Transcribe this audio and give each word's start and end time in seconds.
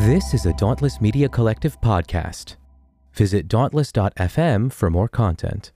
This 0.00 0.34
is 0.34 0.44
a 0.44 0.52
Dauntless 0.54 1.00
Media 1.00 1.28
Collective 1.28 1.80
podcast. 1.80 2.56
Visit 3.12 3.46
dauntless.fm 3.46 4.72
for 4.72 4.90
more 4.90 5.06
content. 5.06 5.70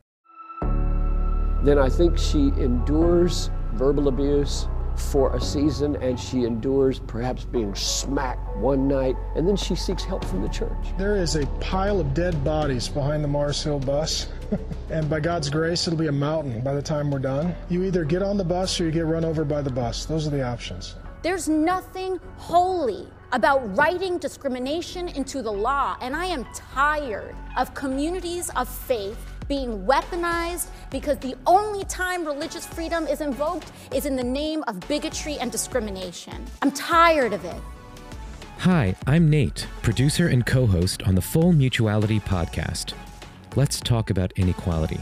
Then 1.62 1.79
I 1.79 1.88
think 1.88 2.18
she 2.18 2.48
endures 2.58 3.52
verbal 3.74 4.08
abuse 4.08 4.66
for 4.96 5.36
a 5.36 5.40
season 5.40 5.94
and 6.02 6.18
she 6.18 6.42
endures 6.42 6.98
perhaps 6.98 7.44
being 7.44 7.72
smacked 7.76 8.56
one 8.56 8.88
night 8.88 9.15
and 9.37 9.46
then 9.46 9.54
she 9.54 9.76
seeks 9.76 10.03
help 10.03 10.24
from 10.24 10.42
the 10.42 10.48
church. 10.48 10.88
There 10.98 11.14
is 11.14 11.37
a 11.37 11.46
pile 11.60 12.00
of 12.00 12.12
dead 12.12 12.42
bodies 12.42 12.88
behind 12.88 13.22
the 13.22 13.28
Mars 13.28 13.62
Hill 13.62 13.78
bus. 13.78 14.26
and 14.90 15.08
by 15.08 15.21
God's 15.21 15.48
grace, 15.48 15.87
it'll 15.87 15.96
be 15.96 16.09
a 16.09 16.12
mountain 16.12 16.60
by 16.62 16.74
the 16.74 16.82
time 16.82 17.12
we're 17.12 17.20
done. 17.20 17.55
You 17.69 17.84
either 17.84 18.02
get 18.02 18.24
on 18.24 18.37
the 18.37 18.45
bus 18.45 18.80
or 18.80 18.87
you 18.87 18.91
get 18.91 19.06
run 19.06 19.24
over 19.24 19.45
by 19.45 19.62
the 19.62 19.70
bus. 19.70 20.06
Those 20.06 20.27
are 20.27 20.30
the 20.30 20.42
options. 20.42 20.96
There's 21.23 21.48
nothing 21.48 22.19
holy 22.37 23.06
about 23.33 23.77
writing 23.77 24.19
discrimination 24.19 25.09
into 25.09 25.43
the 25.43 25.52
law, 25.52 25.97
and 26.01 26.16
I 26.16 26.27
am 26.27 26.47
tired 26.55 27.35
of 27.57 27.75
communities 27.75 28.51
of 28.57 28.69
faith 28.69 29.19
being 29.48 29.85
weaponized 29.87 30.69
because 30.91 31.19
the 31.19 31.35
only 31.47 31.85
time 31.85 32.25
religious 32.25 32.66
freedom 32.66 33.07
is 33.07 33.21
invoked 33.21 33.73
is 33.95 34.07
in 34.07 34.16
the 34.16 34.25
name 34.25 34.62
of 34.69 34.79
bigotry 34.88 35.38
and 35.38 35.51
discrimination. 35.51 36.45
I'm 36.62 36.71
tired 36.71 37.33
of 37.33 37.45
it. 37.45 37.61
Hi, 38.59 38.95
I'm 39.07 39.30
Nate, 39.30 39.66
producer 39.83 40.29
and 40.29 40.45
co 40.45 40.66
host 40.66 41.02
on 41.05 41.15
the 41.15 41.23
Full 41.23 41.52
Mutuality 41.52 42.21
podcast. 42.21 42.93
Let's 43.57 43.80
talk 43.80 44.10
about 44.10 44.33
inequality. 44.33 45.01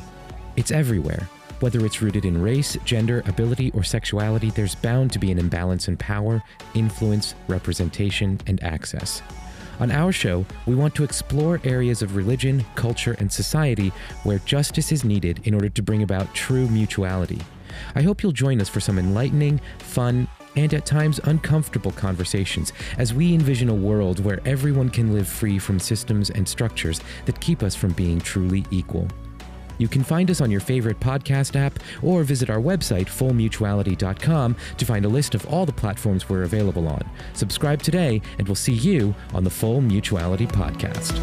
It's 0.57 0.71
everywhere. 0.71 1.29
Whether 1.61 1.87
it's 1.87 2.03
rooted 2.03 2.27
in 2.27 2.41
race, 2.41 2.77
gender, 2.85 3.23
ability, 3.27 3.71
or 3.73 3.83
sexuality, 3.83 4.51
there's 4.51 4.75
bound 4.75 5.11
to 5.13 5.19
be 5.19 5.33
an 5.33 5.39
imbalance 5.39 5.89
in 5.89 5.97
power, 5.97 6.43
influence, 6.75 7.35
representation, 7.49 8.39
and 8.47 8.63
access. 8.63 9.23
On 9.81 9.91
our 9.91 10.13
show, 10.13 10.45
we 10.67 10.75
want 10.75 10.95
to 10.95 11.05
explore 11.05 11.61
areas 11.65 12.03
of 12.03 12.17
religion, 12.17 12.65
culture, 12.75 13.17
and 13.19 13.33
society 13.33 13.91
where 14.25 14.39
justice 14.41 14.93
is 14.93 15.05
needed 15.05 15.41
in 15.45 15.55
order 15.55 15.71
to 15.71 15.83
bring 15.83 16.03
about 16.03 16.35
true 16.35 16.69
mutuality. 16.69 17.41
I 17.95 18.03
hope 18.03 18.23
you'll 18.23 18.33
join 18.33 18.61
us 18.61 18.69
for 18.69 18.81
some 18.81 18.99
enlightening, 18.99 19.61
fun, 19.79 20.29
and 20.57 20.73
at 20.73 20.87
times 20.87 21.21
uncomfortable 21.25 21.93
conversations 21.93 22.73
as 22.99 23.13
we 23.13 23.35
envision 23.35 23.69
a 23.69 23.75
world 23.75 24.21
where 24.21 24.41
everyone 24.47 24.89
can 24.89 25.13
live 25.13 25.29
free 25.29 25.59
from 25.59 25.79
systems 25.79 26.31
and 26.31 26.49
structures 26.49 27.01
that 27.27 27.41
keep 27.41 27.63
us 27.63 27.75
from 27.75 27.93
being 27.93 28.19
truly 28.19 28.65
equal. 28.71 29.09
You 29.79 29.89
can 29.89 30.03
find 30.03 30.31
us 30.31 30.41
on 30.41 30.51
your 30.51 30.61
favorite 30.61 31.01
podcast 31.01 31.57
app 31.57 31.79
or 32.03 32.23
visit 32.23 32.51
our 32.51 32.61
website, 32.61 33.07
fullmutuality.com, 33.07 34.57
to 34.77 34.85
find 34.85 35.05
a 35.05 35.09
list 35.09 35.35
of 35.35 35.47
all 35.47 35.67
the 35.67 35.73
platforms 35.73 36.29
we're 36.29 36.45
available 36.45 36.89
on. 36.89 37.09
Subscribe 37.35 37.83
today, 37.83 38.21
and 38.39 38.49
we'll 38.49 38.55
see 38.55 38.73
you 38.73 39.15
on 39.35 39.45
the 39.45 39.51
Full 39.51 39.81
Mutuality 39.81 40.47
Podcast. 40.47 41.17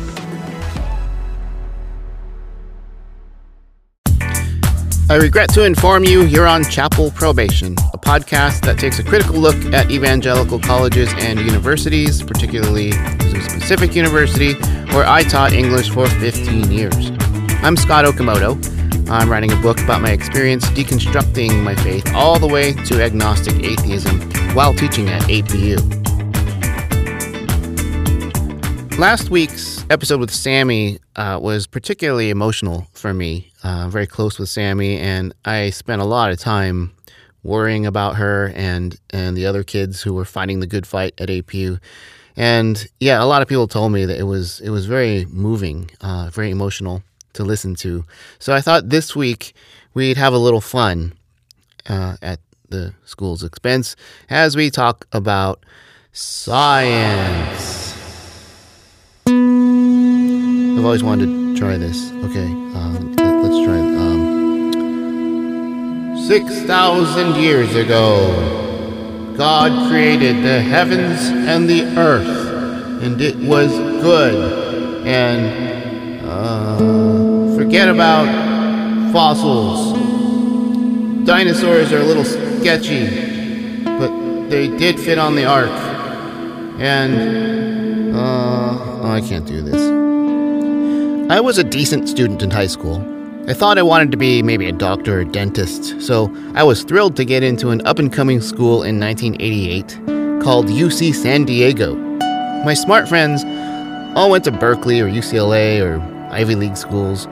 I 5.10 5.18
regret 5.18 5.50
to 5.54 5.64
inform 5.64 6.06
you 6.06 6.24
you're 6.24 6.48
on 6.48 6.64
Chapel 6.64 7.12
Probation, 7.12 7.74
a 7.94 7.98
podcast 7.98 8.62
that 8.62 8.80
takes 8.80 9.00
a 9.00 9.04
critical 9.04 9.36
look 9.36 9.58
at 9.74 9.92
evangelical 9.92 10.60
colleges 10.60 11.14
and 11.18 11.40
universities, 11.40 12.24
particularly 12.24 12.94
Pacific 13.30 13.96
University, 13.96 14.54
where 14.94 15.06
I 15.06 15.24
taught 15.24 15.54
English 15.54 15.90
for 15.92 16.08
15 16.08 16.72
years. 16.72 17.13
I'm 17.64 17.78
Scott 17.78 18.04
Okamoto. 18.04 19.10
I'm 19.10 19.30
writing 19.30 19.54
a 19.54 19.56
book 19.56 19.80
about 19.80 20.02
my 20.02 20.12
experience 20.12 20.66
deconstructing 20.72 21.64
my 21.64 21.76
faith 21.76 22.14
all 22.14 22.38
the 22.38 22.46
way 22.46 22.74
to 22.74 23.02
agnostic 23.02 23.56
atheism 23.64 24.20
while 24.54 24.74
teaching 24.74 25.08
at 25.08 25.22
APU. 25.24 25.80
Last 29.00 29.30
week's 29.30 29.86
episode 29.90 30.20
with 30.20 30.30
Sammy 30.30 31.00
uh, 31.16 31.40
was 31.42 31.66
particularly 31.66 32.30
emotional 32.30 32.86
for 32.92 33.14
me. 33.14 33.54
Uh, 33.64 33.88
very 33.88 34.08
close 34.08 34.38
with 34.38 34.50
Sammy, 34.50 34.98
and 34.98 35.34
I 35.46 35.70
spent 35.70 36.02
a 36.02 36.06
lot 36.06 36.34
of 36.34 36.40
time 36.40 36.92
worrying 37.44 37.86
about 37.86 38.18
her 38.18 38.52
and 38.58 39.00
and 39.12 39.38
the 39.38 39.46
other 39.46 39.64
kids 39.64 40.02
who 40.02 40.14
were 40.14 40.26
fighting 40.26 40.60
the 40.60 40.68
good 40.68 40.86
fight 40.86 41.14
at 41.18 41.30
APU. 41.30 41.80
And 42.36 42.86
yeah, 43.00 43.24
a 43.24 43.26
lot 43.26 43.42
of 43.42 43.48
people 43.48 43.70
told 43.70 43.94
me 43.94 44.04
that 44.04 44.20
it 44.20 44.24
was 44.24 44.60
it 44.60 44.70
was 44.70 44.86
very 44.86 45.24
moving, 45.28 45.92
uh, 46.02 46.30
very 46.30 46.52
emotional 46.52 47.04
to 47.34 47.44
listen 47.44 47.76
to. 47.76 48.06
So 48.40 48.54
I 48.54 48.62
thought 48.62 48.90
this 48.90 49.16
week 49.16 49.54
we'd 49.94 50.18
have 50.18 50.34
a 50.34 50.38
little 50.38 50.62
fun 50.62 51.14
uh, 51.88 52.18
at 52.22 52.40
the 52.70 52.94
school's 53.06 53.44
expense 53.44 53.96
as 54.30 54.56
we 54.56 54.70
talk 54.70 55.08
about 55.12 55.64
science. 56.12 57.94
I've 59.28 60.86
always 60.86 61.04
wanted 61.04 61.28
to 61.28 61.56
try 61.56 61.78
this. 61.78 62.12
Okay, 62.12 62.46
um, 62.46 63.14
let's 63.16 63.66
try 63.66 63.78
it. 63.78 63.98
Um, 63.98 64.24
Six 66.28 66.62
thousand 66.64 67.36
years 67.36 67.76
ago, 67.76 69.34
God 69.38 69.90
created 69.90 70.44
the 70.44 70.62
heavens 70.62 71.20
and 71.30 71.70
the 71.70 71.84
earth, 71.98 73.04
and 73.04 73.22
it 73.22 73.36
was 73.36 73.72
good. 74.02 75.06
And 75.06 76.26
uh, 76.26 76.78
forget 77.74 77.90
about 77.90 79.12
fossils. 79.12 79.98
Dinosaurs 81.26 81.92
are 81.92 82.02
a 82.02 82.04
little 82.04 82.24
sketchy, 82.24 83.84
but 83.84 84.12
they 84.52 84.68
did 84.78 85.00
fit 85.00 85.18
on 85.18 85.36
the 85.36 85.44
ark. 85.44 85.72
And 86.80 88.16
uh, 88.16 88.78
oh, 88.78 89.10
I 89.10 89.22
can't 89.22 89.48
do 89.48 89.64
this. 89.64 91.32
I 91.32 91.40
was 91.40 91.58
a 91.58 91.64
decent 91.64 92.08
student 92.08 92.44
in 92.44 92.52
high 92.52 92.68
school. 92.68 93.04
I 93.50 93.56
thought 93.56 93.80
I 93.80 93.82
wanted 93.82 94.12
to 94.12 94.18
be 94.18 94.44
maybe 94.44 94.70
a 94.70 94.72
doctor 94.72 95.22
or 95.22 95.24
dentist, 95.24 96.00
so 96.00 96.32
I 96.54 96.62
was 96.62 96.84
thrilled 96.84 97.16
to 97.16 97.26
get 97.26 97.42
into 97.42 97.72
an 97.72 97.84
up 97.88 97.98
and 97.98 98.14
coming 98.14 98.40
school 98.40 98.84
in 98.84 99.00
1988 99.00 100.44
called 100.44 100.68
UC 100.68 101.16
San 101.16 101.46
Diego. 101.46 101.96
My 102.66 102.76
smart 102.76 103.10
friends 103.10 103.44
all 104.16 104.30
went 104.30 104.44
to 104.44 104.52
Berkeley 104.52 105.02
or 105.02 105.08
UCLA 105.10 105.82
or 105.82 106.00
Ivy 106.32 106.54
League 106.54 106.78
schools, 106.78 107.28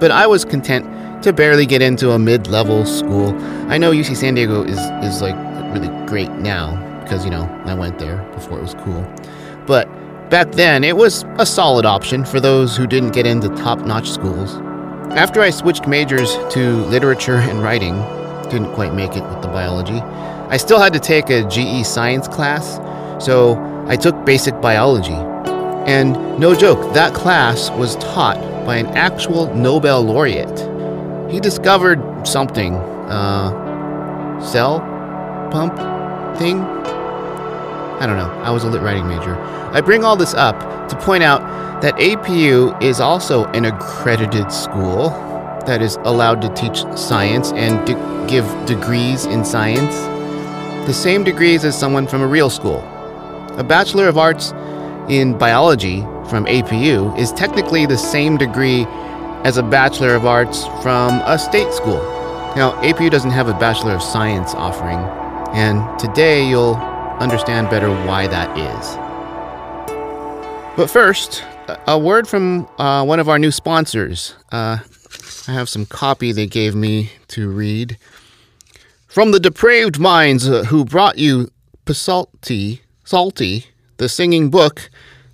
but 0.00 0.10
I 0.10 0.26
was 0.26 0.44
content 0.44 1.22
to 1.22 1.32
barely 1.32 1.66
get 1.66 1.82
into 1.82 2.12
a 2.12 2.18
mid 2.18 2.46
level 2.46 2.84
school. 2.84 3.34
I 3.70 3.78
know 3.78 3.92
UC 3.92 4.16
San 4.16 4.34
Diego 4.34 4.62
is, 4.62 4.78
is 5.04 5.22
like 5.22 5.34
really 5.72 5.88
great 6.06 6.30
now 6.30 6.82
because, 7.02 7.24
you 7.24 7.30
know, 7.30 7.44
I 7.64 7.74
went 7.74 7.98
there 7.98 8.18
before 8.34 8.58
it 8.58 8.62
was 8.62 8.74
cool. 8.74 9.06
But 9.66 9.88
back 10.30 10.52
then, 10.52 10.84
it 10.84 10.96
was 10.96 11.24
a 11.38 11.46
solid 11.46 11.86
option 11.86 12.24
for 12.24 12.40
those 12.40 12.76
who 12.76 12.86
didn't 12.86 13.10
get 13.10 13.26
into 13.26 13.48
top 13.50 13.80
notch 13.80 14.10
schools. 14.10 14.56
After 15.12 15.40
I 15.40 15.50
switched 15.50 15.86
majors 15.86 16.36
to 16.50 16.84
literature 16.86 17.36
and 17.36 17.62
writing, 17.62 17.94
didn't 18.50 18.74
quite 18.74 18.94
make 18.94 19.16
it 19.16 19.22
with 19.22 19.42
the 19.42 19.48
biology, 19.48 20.00
I 20.48 20.56
still 20.56 20.78
had 20.78 20.92
to 20.92 21.00
take 21.00 21.30
a 21.30 21.42
GE 21.48 21.86
science 21.86 22.28
class, 22.28 22.76
so 23.24 23.56
I 23.88 23.96
took 23.96 24.24
basic 24.24 24.60
biology. 24.60 25.14
And 25.86 26.38
no 26.38 26.54
joke, 26.54 26.94
that 26.94 27.14
class 27.14 27.70
was 27.70 27.96
taught 27.96 28.36
by 28.66 28.76
an 28.76 28.86
actual 28.88 29.54
Nobel 29.54 30.02
laureate. 30.02 30.58
He 31.30 31.40
discovered 31.40 32.02
something, 32.26 32.74
uh, 32.74 34.40
cell 34.44 34.80
pump 35.50 35.76
thing? 36.36 36.60
I 36.60 38.06
don't 38.06 38.18
know. 38.18 38.30
I 38.42 38.50
was 38.50 38.64
a 38.64 38.68
lit 38.68 38.82
writing 38.82 39.08
major. 39.08 39.36
I 39.72 39.80
bring 39.80 40.04
all 40.04 40.16
this 40.16 40.34
up 40.34 40.58
to 40.88 40.96
point 40.96 41.22
out 41.22 41.40
that 41.80 41.94
APU 41.96 42.80
is 42.82 43.00
also 43.00 43.44
an 43.52 43.64
accredited 43.64 44.52
school 44.52 45.10
that 45.66 45.80
is 45.80 45.96
allowed 46.04 46.42
to 46.42 46.48
teach 46.54 46.84
science 46.96 47.52
and 47.52 47.84
de- 47.86 48.26
give 48.28 48.44
degrees 48.66 49.24
in 49.26 49.44
science. 49.44 49.94
The 50.86 50.92
same 50.92 51.24
degrees 51.24 51.64
as 51.64 51.78
someone 51.78 52.06
from 52.06 52.22
a 52.22 52.26
real 52.26 52.50
school. 52.50 52.80
A 53.58 53.64
Bachelor 53.64 54.08
of 54.08 54.18
Arts 54.18 54.52
in 55.08 55.36
Biology 55.38 56.04
from 56.28 56.44
APU 56.46 57.16
is 57.18 57.32
technically 57.32 57.86
the 57.86 57.98
same 57.98 58.36
degree 58.36 58.84
as 59.44 59.56
a 59.56 59.62
Bachelor 59.62 60.14
of 60.14 60.26
Arts 60.26 60.64
from 60.82 61.20
a 61.24 61.38
state 61.38 61.72
school. 61.72 62.02
Now, 62.56 62.72
APU 62.82 63.10
doesn't 63.10 63.30
have 63.30 63.48
a 63.48 63.54
Bachelor 63.54 63.92
of 63.92 64.02
Science 64.02 64.54
offering, 64.54 64.98
and 65.54 65.98
today 65.98 66.48
you'll 66.48 66.76
understand 67.20 67.70
better 67.70 67.90
why 68.06 68.26
that 68.26 68.56
is. 68.58 68.96
But 70.76 70.90
first, 70.90 71.44
a 71.86 71.98
word 71.98 72.28
from 72.28 72.68
uh, 72.78 73.04
one 73.04 73.20
of 73.20 73.28
our 73.28 73.38
new 73.38 73.50
sponsors. 73.50 74.34
Uh, 74.52 74.78
I 75.48 75.52
have 75.52 75.68
some 75.68 75.86
copy 75.86 76.32
they 76.32 76.46
gave 76.46 76.74
me 76.74 77.10
to 77.28 77.48
read. 77.48 77.98
From 79.06 79.30
the 79.30 79.40
depraved 79.40 79.98
minds 79.98 80.48
uh, 80.48 80.64
who 80.64 80.84
brought 80.84 81.18
you 81.18 81.50
Psalty, 81.86 82.82
Salty, 83.04 83.66
the 83.98 84.08
singing 84.08 84.50
book, 84.50 84.90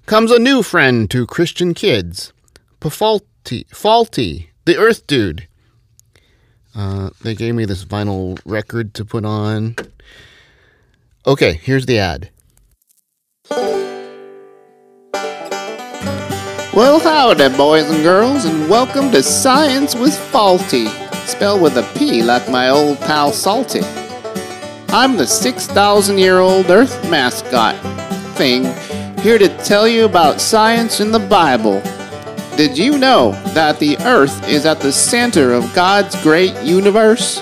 comes 0.06 0.31
a 0.31 0.38
new 0.38 0.62
friend 0.62 1.10
to 1.10 1.26
Christian 1.26 1.75
kids. 1.75 2.32
Pafalty, 2.81 3.66
Faulty, 3.70 4.50
the 4.64 4.76
Earth 4.76 5.06
Dude. 5.06 5.46
Uh, 6.75 7.10
they 7.22 7.34
gave 7.34 7.54
me 7.54 7.64
this 7.64 7.84
vinyl 7.84 8.40
record 8.44 8.94
to 8.94 9.04
put 9.04 9.25
on. 9.25 9.76
Okay, 11.26 11.54
here's 11.54 11.87
the 11.87 11.99
ad. 11.99 12.31
Well, 16.75 16.99
howdy, 17.00 17.54
boys 17.56 17.90
and 17.90 18.02
girls, 18.02 18.46
and 18.46 18.69
welcome 18.69 19.10
to 19.12 19.22
Science 19.22 19.94
with 19.94 20.16
Faulty, 20.31 20.87
spelled 21.26 21.60
with 21.60 21.76
a 21.76 21.82
P 21.96 22.22
like 22.22 22.49
my 22.49 22.70
old 22.70 22.99
pal 23.00 23.31
Salty. 23.31 23.82
I'm 24.88 25.16
the 25.16 25.26
6,000 25.26 26.19
year 26.19 26.38
old 26.38 26.70
Earth 26.70 27.08
mascot 27.10 27.76
thing, 28.37 28.64
here 29.23 29.39
to 29.39 29.49
tell 29.59 29.87
you 29.87 30.05
about 30.05 30.41
science 30.41 30.99
in 30.99 31.13
the 31.13 31.19
Bible. 31.21 31.81
Did 32.57 32.77
you 32.77 32.99
know 32.99 33.31
that 33.55 33.79
the 33.79 33.97
Earth 33.99 34.49
is 34.49 34.67
at 34.67 34.81
the 34.81 34.91
center 34.91 35.53
of 35.53 35.73
God's 35.75 36.21
great 36.25 36.61
universe? 36.63 37.41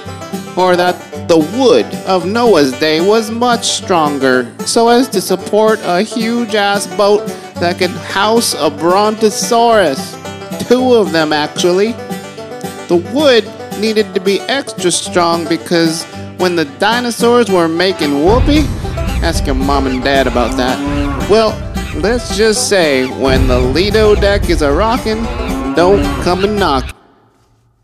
Or 0.58 0.76
that 0.76 0.94
the 1.26 1.38
wood 1.58 1.86
of 2.06 2.26
Noah's 2.26 2.78
day 2.78 3.00
was 3.00 3.30
much 3.30 3.64
stronger, 3.64 4.52
so 4.66 4.88
as 4.88 5.08
to 5.08 5.22
support 5.22 5.80
a 5.82 6.02
huge 6.02 6.54
ass 6.54 6.86
boat 6.98 7.26
that 7.54 7.78
could 7.78 7.90
house 7.90 8.52
a 8.52 8.68
brontosaurus. 8.68 10.12
Two 10.68 10.92
of 10.92 11.12
them, 11.12 11.32
actually. 11.32 11.92
The 12.88 13.02
wood 13.14 13.44
needed 13.80 14.12
to 14.12 14.20
be 14.20 14.38
extra 14.40 14.90
strong 14.90 15.48
because 15.48 16.04
when 16.36 16.56
the 16.56 16.66
dinosaurs 16.78 17.50
were 17.50 17.68
making 17.68 18.22
whoopee, 18.22 18.66
ask 19.22 19.46
your 19.46 19.54
mom 19.54 19.86
and 19.86 20.04
dad 20.04 20.26
about 20.26 20.58
that. 20.58 20.78
Well, 21.30 21.69
let's 21.94 22.36
just 22.36 22.68
say 22.68 23.06
when 23.06 23.46
the 23.48 23.58
Lido 23.58 24.14
deck 24.14 24.48
is 24.48 24.62
a 24.62 24.72
rockin', 24.72 25.22
don't 25.74 26.04
come 26.22 26.44
and 26.44 26.58
knock. 26.58 26.96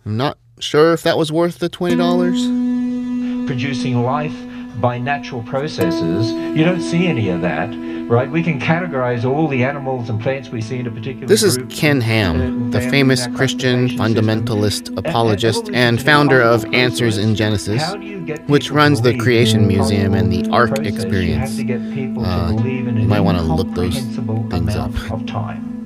I'm 0.05 0.17
not 0.17 0.39
sure 0.61 0.93
if 0.93 1.03
that 1.03 1.19
was 1.19 1.33
worth 1.33 1.59
the 1.59 1.69
$20. 1.69 3.47
Producing 3.47 4.03
life 4.03 4.46
by 4.81 4.99
natural 4.99 5.43
processes, 5.43 6.33
you 6.33 6.65
don't 6.65 6.81
see 6.81 7.07
any 7.07 7.29
of 7.31 7.41
that, 7.43 7.69
right? 8.09 8.31
We 8.31 8.43
can 8.43 8.61
categorize 8.61 9.25
all 9.25 9.49
the 9.49 9.65
animals 9.65 10.11
and 10.11 10.21
plants 10.21 10.51
we 10.51 10.61
see 10.61 10.79
in 10.79 10.87
a 10.87 10.91
particular 10.91 11.27
This 11.27 11.43
is. 11.43 11.59
Ken 11.69 12.01
Ham, 12.01 12.71
the 12.71 12.81
famous 12.81 13.27
Christian 13.29 13.89
fundamentalist 13.89 14.97
apologist 14.97 15.71
and 15.73 16.01
founder 16.01 16.41
of 16.41 16.65
Answers 16.75 17.19
in 17.19 17.35
Genesis, 17.35 17.83
How 17.83 17.97
do 17.97 18.07
you 18.07 18.21
get 18.21 18.47
which 18.49 18.71
runs 18.71 19.01
the 19.01 19.17
Creation 19.17 19.67
Museum 19.67 20.15
and 20.15 20.33
the 20.33 20.49
Ark? 20.51 20.79
You 20.79 20.85
Experience. 20.85 21.57
to 21.57 21.65
to 21.65 22.21
Uh, 22.21 22.53
you 22.63 23.09
might 23.09 23.21
wanna 23.21 23.43
look 23.43 23.73
those 23.75 23.99
things 24.51 24.77
up. 24.77 24.93
of 25.11 25.27
time. 25.27 25.77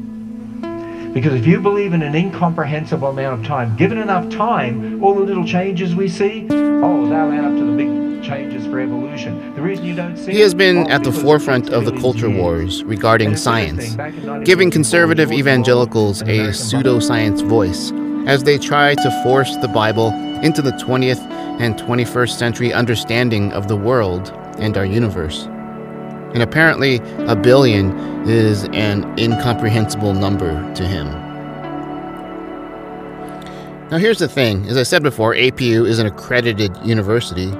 Because 1.12 1.34
if 1.34 1.44
you 1.44 1.60
believe 1.60 1.92
in 1.92 2.02
an 2.02 2.14
incomprehensible 2.14 3.08
amount 3.08 3.40
of 3.40 3.46
time, 3.46 3.74
given 3.76 3.98
enough 3.98 4.28
time, 4.28 5.02
all 5.02 5.14
the 5.14 5.22
little 5.22 5.44
changes 5.44 5.94
we 5.96 6.08
see, 6.08 6.46
oh, 6.50 7.06
they'll 7.06 7.32
add 7.32 7.44
up 7.44 7.56
to 7.56 7.64
the 7.64 7.76
big 7.76 8.09
changes 8.22 8.66
for 8.66 8.80
evolution. 8.80 9.54
The 9.54 9.62
reason 9.62 9.84
you 9.84 9.94
don't 9.94 10.16
see 10.16 10.32
He 10.32 10.40
has 10.40 10.54
been 10.54 10.90
at 10.90 11.04
the 11.04 11.12
forefront 11.12 11.70
of 11.70 11.84
the 11.84 11.92
culture 11.92 12.28
years. 12.28 12.40
wars 12.40 12.84
regarding 12.84 13.36
science, 13.36 13.94
interesting, 13.94 13.96
back 13.96 14.38
in 14.38 14.44
giving 14.44 14.70
conservative 14.70 15.32
evangelicals 15.32 16.22
a 16.22 16.50
pseudoscience 16.50 17.46
voice 17.46 17.92
as 18.28 18.44
they 18.44 18.58
try 18.58 18.94
to 18.94 19.22
force 19.22 19.56
the 19.56 19.68
Bible 19.68 20.08
into 20.42 20.62
the 20.62 20.72
20th 20.72 21.20
and 21.60 21.76
21st 21.76 22.36
century 22.38 22.72
understanding 22.72 23.52
of 23.52 23.68
the 23.68 23.76
world 23.76 24.32
and 24.58 24.76
our 24.76 24.84
universe. 24.86 25.44
And 26.32 26.42
apparently, 26.42 27.00
a 27.26 27.34
billion 27.34 27.92
is 28.28 28.64
an 28.72 29.04
incomprehensible 29.18 30.14
number 30.14 30.52
to 30.74 30.86
him. 30.86 31.06
Now, 33.90 33.98
here's 33.98 34.20
the 34.20 34.28
thing 34.28 34.66
as 34.66 34.76
I 34.76 34.84
said 34.84 35.02
before, 35.02 35.34
APU 35.34 35.84
is 35.84 35.98
an 35.98 36.06
accredited 36.06 36.76
university, 36.84 37.50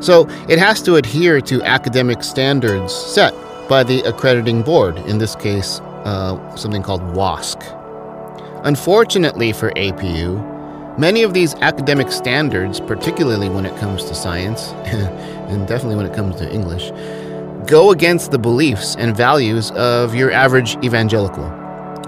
so 0.00 0.28
it 0.48 0.58
has 0.58 0.82
to 0.82 0.96
adhere 0.96 1.40
to 1.42 1.62
academic 1.62 2.22
standards 2.22 2.94
set 2.94 3.34
by 3.68 3.82
the 3.82 4.00
accrediting 4.02 4.62
board, 4.62 4.96
in 4.98 5.18
this 5.18 5.34
case, 5.34 5.80
uh, 6.04 6.56
something 6.56 6.82
called 6.82 7.02
WASC. 7.14 7.62
Unfortunately 8.64 9.52
for 9.52 9.70
APU, 9.72 10.98
many 10.98 11.22
of 11.22 11.34
these 11.34 11.54
academic 11.56 12.10
standards, 12.10 12.80
particularly 12.80 13.48
when 13.48 13.66
it 13.66 13.76
comes 13.78 14.04
to 14.04 14.14
science, 14.14 14.68
and 14.86 15.66
definitely 15.66 15.96
when 15.96 16.06
it 16.06 16.14
comes 16.14 16.36
to 16.36 16.52
English, 16.52 16.90
go 17.66 17.90
against 17.90 18.30
the 18.30 18.38
beliefs 18.38 18.96
and 18.96 19.16
values 19.16 19.70
of 19.72 20.14
your 20.14 20.30
average 20.30 20.76
evangelical. 20.84 21.44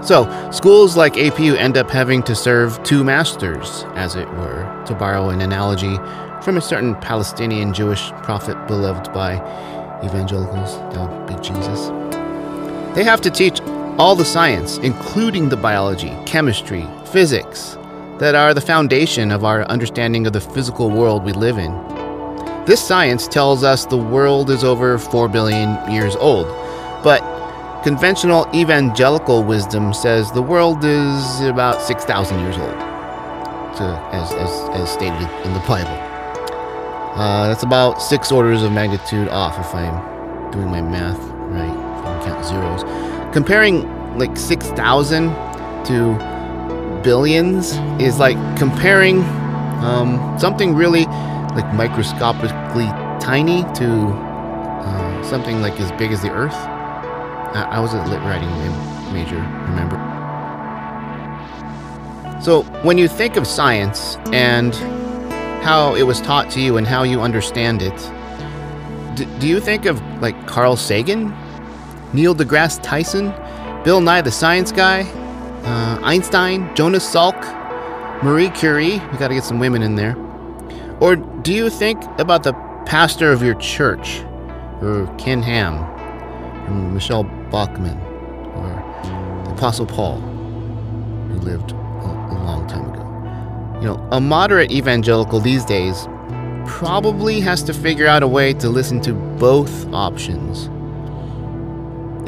So, 0.01 0.49
schools 0.51 0.95
like 0.95 1.15
APU 1.15 1.57
end 1.57 1.75
up 1.75 1.89
having 1.89 2.23
to 2.23 2.33
serve 2.33 2.81
two 2.83 3.03
masters, 3.03 3.83
as 3.95 4.15
it 4.15 4.29
were, 4.29 4.83
to 4.87 4.95
borrow 4.95 5.29
an 5.29 5.41
analogy 5.41 5.97
from 6.41 6.57
a 6.57 6.61
certain 6.61 6.95
Palestinian 6.95 7.73
Jewish 7.73 8.11
prophet 8.23 8.55
beloved 8.67 9.11
by 9.13 9.33
evangelicals, 10.03 10.75
that 10.93 11.27
be 11.27 11.35
Jesus. 11.35 11.87
They 12.95 13.03
have 13.03 13.21
to 13.21 13.29
teach 13.29 13.59
all 13.97 14.15
the 14.15 14.25
science, 14.25 14.77
including 14.77 15.49
the 15.49 15.57
biology, 15.57 16.15
chemistry, 16.25 16.87
physics, 17.05 17.77
that 18.17 18.35
are 18.35 18.53
the 18.53 18.61
foundation 18.61 19.31
of 19.31 19.43
our 19.43 19.63
understanding 19.65 20.25
of 20.25 20.33
the 20.33 20.41
physical 20.41 20.89
world 20.89 21.23
we 21.23 21.33
live 21.33 21.57
in. 21.57 21.71
This 22.65 22.85
science 22.85 23.27
tells 23.27 23.63
us 23.63 23.85
the 23.85 23.97
world 23.97 24.49
is 24.49 24.63
over 24.63 24.97
4 24.97 25.27
billion 25.27 25.91
years 25.91 26.15
old, 26.15 26.47
but 27.03 27.19
conventional 27.83 28.47
evangelical 28.53 29.43
wisdom 29.43 29.93
says 29.93 30.31
the 30.31 30.41
world 30.41 30.83
is 30.83 31.41
about 31.41 31.81
6,000 31.81 32.39
years 32.39 32.57
old, 32.57 32.79
to, 33.77 33.83
as, 34.13 34.31
as, 34.33 34.69
as 34.81 34.89
stated 34.89 35.29
in 35.45 35.53
the 35.53 35.63
Bible. 35.67 36.08
Uh, 37.19 37.49
that's 37.49 37.63
about 37.63 38.01
six 38.01 38.31
orders 38.31 38.63
of 38.63 38.71
magnitude 38.71 39.27
off 39.27 39.59
if 39.59 39.75
I'm 39.75 40.51
doing 40.51 40.67
my 40.67 40.81
math 40.81 41.19
right, 41.49 42.23
count 42.23 42.45
zeros. 42.45 42.83
Comparing 43.33 43.83
like 44.17 44.37
6,000 44.37 45.27
to 45.83 47.01
billions 47.03 47.73
is 48.01 48.19
like 48.19 48.37
comparing 48.57 49.21
um, 49.83 50.37
something 50.39 50.73
really 50.73 51.07
like 51.57 51.73
microscopically 51.73 52.87
tiny 53.19 53.63
to 53.73 54.13
uh, 54.85 55.23
something 55.23 55.61
like 55.61 55.77
as 55.81 55.91
big 55.99 56.13
as 56.13 56.21
the 56.21 56.31
Earth. 56.31 56.55
I, 56.55 57.67
I 57.69 57.79
was 57.81 57.93
a 57.93 57.97
lit 58.05 58.21
writing 58.21 58.49
major, 59.11 59.35
remember? 59.67 59.97
So 62.41 62.63
when 62.83 62.97
you 62.97 63.09
think 63.09 63.35
of 63.35 63.45
science 63.45 64.15
and 64.31 64.73
how 65.61 65.95
it 65.95 66.03
was 66.03 66.21
taught 66.21 66.49
to 66.51 66.61
you 66.61 66.77
and 66.77 66.87
how 66.87 67.03
you 67.03 67.21
understand 67.21 67.81
it, 67.81 68.11
d- 69.15 69.27
do 69.39 69.47
you 69.47 69.59
think 69.59 69.85
of 69.85 70.01
like 70.21 70.47
Carl 70.47 70.75
Sagan, 70.75 71.33
Neil 72.13 72.35
deGrasse 72.35 72.81
Tyson, 72.81 73.33
Bill 73.83 74.01
Nye 74.01 74.21
the 74.21 74.31
Science 74.31 74.71
Guy, 74.71 75.01
uh, 75.63 75.99
Einstein, 76.03 76.73
Jonas 76.75 77.05
Salk, 77.05 77.39
Marie 78.23 78.49
Curie? 78.49 78.99
We 79.11 79.17
got 79.17 79.29
to 79.29 79.33
get 79.35 79.43
some 79.43 79.59
women 79.59 79.81
in 79.81 79.95
there. 79.95 80.15
Or 80.99 81.15
do 81.15 81.53
you 81.53 81.69
think 81.69 82.01
about 82.19 82.43
the 82.43 82.53
pastor 82.85 83.31
of 83.31 83.41
your 83.41 83.55
church, 83.55 84.21
or 84.81 85.13
Ken 85.17 85.41
Ham, 85.41 85.75
or 86.67 86.91
Michele 86.91 87.23
Bachmann, 87.51 87.99
or 88.55 89.43
the 89.45 89.51
Apostle 89.51 89.85
Paul, 89.85 90.19
who 90.19 91.39
lived 91.39 91.73
You 93.79 93.85
know, 93.85 94.07
a 94.11 94.19
moderate 94.19 94.71
evangelical 94.71 95.39
these 95.39 95.63
days 95.63 96.07
probably 96.67 97.39
has 97.39 97.63
to 97.63 97.73
figure 97.73 98.07
out 98.07 98.23
a 98.23 98.27
way 98.27 98.53
to 98.55 98.67
listen 98.67 98.99
to 99.01 99.13
both 99.13 99.91
options. 99.93 100.65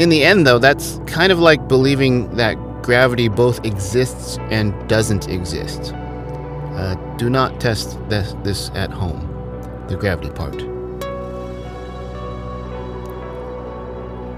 In 0.02 0.08
the 0.08 0.24
end, 0.24 0.48
though, 0.48 0.60
that's 0.60 1.02
kind 1.08 1.30
of 1.30 1.40
like 1.40 1.68
believing 1.68 2.34
that 2.38 2.56
gravity 2.82 3.28
both 3.28 3.66
exists 3.66 4.38
and 4.50 4.74
doesn't 4.88 5.28
exist. 5.28 5.94
Uh, 5.94 6.96
do 7.18 7.30
not 7.30 7.60
test 7.60 8.00
this, 8.08 8.34
this 8.44 8.72
at 8.74 8.90
home, 8.90 9.28
the 9.90 9.98
gravity 9.98 10.30
part. 10.30 10.56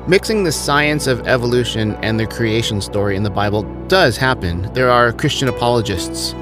Mixing 0.10 0.44
the 0.44 0.52
science 0.52 1.06
of 1.06 1.28
evolution 1.28 1.94
and 1.98 2.20
the 2.20 2.26
creation 2.26 2.82
story 2.82 3.16
in 3.16 3.22
the 3.22 3.30
Bible 3.30 3.62
does 3.88 4.18
happen. 4.18 4.64
There 4.74 4.90
are 4.90 5.14
Christian 5.14 5.48
apologists 5.48 6.34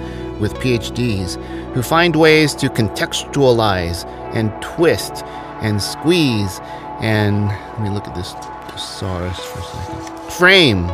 with 0.41 0.53
PhDs 0.55 1.41
who 1.73 1.81
find 1.81 2.15
ways 2.15 2.53
to 2.55 2.67
contextualize 2.67 4.05
and 4.35 4.51
twist 4.61 5.23
and 5.61 5.81
squeeze 5.81 6.59
and 6.99 7.47
let 7.47 7.81
me 7.81 7.89
look 7.89 8.07
at 8.07 8.15
this 8.15 8.33
thesaurus 8.71 9.39
for 9.39 9.59
a 9.59 9.63
second. 9.63 10.31
Frame 10.31 10.87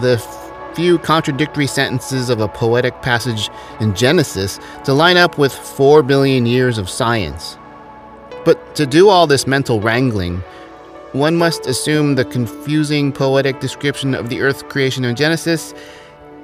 the 0.00 0.18
few 0.74 0.98
contradictory 0.98 1.66
sentences 1.66 2.30
of 2.30 2.40
a 2.40 2.48
poetic 2.48 3.02
passage 3.02 3.50
in 3.80 3.94
Genesis 3.94 4.60
to 4.84 4.92
line 4.92 5.16
up 5.16 5.36
with 5.36 5.52
4 5.52 6.02
billion 6.02 6.46
years 6.46 6.78
of 6.78 6.88
science. 6.88 7.58
But 8.44 8.74
to 8.76 8.86
do 8.86 9.08
all 9.08 9.26
this 9.26 9.46
mental 9.46 9.80
wrangling, 9.80 10.42
one 11.12 11.36
must 11.36 11.66
assume 11.66 12.14
the 12.14 12.24
confusing 12.24 13.12
poetic 13.12 13.60
description 13.60 14.14
of 14.14 14.28
the 14.28 14.40
earth 14.40 14.68
creation 14.68 15.04
in 15.04 15.16
Genesis 15.16 15.74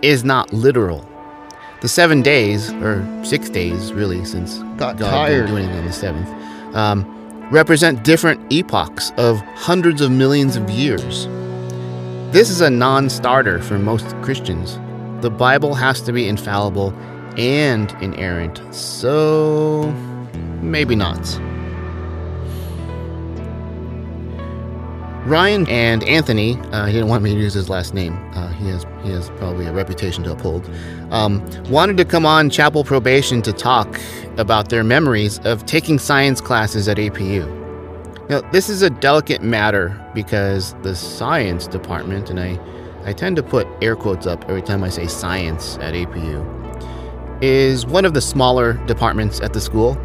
is 0.03 0.25
not 0.25 0.53
literal. 0.53 1.09
The 1.83 1.89
seven 1.89 2.23
days, 2.23 2.73
or 2.75 3.07
six 3.25 3.49
days 3.51 3.93
really, 3.93 4.25
since 4.25 4.59
Got 4.79 4.97
God 4.97 5.11
tired. 5.11 5.47
didn't 5.47 5.51
do 5.51 5.57
anything 5.59 5.79
on 5.79 5.85
the 5.87 5.93
seventh, 5.93 6.29
um, 6.75 7.49
represent 7.51 8.03
different 8.03 8.41
epochs 8.53 9.13
of 9.19 9.41
hundreds 9.55 10.01
of 10.01 10.11
millions 10.11 10.57
of 10.57 10.69
years. 10.71 11.27
This 12.33 12.51
is 12.51 12.61
a 12.61 12.71
non 12.71 13.09
starter 13.09 13.63
for 13.63 13.79
most 13.79 14.07
Christians. 14.23 14.79
The 15.23 15.31
Bible 15.31 15.75
has 15.75 16.01
to 16.03 16.13
be 16.13 16.29
infallible 16.29 16.93
and 17.37 17.91
inerrant, 18.03 18.61
so 18.75 19.93
maybe 20.61 20.97
not. 20.97 21.19
Ryan 25.27 25.67
and 25.69 26.05
Anthony, 26.05 26.57
uh, 26.71 26.87
he 26.87 26.93
didn't 26.93 27.09
want 27.09 27.25
me 27.25 27.35
to 27.35 27.41
use 27.41 27.53
his 27.53 27.69
last 27.69 27.95
name. 27.95 28.15
Uh, 28.35 28.49
he 28.53 28.69
has 28.69 28.87
he 29.03 29.11
has 29.11 29.29
probably 29.31 29.67
a 29.67 29.73
reputation 29.73 30.23
to 30.23 30.31
uphold. 30.33 30.71
Um, 31.11 31.45
wanted 31.69 31.97
to 31.97 32.05
come 32.05 32.25
on 32.25 32.49
Chapel 32.49 32.85
Probation 32.85 33.43
to 33.43 33.53
talk 33.53 33.99
about 34.37 34.69
their 34.69 34.85
memories 34.85 35.41
of 35.41 35.67
taking 35.67 35.99
science 35.99 36.41
classes 36.41 36.87
at 36.87 36.99
APU. 36.99 37.45
Now, 38.29 38.41
this 38.53 38.69
is 38.69 38.83
a 38.83 38.91
delicate 38.91 39.43
matter 39.43 40.01
because 40.15 40.75
the 40.83 40.95
science 40.95 41.67
department, 41.67 42.31
and 42.31 42.39
I, 42.39 42.61
I 43.05 43.13
tend 43.13 43.35
to 43.37 43.43
put 43.43 43.67
air 43.83 43.97
quotes 43.97 44.29
up 44.29 44.45
every 44.49 44.63
time 44.63 44.85
I 44.85 44.91
say 44.91 45.09
science 45.09 45.77
at 45.79 45.95
APU, 45.95 47.43
is 47.43 47.85
one 47.85 48.05
of 48.05 48.15
the 48.15 48.21
smaller 48.21 48.75
departments 48.87 49.41
at 49.41 49.53
the 49.53 49.61
school, 49.61 49.99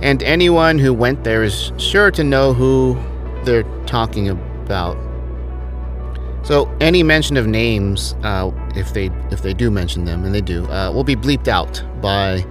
and 0.00 0.22
anyone 0.22 0.78
who 0.78 0.94
went 0.94 1.24
there 1.24 1.42
is 1.42 1.72
sure 1.76 2.10
to 2.10 2.24
know 2.24 2.54
who 2.54 2.98
they're 3.44 3.64
talking 3.84 4.30
about 4.30 4.51
about. 4.64 4.96
So 6.44 6.68
any 6.80 7.02
mention 7.02 7.36
of 7.36 7.46
names, 7.46 8.14
uh, 8.22 8.50
if 8.74 8.92
they 8.94 9.10
if 9.30 9.42
they 9.42 9.54
do 9.54 9.70
mention 9.70 10.04
them, 10.04 10.24
and 10.24 10.34
they 10.34 10.40
do, 10.40 10.66
uh, 10.66 10.90
will 10.90 11.04
be 11.04 11.16
bleeped 11.16 11.46
out 11.46 11.82
by 12.00 12.44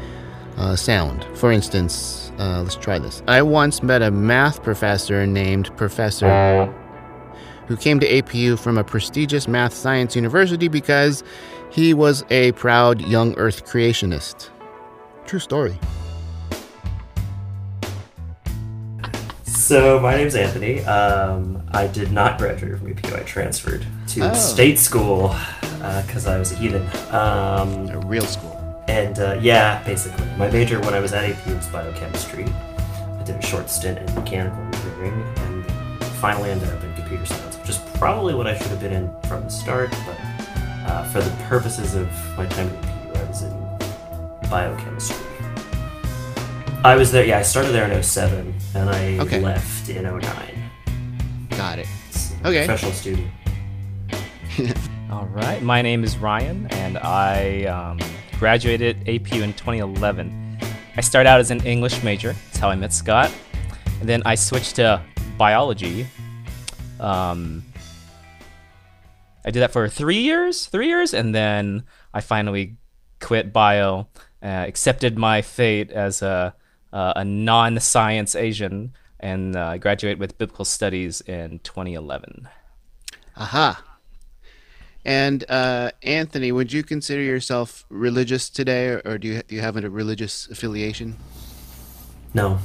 uh, 0.57 0.75
sound. 0.75 1.25
For 1.33 1.51
instance, 1.51 2.31
uh, 2.39 2.61
let's 2.61 2.75
try 2.75 2.99
this. 2.99 3.21
I 3.27 3.41
once 3.41 3.83
met 3.83 4.01
a 4.01 4.11
math 4.11 4.63
professor 4.63 5.27
named 5.27 5.75
Professor 5.75 6.73
who 7.67 7.77
came 7.77 7.99
to 7.99 8.07
APU 8.07 8.59
from 8.59 8.77
a 8.77 8.83
prestigious 8.83 9.47
math 9.47 9.73
science 9.73 10.15
university 10.15 10.67
because 10.67 11.23
he 11.69 11.93
was 11.93 12.25
a 12.29 12.51
proud 12.53 13.01
young 13.01 13.33
Earth 13.37 13.65
creationist. 13.65 14.49
True 15.25 15.39
story. 15.39 15.79
So 19.71 20.01
my 20.01 20.17
name's 20.17 20.35
Anthony. 20.35 20.83
Um, 20.83 21.63
I 21.71 21.87
did 21.87 22.11
not 22.11 22.37
graduate 22.37 22.77
from 22.77 22.93
APU. 22.93 23.17
I 23.17 23.23
transferred 23.23 23.85
to 24.09 24.29
Oh. 24.29 24.33
state 24.33 24.77
school 24.77 25.33
because 26.05 26.27
I 26.27 26.37
was 26.37 26.51
a 26.51 26.55
heathen. 26.55 26.85
Um, 27.09 27.87
A 27.87 27.97
real 28.05 28.25
school. 28.25 28.83
and 28.89 29.17
uh, 29.17 29.37
yeah, 29.39 29.81
basically, 29.85 30.25
my 30.37 30.49
major 30.51 30.77
when 30.81 30.93
I 30.93 30.99
was 30.99 31.13
at 31.13 31.23
APU 31.23 31.55
was 31.55 31.67
biochemistry. 31.67 32.43
I 33.17 33.23
did 33.23 33.37
a 33.37 33.41
short 33.41 33.69
stint 33.69 33.97
in 33.99 34.13
mechanical 34.13 34.59
engineering 34.61 35.23
and 35.37 35.65
finally 36.19 36.51
ended 36.51 36.67
up 36.67 36.83
in 36.83 36.93
computer 36.95 37.25
science, 37.25 37.57
which 37.57 37.69
is 37.69 37.77
probably 37.93 38.33
what 38.35 38.47
I 38.47 38.57
should 38.57 38.67
have 38.67 38.81
been 38.81 38.91
in 38.91 39.09
from 39.29 39.45
the 39.45 39.49
start. 39.49 39.89
But 40.05 40.17
uh, 40.91 41.03
for 41.13 41.21
the 41.21 41.31
purposes 41.45 41.95
of 41.95 42.09
my 42.37 42.45
time 42.47 42.67
at 42.67 42.83
APU, 42.83 43.15
I 43.15 43.23
was 43.23 43.41
in 43.43 44.49
biochemistry. 44.49 45.30
I 46.83 46.95
was 46.95 47.11
there. 47.11 47.25
Yeah, 47.25 47.37
I 47.37 47.41
started 47.43 47.71
there 47.73 47.85
in 47.89 47.91
07, 48.03 48.55
and 48.73 48.89
I 48.89 49.19
Okay. 49.19 49.39
left 49.39 49.89
in 49.89 50.05
09. 50.05 50.69
Got 51.51 51.77
it. 51.79 51.87
It's 52.09 52.33
Okay. 52.43 52.65
Professional 52.65 52.91
student. 52.91 53.27
All 55.11 55.25
right, 55.27 55.61
my 55.61 55.81
name 55.83 56.03
is 56.03 56.17
Ryan, 56.17 56.65
and 56.71 56.97
I 56.97 57.65
um, 57.65 57.99
graduated 58.39 59.05
APU 59.05 59.41
in 59.43 59.53
2011. 59.53 60.57
I 60.97 61.01
started 61.01 61.29
out 61.29 61.39
as 61.39 61.51
an 61.51 61.63
English 61.67 62.01
major. 62.03 62.33
That's 62.47 62.57
how 62.57 62.69
I 62.69 62.75
met 62.75 62.93
Scott, 62.93 63.31
and 63.99 64.09
then 64.09 64.23
I 64.25 64.33
switched 64.35 64.77
to 64.77 65.01
biology. 65.37 66.07
Um, 66.99 67.63
I 69.45 69.51
did 69.51 69.59
that 69.59 69.71
for 69.71 69.87
three 69.87 70.19
years, 70.21 70.65
three 70.65 70.87
years, 70.87 71.13
and 71.13 71.33
then 71.35 71.83
I 72.13 72.21
finally 72.21 72.77
quit 73.19 73.53
bio, 73.53 74.07
uh, 74.41 74.47
accepted 74.47 75.17
my 75.17 75.41
fate 75.43 75.91
as 75.91 76.21
a 76.23 76.55
uh, 76.93 77.13
a 77.15 77.25
non-science 77.25 78.35
Asian, 78.35 78.93
and 79.19 79.55
uh, 79.55 79.77
graduated 79.77 80.19
with 80.19 80.37
biblical 80.37 80.65
studies 80.65 81.21
in 81.21 81.59
2011. 81.59 82.49
Aha. 83.37 83.83
And 85.03 85.49
uh, 85.49 85.91
Anthony, 86.03 86.51
would 86.51 86.71
you 86.71 86.83
consider 86.83 87.21
yourself 87.21 87.85
religious 87.89 88.49
today, 88.49 88.89
or, 88.89 89.01
or 89.05 89.17
do 89.17 89.27
you 89.27 89.41
do 89.47 89.55
you 89.55 89.61
have 89.61 89.75
a 89.77 89.89
religious 89.89 90.47
affiliation? 90.49 91.17
No. 92.33 92.59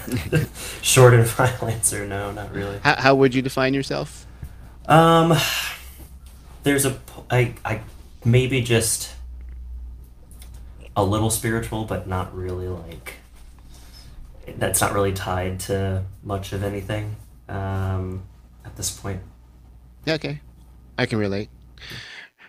Short 0.82 1.14
and 1.14 1.28
final 1.28 1.68
answer, 1.68 2.06
no, 2.06 2.30
not 2.30 2.54
really. 2.54 2.78
How, 2.78 2.94
how 2.96 3.14
would 3.16 3.34
you 3.34 3.42
define 3.42 3.74
yourself? 3.74 4.26
Um, 4.86 5.36
there's 6.62 6.84
a, 6.86 6.92
p- 6.92 7.22
I, 7.30 7.54
I 7.64 7.80
maybe 8.24 8.62
just 8.62 9.14
a 10.96 11.04
little 11.04 11.30
spiritual, 11.30 11.84
but 11.84 12.06
not 12.06 12.34
really 12.34 12.68
like. 12.68 13.16
That's 14.56 14.80
not 14.80 14.92
really 14.92 15.12
tied 15.12 15.60
to 15.60 16.04
much 16.22 16.52
of 16.52 16.62
anything 16.62 17.16
um, 17.48 18.22
at 18.64 18.76
this 18.76 18.90
point. 18.90 19.20
Okay, 20.08 20.40
I 20.96 21.06
can 21.06 21.18
relate. 21.18 21.50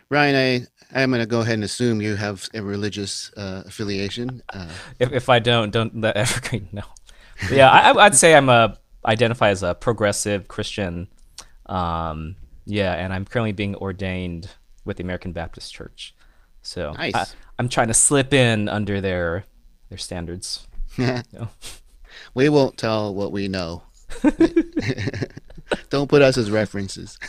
Ryan, 0.10 0.36
I 0.36 1.02
I'm 1.02 1.12
gonna 1.12 1.26
go 1.26 1.42
ahead 1.42 1.56
and 1.56 1.64
assume 1.64 2.02
you 2.02 2.16
have 2.16 2.48
a 2.54 2.62
religious 2.62 3.32
uh, 3.38 3.64
affiliation. 3.66 4.42
Uh, 4.52 4.70
If, 5.00 5.12
if 5.12 5.30
I 5.30 5.40
don't, 5.40 5.72
don't 5.72 6.00
let 6.02 6.16
Evergreen 6.16 6.68
know. 6.72 6.84
Yeah, 7.52 7.70
I, 7.70 8.06
I'd 8.06 8.16
say 8.16 8.36
I'm 8.36 8.50
a 8.50 8.78
identify 9.06 9.50
as 9.50 9.64
a 9.64 9.76
progressive 9.76 10.48
Christian. 10.48 11.08
Um, 11.68 12.36
yeah, 12.66 12.94
and 12.94 13.14
I'm 13.14 13.26
currently 13.26 13.52
being 13.52 13.76
ordained 13.76 14.50
with 14.86 14.98
the 14.98 15.04
American 15.04 15.32
Baptist 15.32 15.74
Church. 15.74 16.16
So 16.62 16.94
Nice. 16.94 17.16
I, 17.16 17.26
I'm 17.58 17.70
trying 17.70 17.88
to 17.88 17.94
slip 17.94 18.34
in 18.34 18.68
under 18.68 19.00
their 19.02 19.46
their 19.90 19.98
standards. 19.98 20.68
you 20.98 21.06
know? 21.34 21.50
We 22.40 22.48
won't 22.48 22.78
tell 22.78 23.14
what 23.14 23.34
we 23.34 23.50
know. 23.50 23.84
Don't 25.90 26.08
put 26.08 26.22
us 26.22 26.38
as 26.38 26.50
references. 26.50 27.20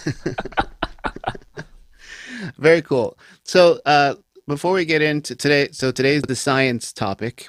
Very 2.57 2.81
cool. 2.81 3.19
So, 3.43 3.81
uh, 3.85 4.15
before 4.47 4.73
we 4.73 4.85
get 4.85 5.03
into 5.03 5.35
today, 5.35 5.71
so 5.73 5.91
today's 5.91 6.23
the 6.23 6.37
science 6.37 6.93
topic. 6.93 7.49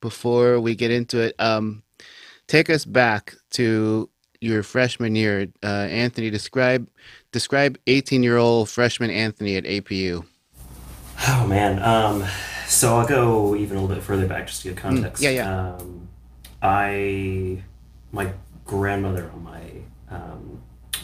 Before 0.00 0.60
we 0.60 0.76
get 0.76 0.92
into 0.92 1.18
it, 1.18 1.34
um, 1.40 1.82
take 2.46 2.70
us 2.70 2.84
back 2.84 3.34
to 3.50 4.08
your 4.40 4.62
freshman 4.62 5.16
year. 5.16 5.48
Uh, 5.64 5.88
Anthony, 5.90 6.30
describe 6.30 6.88
describe 7.32 7.76
18 7.88 8.22
year 8.22 8.36
old 8.36 8.68
freshman 8.68 9.10
Anthony 9.10 9.56
at 9.56 9.64
APU. 9.64 10.24
Oh 11.26 11.46
man. 11.48 11.82
Um, 11.82 12.24
so 12.68 12.98
I'll 12.98 13.06
go 13.06 13.56
even 13.56 13.78
a 13.78 13.80
little 13.80 13.96
bit 13.96 14.04
further 14.04 14.28
back 14.28 14.46
just 14.46 14.62
to 14.62 14.68
give 14.68 14.76
context. 14.76 15.20
yeah, 15.20 15.30
yeah. 15.30 15.74
Um, 15.74 16.09
I, 16.62 17.62
my 18.12 18.32
grandmother 18.64 19.30
on 19.32 19.42
my 19.42 19.70
um, 20.10 20.62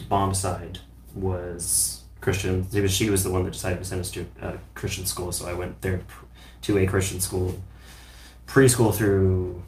mom's 0.09 0.39
side 0.39 0.79
was 1.15 2.03
Christian. 2.21 2.67
She 2.87 3.09
was 3.09 3.23
the 3.23 3.31
one 3.31 3.43
that 3.43 3.51
decided 3.51 3.79
to 3.79 3.85
send 3.85 4.01
us 4.01 4.11
to 4.11 4.25
a 4.41 4.57
Christian 4.75 5.05
school, 5.05 5.31
so 5.31 5.47
I 5.47 5.53
went 5.53 5.81
there 5.81 6.01
to 6.63 6.77
a 6.77 6.85
Christian 6.85 7.19
school, 7.19 7.61
preschool 8.45 8.93
through 8.93 9.63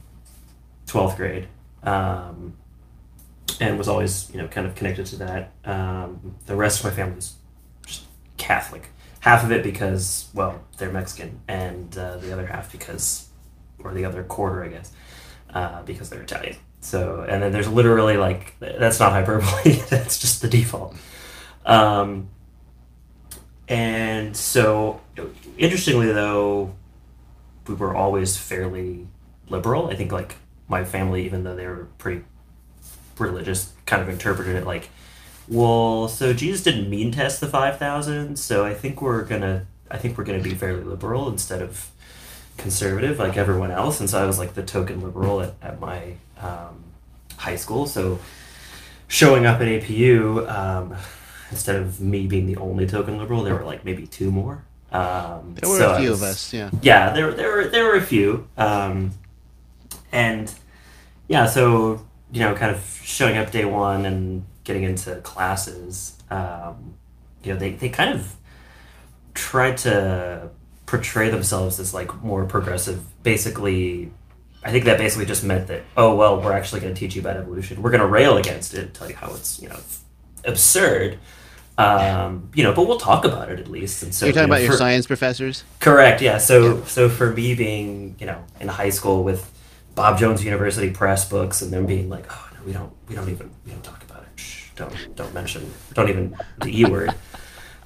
twelfth 0.86 1.18
grade. 1.18 1.48
Um, 1.84 2.54
and 3.62 3.78
was 3.78 3.88
always, 3.88 4.30
you 4.32 4.38
know, 4.38 4.48
kind 4.48 4.66
of 4.68 4.76
connected 4.76 5.06
to 5.08 5.16
that. 5.18 5.52
Um, 5.66 6.36
the 6.46 6.56
rest 6.56 6.80
of 6.80 6.86
my 6.86 6.92
family 6.92 7.16
was 7.16 7.34
just 7.86 8.06
Catholic. 8.38 8.90
Half 9.22 9.44
of 9.44 9.52
it 9.52 9.64
because, 9.64 10.30
well, 10.34 10.62
they're 10.78 10.92
Mexican, 10.92 11.42
and 11.48 11.98
uh, 11.98 12.18
the 12.18 12.32
other 12.32 12.46
half 12.46 12.72
because, 12.72 13.28
or 13.84 13.94
the 13.94 14.06
other 14.06 14.24
quarter, 14.24 14.64
I 14.64 14.70
guess, 14.70 14.94
uh, 15.54 15.82
because 15.84 16.10
they're 16.10 16.22
Italian. 16.22 16.56
So, 16.82 17.26
and 17.28 17.44
then 17.44 17.52
there's 17.52 17.68
literally 17.68 18.18
like 18.18 18.56
that's 18.60 19.00
not 19.00 19.12
hyperbole. 19.12 19.74
that's 19.90 20.20
just 20.20 20.42
the 20.42 20.48
default. 20.48 20.96
Um, 21.66 22.30
and 23.68 24.36
so, 24.36 25.02
interestingly 25.58 26.12
though, 26.12 26.74
we 27.68 27.76
were 27.76 27.96
always 27.96 28.38
fairly 28.38 29.08
liberal. 29.50 29.90
I 29.90 29.96
think 29.96 30.12
like 30.12 30.36
my 30.68 30.84
family, 30.84 31.26
even 31.26 31.44
though 31.44 31.56
they 31.56 31.68
were 31.68 31.88
pretty 31.98 32.24
religious, 33.18 33.74
kind 33.86 34.02
of 34.02 34.10
interpreted 34.10 34.56
it 34.56 34.66
like, 34.66 34.90
well, 35.48 36.08
so 36.08 36.32
Jesus 36.32 36.64
didn't 36.64 36.90
mean 36.90 37.12
test 37.12 37.42
the 37.42 37.48
five 37.48 37.78
thousand, 37.78 38.38
so 38.38 38.66
I 38.66 38.74
think 38.74 39.02
we're 39.02 39.24
gonna, 39.24 39.68
I 39.92 39.98
think 39.98 40.18
we're 40.18 40.24
gonna 40.24 40.42
be 40.42 40.56
fairly 40.56 40.84
liberal 40.84 41.28
instead 41.28 41.62
of 41.62 41.92
conservative 42.60 43.20
like 43.20 43.38
everyone 43.38 43.72
else. 43.72 44.00
And 44.00 44.10
so 44.10 44.22
I 44.22 44.26
was 44.26 44.38
like 44.38 44.54
the 44.54 44.64
token 44.64 45.02
liberal 45.02 45.42
at, 45.42 45.54
at 45.62 45.80
my 45.80 46.14
um, 46.40 46.84
high 47.38 47.56
school. 47.56 47.88
So 47.88 48.20
showing 49.08 49.46
up 49.46 49.60
at 49.62 49.68
APU, 49.68 50.50
um, 50.50 50.96
instead 51.52 51.76
of 51.78 52.00
me 52.00 52.28
being 52.28 52.46
the 52.46 52.58
only 52.58 52.86
token 52.88 53.18
liberal, 53.18 53.44
there 53.44 53.56
were 53.56 53.64
like 53.64 53.84
maybe 53.86 54.06
two 54.08 54.32
more. 54.32 54.64
Um, 54.92 55.56
There 55.56 55.70
were 55.70 55.78
so 55.78 55.94
a 55.96 56.00
few 56.00 56.10
was- 56.12 56.22
of 56.22 56.28
us, 56.30 56.54
yeah. 56.54 56.70
yeah, 56.82 57.12
there 57.14 57.32
there 57.34 57.52
were 57.56 57.68
there 57.68 57.86
were 57.86 57.96
a 57.96 58.02
few, 58.02 58.48
um, 58.58 59.12
and 60.12 60.52
yeah, 61.28 61.46
so 61.46 62.04
you 62.32 62.40
know, 62.40 62.56
kind 62.56 62.76
of 62.76 63.00
showing 63.04 63.38
up 63.38 63.52
day 63.52 63.66
one 63.66 64.06
and 64.08 64.46
getting 64.64 64.82
into 64.84 65.16
classes. 65.18 66.16
Um, 66.32 66.96
you 67.44 67.54
know, 67.54 67.60
they, 67.60 67.72
they 67.74 67.90
kind 67.90 68.14
of 68.16 68.36
tried 69.36 69.78
to 69.78 70.50
portray 70.90 71.30
themselves 71.30 71.80
as 71.80 71.94
like 71.94 72.24
more 72.24 72.46
progressive. 72.46 73.00
Basically, 73.22 74.12
I 74.64 74.72
think 74.72 74.86
that 74.86 74.98
basically 74.98 75.28
just 75.28 75.44
meant 75.44 75.68
that, 75.68 75.84
oh, 75.96 76.16
well, 76.16 76.42
we're 76.42 76.52
actually 76.52 76.82
going 76.82 76.96
to 76.96 77.00
teach 77.00 77.16
you 77.16 77.22
about 77.22 77.38
evolution. 77.38 77.84
We're 77.84 77.92
going 77.92 78.02
to 78.02 78.08
rail 78.08 78.38
against 78.38 78.74
it, 78.74 78.96
tell 78.96 79.08
you 79.08 79.16
how 79.16 79.32
it's, 79.36 79.62
you 79.62 79.70
know, 79.70 79.78
absurd. 80.46 81.20
Um, 81.78 82.50
you 82.56 82.64
know, 82.64 82.74
but 82.74 82.88
we'll 82.88 82.98
talk 82.98 83.24
about 83.24 83.52
it 83.52 83.60
at 83.60 83.68
least. 83.68 84.02
And 84.02 84.16
so 84.16 84.26
You're 84.26 84.34
talking 84.34 84.46
you 84.46 84.48
know, 84.48 84.54
about 84.56 84.64
your 84.64 84.72
for- 84.72 84.78
science 84.80 85.06
professors? 85.06 85.64
Correct. 85.80 86.24
Yeah. 86.24 86.40
So 86.40 86.84
so 86.86 87.08
for 87.08 87.32
me 87.32 87.54
being 87.56 88.16
you 88.20 88.26
know 88.26 88.44
in 88.60 88.68
high 88.68 88.90
school 88.90 89.24
with 89.24 89.50
Bob 89.96 90.18
Jones 90.20 90.44
University 90.44 90.90
Press 90.90 91.30
books 91.30 91.62
and 91.62 91.72
them 91.72 91.86
being 91.86 92.10
like, 92.10 92.26
oh 92.30 92.50
no, 92.58 92.66
we 92.66 92.74
don't 92.74 92.92
we 93.08 93.16
don't 93.16 93.30
even 93.30 93.52
we 93.66 93.72
don't 93.72 93.84
talk 93.84 94.04
about 94.04 94.24
it. 94.24 94.28
Shh, 94.38 94.72
don't 94.76 94.94
don't 95.16 95.34
mention 95.34 95.72
don't 95.94 96.10
even 96.10 96.36
the 96.62 96.82
e 96.82 96.84
word. 96.84 97.14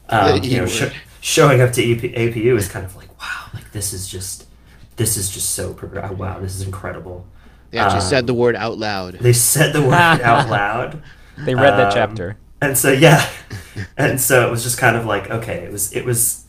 Um, 0.10 0.40
The 0.40 0.48
you 0.48 0.58
know, 0.58 0.66
E 0.66 0.80
word. 0.82 0.94
Showing 1.24 1.62
up 1.62 1.72
to 1.72 1.82
EP, 1.82 2.02
APU 2.02 2.58
is 2.58 2.68
kind 2.68 2.86
of 2.86 2.96
like 2.98 3.10
wow, 3.20 3.46
like 3.54 3.72
this 3.72 3.94
is 3.94 4.08
just 4.10 4.46
this 4.98 5.16
is 5.16 5.30
just 5.30 5.52
so 5.52 5.74
progressive. 5.74 6.20
Wow, 6.20 6.40
this 6.40 6.54
is 6.56 6.62
incredible. 6.64 7.26
They 7.72 7.78
actually 7.80 8.02
Um, 8.02 8.08
said 8.10 8.28
the 8.28 8.34
word 8.34 8.56
out 8.58 8.78
loud. 8.78 9.14
They 9.16 9.34
said 9.34 9.72
the 9.74 9.82
word 9.82 9.94
out 9.94 10.50
loud. 10.50 11.02
They 11.38 11.56
read 11.56 11.72
that 11.78 11.88
Um, 11.88 11.94
chapter. 11.94 12.38
And 12.62 12.78
so 12.78 12.92
yeah, 12.92 13.26
and 13.98 14.20
so 14.20 14.46
it 14.48 14.52
was 14.52 14.64
just 14.64 14.78
kind 14.78 14.96
of 14.98 15.06
like 15.06 15.30
okay, 15.32 15.60
it 15.64 15.72
was 15.72 15.94
it 15.94 16.04
was 16.06 16.44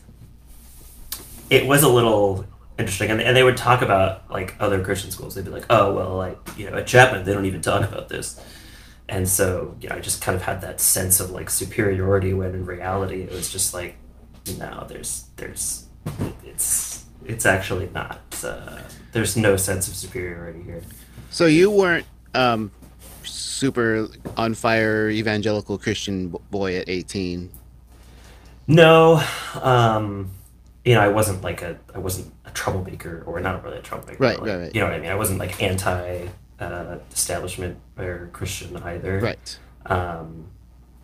it 1.49 1.65
was 1.65 1.83
a 1.83 1.89
little 1.89 2.45
interesting, 2.77 3.09
and, 3.09 3.21
and 3.21 3.35
they 3.35 3.43
would 3.43 3.55
talk 3.57 3.81
about 3.81 4.29
like 4.29 4.55
other 4.59 4.83
Christian 4.83 5.09
schools. 5.09 5.35
They'd 5.35 5.45
be 5.45 5.51
like, 5.51 5.65
oh 5.69 5.93
well, 5.95 6.15
like 6.17 6.37
you 6.57 6.69
know 6.69 6.77
at 6.77 6.85
Chapman 6.85 7.23
they 7.23 7.33
don't 7.33 7.45
even 7.45 7.61
talk 7.61 7.81
about 7.89 8.09
this, 8.09 8.39
and 9.07 9.27
so 9.27 9.75
you 9.79 9.87
know 9.89 9.95
I 9.95 9.99
just 9.99 10.21
kind 10.21 10.35
of 10.35 10.41
had 10.43 10.61
that 10.61 10.81
sense 10.81 11.19
of 11.21 11.31
like 11.31 11.49
superiority 11.49 12.33
when 12.33 12.53
in 12.53 12.65
reality 12.65 13.21
it 13.21 13.31
was 13.31 13.49
just 13.49 13.73
like 13.73 13.95
no, 14.57 14.85
there's 14.87 15.25
there's 15.35 15.85
it's 16.43 17.05
it's 17.25 17.45
actually 17.45 17.89
not. 17.93 18.21
Uh, 18.43 18.79
there's 19.11 19.35
no 19.35 19.57
sense 19.57 19.87
of 19.87 19.95
superiority 19.95 20.61
here. 20.63 20.81
So 21.29 21.45
you 21.45 21.71
weren't 21.71 22.05
um, 22.33 22.71
super 23.23 24.07
on 24.37 24.53
fire 24.53 25.09
evangelical 25.09 25.77
Christian 25.77 26.29
boy 26.51 26.75
at 26.77 26.89
18. 26.89 27.49
No, 28.67 29.23
um, 29.61 30.31
you 30.83 30.95
know, 30.95 31.01
I 31.01 31.07
wasn't 31.07 31.43
like 31.43 31.61
a, 31.61 31.77
I 31.93 31.99
wasn't 31.99 32.33
a 32.45 32.51
troublemaker, 32.51 33.23
or 33.25 33.39
not 33.39 33.63
really 33.63 33.77
a 33.77 33.81
troublemaker. 33.81 34.21
Right, 34.21 34.39
like, 34.39 34.47
right, 34.47 34.57
right. 34.57 34.75
You 34.75 34.81
know 34.81 34.87
what 34.87 34.95
I 34.95 34.99
mean? 34.99 35.11
I 35.11 35.15
wasn't 35.15 35.39
like 35.39 35.61
anti 35.61 36.27
uh, 36.59 36.97
establishment 37.11 37.79
or 37.97 38.29
Christian 38.33 38.77
either. 38.77 39.19
Right. 39.19 39.59
Um, 39.85 40.47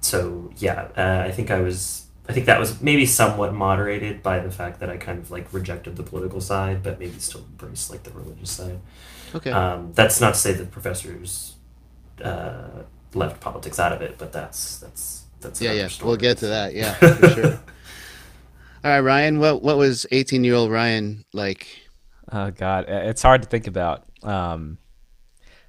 so 0.02 0.52
yeah, 0.58 0.88
uh, 0.98 1.24
I 1.26 1.32
think 1.32 1.52
I 1.52 1.62
was. 1.62 2.08
I 2.30 2.34
think 2.34 2.46
that 2.46 2.60
was 2.60 2.82
maybe 2.82 3.06
somewhat 3.06 3.54
moderated 3.54 4.22
by 4.22 4.40
the 4.40 4.52
fact 4.52 4.80
that 4.80 4.90
I 4.90 4.98
kind 4.98 5.20
of 5.20 5.32
like 5.32 5.52
rejected 5.52 5.96
the 5.96 6.04
political 6.04 6.40
side, 6.40 6.84
but 6.84 7.00
maybe 7.00 7.18
still 7.20 7.42
embraced 7.42 7.90
like 7.90 8.04
the 8.04 8.12
religious 8.12 8.52
side. 8.52 8.80
Okay. 9.34 9.52
Um, 9.52 9.92
that's 9.94 10.22
not 10.22 10.36
to 10.36 10.40
say 10.40 10.54
that 10.54 10.72
professors 10.72 11.56
uh, 12.24 12.84
left 13.14 13.42
politics 13.42 13.80
out 13.80 13.92
of 13.92 14.02
it, 14.02 14.18
but 14.18 14.32
that's 14.32 14.78
that's 14.78 15.24
that's 15.40 15.62
yeah, 15.62 15.74
yeah. 15.74 15.88
story. 15.88 16.08
We'll 16.08 16.18
get 16.18 16.38
to 16.40 16.48
that. 16.48 16.74
Yeah, 16.74 16.94
for 16.94 17.30
sure. 17.34 17.60
All 18.84 18.92
right, 18.92 19.00
Ryan. 19.00 19.40
What 19.40 19.62
what 19.62 19.78
was 19.78 20.06
18 20.12 20.44
year 20.44 20.56
old 20.56 20.72
Ryan 20.72 21.26
like? 21.34 21.68
Oh 22.32 22.52
God, 22.52 22.86
it's 22.88 23.22
hard 23.22 23.44
to 23.44 23.50
think 23.50 23.68
about. 23.68 24.06
Um, 24.24 24.78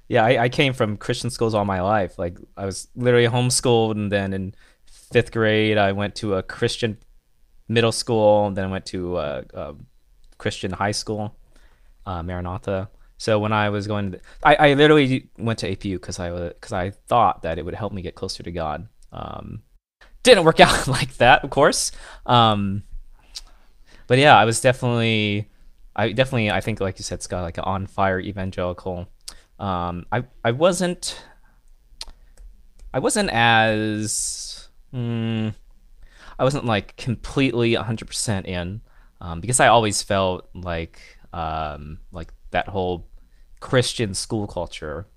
yeah, 0.07 0.23
I, 0.23 0.43
I 0.43 0.49
came 0.49 0.73
from 0.73 0.97
Christian 0.97 1.29
schools 1.29 1.53
all 1.53 1.65
my 1.65 1.81
life. 1.81 2.19
Like 2.19 2.37
I 2.57 2.65
was 2.65 2.87
literally 2.95 3.27
homeschooled, 3.27 3.91
and 3.91 4.11
then 4.11 4.33
in 4.33 4.55
fifth 5.13 5.31
grade, 5.31 5.77
I 5.77 5.91
went 5.91 6.15
to 6.15 6.35
a 6.35 6.43
Christian 6.43 6.97
middle 7.67 7.91
school, 7.91 8.51
then 8.51 8.65
I 8.65 8.67
went 8.67 8.85
to 8.87 9.17
a, 9.17 9.45
a 9.53 9.75
Christian 10.37 10.71
high 10.71 10.91
school, 10.91 11.35
uh, 12.05 12.21
Maranatha. 12.23 12.89
So 13.17 13.39
when 13.39 13.53
I 13.53 13.69
was 13.69 13.87
going, 13.87 14.13
to, 14.13 14.19
I, 14.43 14.55
I 14.55 14.73
literally 14.73 15.29
went 15.37 15.59
to 15.59 15.73
APU 15.73 15.93
because 15.93 16.19
I 16.19 16.49
because 16.49 16.73
I 16.73 16.89
thought 16.89 17.43
that 17.43 17.57
it 17.57 17.63
would 17.63 17.75
help 17.75 17.93
me 17.93 18.01
get 18.01 18.15
closer 18.15 18.43
to 18.43 18.51
God. 18.51 18.87
Um, 19.13 19.61
didn't 20.23 20.43
work 20.43 20.59
out 20.67 20.87
like 20.87 21.15
that, 21.17 21.43
of 21.43 21.49
course. 21.49 21.91
Um, 22.25 22.83
but 24.07 24.17
yeah, 24.17 24.37
I 24.37 24.45
was 24.45 24.59
definitely, 24.59 25.49
I 25.95 26.11
definitely, 26.11 26.51
I 26.51 26.59
think, 26.59 26.81
like 26.81 26.99
you 26.99 27.03
said, 27.03 27.21
Scott, 27.21 27.43
like 27.43 27.57
an 27.57 27.63
on 27.63 27.87
fire 27.87 28.19
evangelical. 28.19 29.07
Um, 29.59 30.05
I 30.11 30.25
I 30.43 30.51
wasn't, 30.51 31.23
I 32.93 32.99
wasn't 32.99 33.29
as, 33.31 34.52
mm, 34.93 35.53
I 36.37 36.43
wasn't 36.43 36.65
like 36.65 36.95
completely 36.97 37.73
hundred 37.75 38.07
percent 38.07 38.45
in, 38.45 38.81
um, 39.21 39.41
because 39.41 39.59
I 39.59 39.67
always 39.67 40.01
felt 40.01 40.49
like, 40.53 40.99
um, 41.31 41.99
like 42.11 42.33
that 42.51 42.67
whole 42.69 43.07
Christian 43.59 44.13
school 44.13 44.47
culture, 44.47 45.07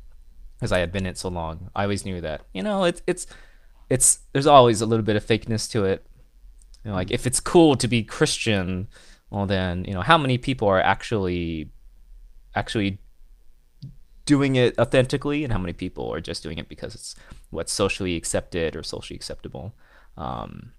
because 0.59 0.73
I 0.73 0.79
had 0.79 0.93
been 0.93 1.05
in 1.05 1.11
it 1.11 1.19
so 1.19 1.29
long. 1.29 1.71
I 1.75 1.83
always 1.83 2.05
knew 2.05 2.21
that, 2.21 2.43
you 2.53 2.62
know, 2.62 2.85
it's 2.85 3.03
it's, 3.07 3.27
it's 3.91 4.21
there's 4.33 4.47
always 4.47 4.81
a 4.81 4.87
little 4.87 5.05
bit 5.05 5.17
of 5.17 5.25
fakeness 5.25 5.71
to 5.73 5.85
it. 5.85 6.07
You 6.85 6.91
know, 6.91 6.97
like 6.97 7.11
if 7.11 7.27
it's 7.27 7.41
cool 7.41 7.77
to 7.77 7.89
be 7.89 8.03
Christian, 8.03 8.89
well 9.31 9.47
then, 9.47 9.85
you 9.85 9.95
know, 9.95 10.03
how 10.03 10.19
many 10.19 10.39
people 10.39 10.69
are 10.69 10.81
actually 10.81 11.71
actually 12.55 12.99
doing 14.25 14.57
it 14.57 14.79
authentically 14.79 15.45
and 15.45 15.53
how 15.53 15.59
many 15.59 15.73
people 15.73 16.12
are 16.12 16.21
just 16.21 16.43
doing 16.43 16.59
it 16.59 16.69
because 16.69 16.95
it's 16.95 17.15
what's 17.51 17.73
socially 17.73 18.17
accepted 18.17 18.77
or 18.77 18.83
socially 18.83 19.17
acceptable. 19.17 19.75
Um, 20.17 20.73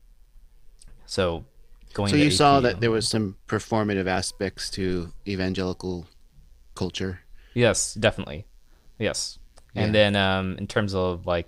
so 1.05 1.45
going 1.93 2.09
So 2.09 2.17
you 2.17 2.31
saw 2.31 2.59
that 2.59 2.79
there 2.79 2.91
was 2.91 3.07
some 3.07 3.35
performative 3.47 4.07
aspects 4.07 4.69
to 4.71 5.11
evangelical 5.27 6.07
culture. 6.75 7.21
Yes, 7.53 7.93
definitely. 7.93 8.45
Yes. 8.99 9.39
And 9.75 9.93
then 9.93 10.15
um, 10.15 10.55
in 10.57 10.65
terms 10.65 10.95
of 10.95 11.27
like 11.27 11.47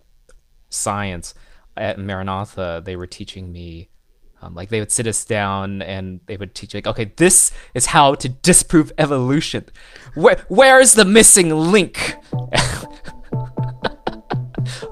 science 0.69 1.33
at 1.75 1.97
Maranatha, 1.97 2.81
they 2.85 2.95
were 2.95 3.07
teaching 3.07 3.51
me 3.51 3.89
um, 4.41 4.55
like 4.55 4.69
they 4.69 4.79
would 4.79 4.91
sit 4.91 5.07
us 5.07 5.25
down 5.25 5.81
and 5.81 6.21
they 6.27 6.37
would 6.37 6.55
teach 6.55 6.73
like, 6.73 6.87
okay, 6.87 7.11
this 7.17 7.51
is 7.73 7.87
how 7.87 8.15
to 8.15 8.29
disprove 8.29 8.91
evolution. 8.97 9.65
Where 10.13 10.45
where 10.47 10.79
is 10.79 10.93
the 10.93 11.05
missing 11.05 11.49
link? 11.49 12.15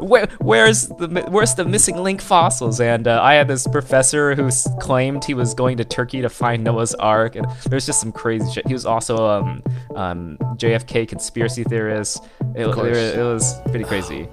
Where, 0.08 0.28
where's 0.39 0.88
the 0.88 1.26
where's 1.30 1.54
the 1.56 1.65
missing 1.65 1.98
link 1.98 2.22
fossils? 2.22 2.80
And 2.80 3.08
uh, 3.08 3.22
I 3.22 3.34
had 3.34 3.48
this 3.48 3.67
professor 3.67 4.36
who 4.36 4.48
s- 4.48 4.67
claimed 4.80 5.26
he 5.26 5.34
was 5.34 5.54
going 5.54 5.78
to 5.78 5.86
Turkey 5.86 6.22
to 6.22 6.30
find 6.30 6.63
Noah's 6.63 6.96
Ark, 6.96 7.36
and 7.36 7.46
there's 7.70 7.86
just 7.86 8.00
some 8.00 8.12
crazy 8.12 8.50
shit. 8.52 8.67
He 8.67 8.74
was 8.74 8.86
also 8.86 9.28
um, 9.28 9.63
um, 9.96 10.38
JFK 10.56 11.08
conspiracy 11.08 11.63
theorist. 11.63 12.24
It, 12.56 12.67
Of 12.67 12.78
it, 12.86 13.17
it 13.17 13.24
was 13.24 13.60
pretty 13.70 13.84
crazy. 13.84 14.28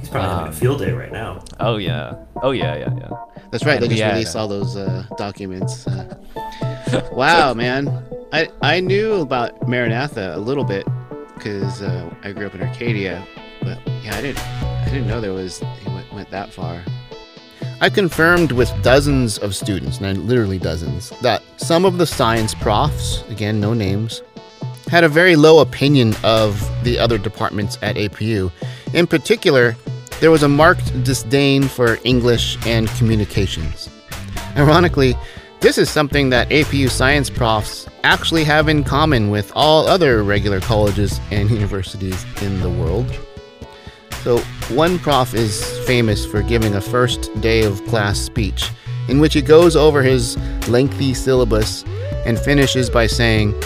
He's 0.00 0.08
probably 0.08 0.30
having 0.30 0.48
a 0.48 0.52
field 0.52 0.78
day 0.78 0.92
right 0.92 1.12
now. 1.12 1.44
Oh 1.60 1.76
yeah, 1.76 2.14
oh 2.42 2.52
yeah, 2.52 2.76
yeah, 2.76 2.94
yeah. 2.98 3.10
That's 3.50 3.64
right. 3.64 3.80
They 3.80 3.88
just 3.88 3.98
yeah, 3.98 4.12
released 4.12 4.36
all 4.36 4.48
those 4.48 4.76
uh, 4.76 5.04
documents. 5.16 5.86
Uh, 5.86 6.16
wow, 7.12 7.54
man. 7.64 7.88
I 8.32 8.48
I 8.62 8.80
knew 8.80 9.20
about 9.20 9.68
Maranatha 9.68 10.34
a 10.36 10.38
little 10.38 10.64
bit 10.64 10.86
because 11.34 11.82
uh, 11.82 12.14
I 12.24 12.32
grew 12.32 12.46
up 12.46 12.54
in 12.54 12.62
Arcadia, 12.62 13.26
but 13.62 13.78
yeah, 14.02 14.16
I 14.16 14.22
didn't 14.22 14.77
I 14.88 14.90
didn't 14.90 15.08
know 15.08 15.20
there 15.20 15.34
was 15.34 15.58
he 15.58 15.90
went, 15.90 16.10
went 16.14 16.30
that 16.30 16.50
far. 16.50 16.82
I 17.82 17.90
confirmed 17.90 18.52
with 18.52 18.72
dozens 18.82 19.36
of 19.36 19.54
students, 19.54 20.00
and 20.00 20.26
literally 20.26 20.58
dozens, 20.58 21.10
that 21.20 21.42
some 21.58 21.84
of 21.84 21.98
the 21.98 22.06
science 22.06 22.54
profs, 22.54 23.22
again 23.28 23.60
no 23.60 23.74
names, 23.74 24.22
had 24.86 25.04
a 25.04 25.08
very 25.10 25.36
low 25.36 25.58
opinion 25.58 26.14
of 26.24 26.58
the 26.84 26.98
other 26.98 27.18
departments 27.18 27.76
at 27.82 27.96
APU. 27.96 28.50
In 28.94 29.06
particular, 29.06 29.76
there 30.20 30.30
was 30.30 30.42
a 30.42 30.48
marked 30.48 31.04
disdain 31.04 31.64
for 31.64 31.98
English 32.04 32.56
and 32.66 32.88
communications. 32.96 33.90
Ironically, 34.56 35.14
this 35.60 35.76
is 35.76 35.90
something 35.90 36.30
that 36.30 36.48
APU 36.48 36.88
science 36.88 37.28
profs 37.28 37.86
actually 38.04 38.44
have 38.44 38.70
in 38.70 38.84
common 38.84 39.28
with 39.28 39.52
all 39.54 39.86
other 39.86 40.22
regular 40.22 40.60
colleges 40.60 41.20
and 41.30 41.50
universities 41.60 42.24
in 42.40 42.58
the 42.60 42.70
world. 42.70 43.14
So, 44.28 44.40
one 44.76 44.98
prof 44.98 45.32
is 45.32 45.78
famous 45.86 46.26
for 46.26 46.42
giving 46.42 46.74
a 46.74 46.82
first 46.82 47.32
day 47.40 47.62
of 47.62 47.82
class 47.86 48.18
speech 48.18 48.68
in 49.08 49.20
which 49.20 49.32
he 49.32 49.40
goes 49.40 49.74
over 49.74 50.02
his 50.02 50.36
lengthy 50.68 51.14
syllabus 51.14 51.82
and 52.26 52.38
finishes 52.38 52.90
by 52.90 53.06
saying, 53.06 53.58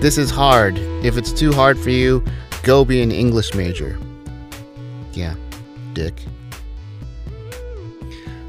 This 0.00 0.18
is 0.18 0.28
hard. 0.28 0.76
If 1.04 1.16
it's 1.16 1.32
too 1.32 1.52
hard 1.52 1.78
for 1.78 1.90
you, 1.90 2.24
go 2.64 2.84
be 2.84 3.00
an 3.00 3.12
English 3.12 3.54
major. 3.54 3.96
Yeah, 5.12 5.36
dick. 5.92 6.20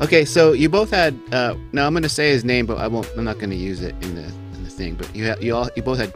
Okay, 0.02 0.26
so 0.26 0.54
you 0.54 0.70
both 0.70 0.90
had. 0.90 1.16
Uh, 1.32 1.54
now 1.72 1.86
I'm 1.86 1.94
going 1.94 2.02
to 2.02 2.10
say 2.10 2.32
his 2.32 2.44
name, 2.44 2.66
but 2.66 2.80
I 2.80 2.88
won't. 2.88 3.08
I'm 3.16 3.26
not 3.26 3.38
going 3.38 3.52
to 3.52 3.56
use 3.56 3.84
it 3.84 3.94
in 4.02 4.16
the 4.16 4.24
in 4.24 4.64
the 4.64 4.72
thing. 4.72 4.96
But 4.96 5.16
you 5.16 5.28
ha- 5.28 5.40
you 5.40 5.56
all 5.56 5.70
you 5.76 5.84
both 5.84 6.00
had. 6.00 6.16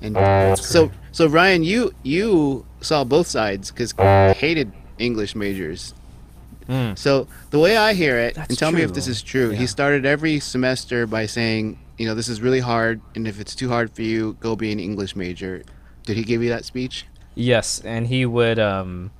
And 0.00 0.58
so 0.58 0.90
so 1.18 1.26
Ryan, 1.26 1.64
you 1.64 1.92
you 2.04 2.64
saw 2.80 3.02
both 3.02 3.26
sides 3.26 3.72
because 3.72 3.90
hated 4.38 4.70
English 4.98 5.34
majors. 5.34 5.92
So 6.94 7.26
the 7.50 7.58
way 7.58 7.76
I 7.76 7.94
hear 7.94 8.16
it, 8.18 8.36
That's 8.36 8.50
and 8.50 8.58
tell 8.58 8.70
me 8.70 8.82
if 8.82 8.92
this 8.92 9.08
is 9.08 9.20
true, 9.20 9.50
Yeah. 9.50 9.58
he 9.58 9.66
started 9.66 10.06
every 10.06 10.38
semester 10.38 11.08
by 11.08 11.26
saying, 11.26 11.78
you 11.96 12.06
know, 12.06 12.14
this 12.14 12.28
is 12.28 12.40
really 12.40 12.60
hard, 12.60 13.00
and 13.16 13.26
if 13.26 13.40
it's 13.40 13.56
too 13.56 13.68
hard 13.68 13.90
for 13.90 14.02
you, 14.02 14.36
go 14.38 14.54
be 14.54 14.70
an 14.70 14.78
English 14.78 15.16
major. 15.16 15.64
Did 16.04 16.16
he 16.18 16.22
give 16.22 16.40
you 16.40 16.50
that 16.50 16.64
speech? 16.64 17.06
Yes, 17.34 17.80
and 17.84 18.06
he 18.06 18.24
would 18.24 18.60
um 18.60 19.10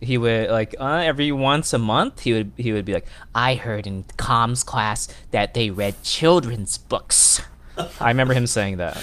he 0.00 0.16
would 0.18 0.50
like 0.50 0.76
uh, 0.78 1.02
every 1.02 1.32
once 1.32 1.72
a 1.72 1.78
month 1.78 2.20
he 2.20 2.32
would 2.32 2.52
he 2.56 2.70
would 2.72 2.84
be 2.84 2.94
like, 2.94 3.08
I 3.34 3.56
heard 3.56 3.88
in 3.88 4.04
comms 4.18 4.64
class 4.64 5.08
that 5.32 5.54
they 5.54 5.70
read 5.70 6.00
children's 6.04 6.78
books. 6.78 7.40
I 7.98 8.06
remember 8.14 8.34
him 8.34 8.46
saying 8.46 8.76
that. 8.76 9.02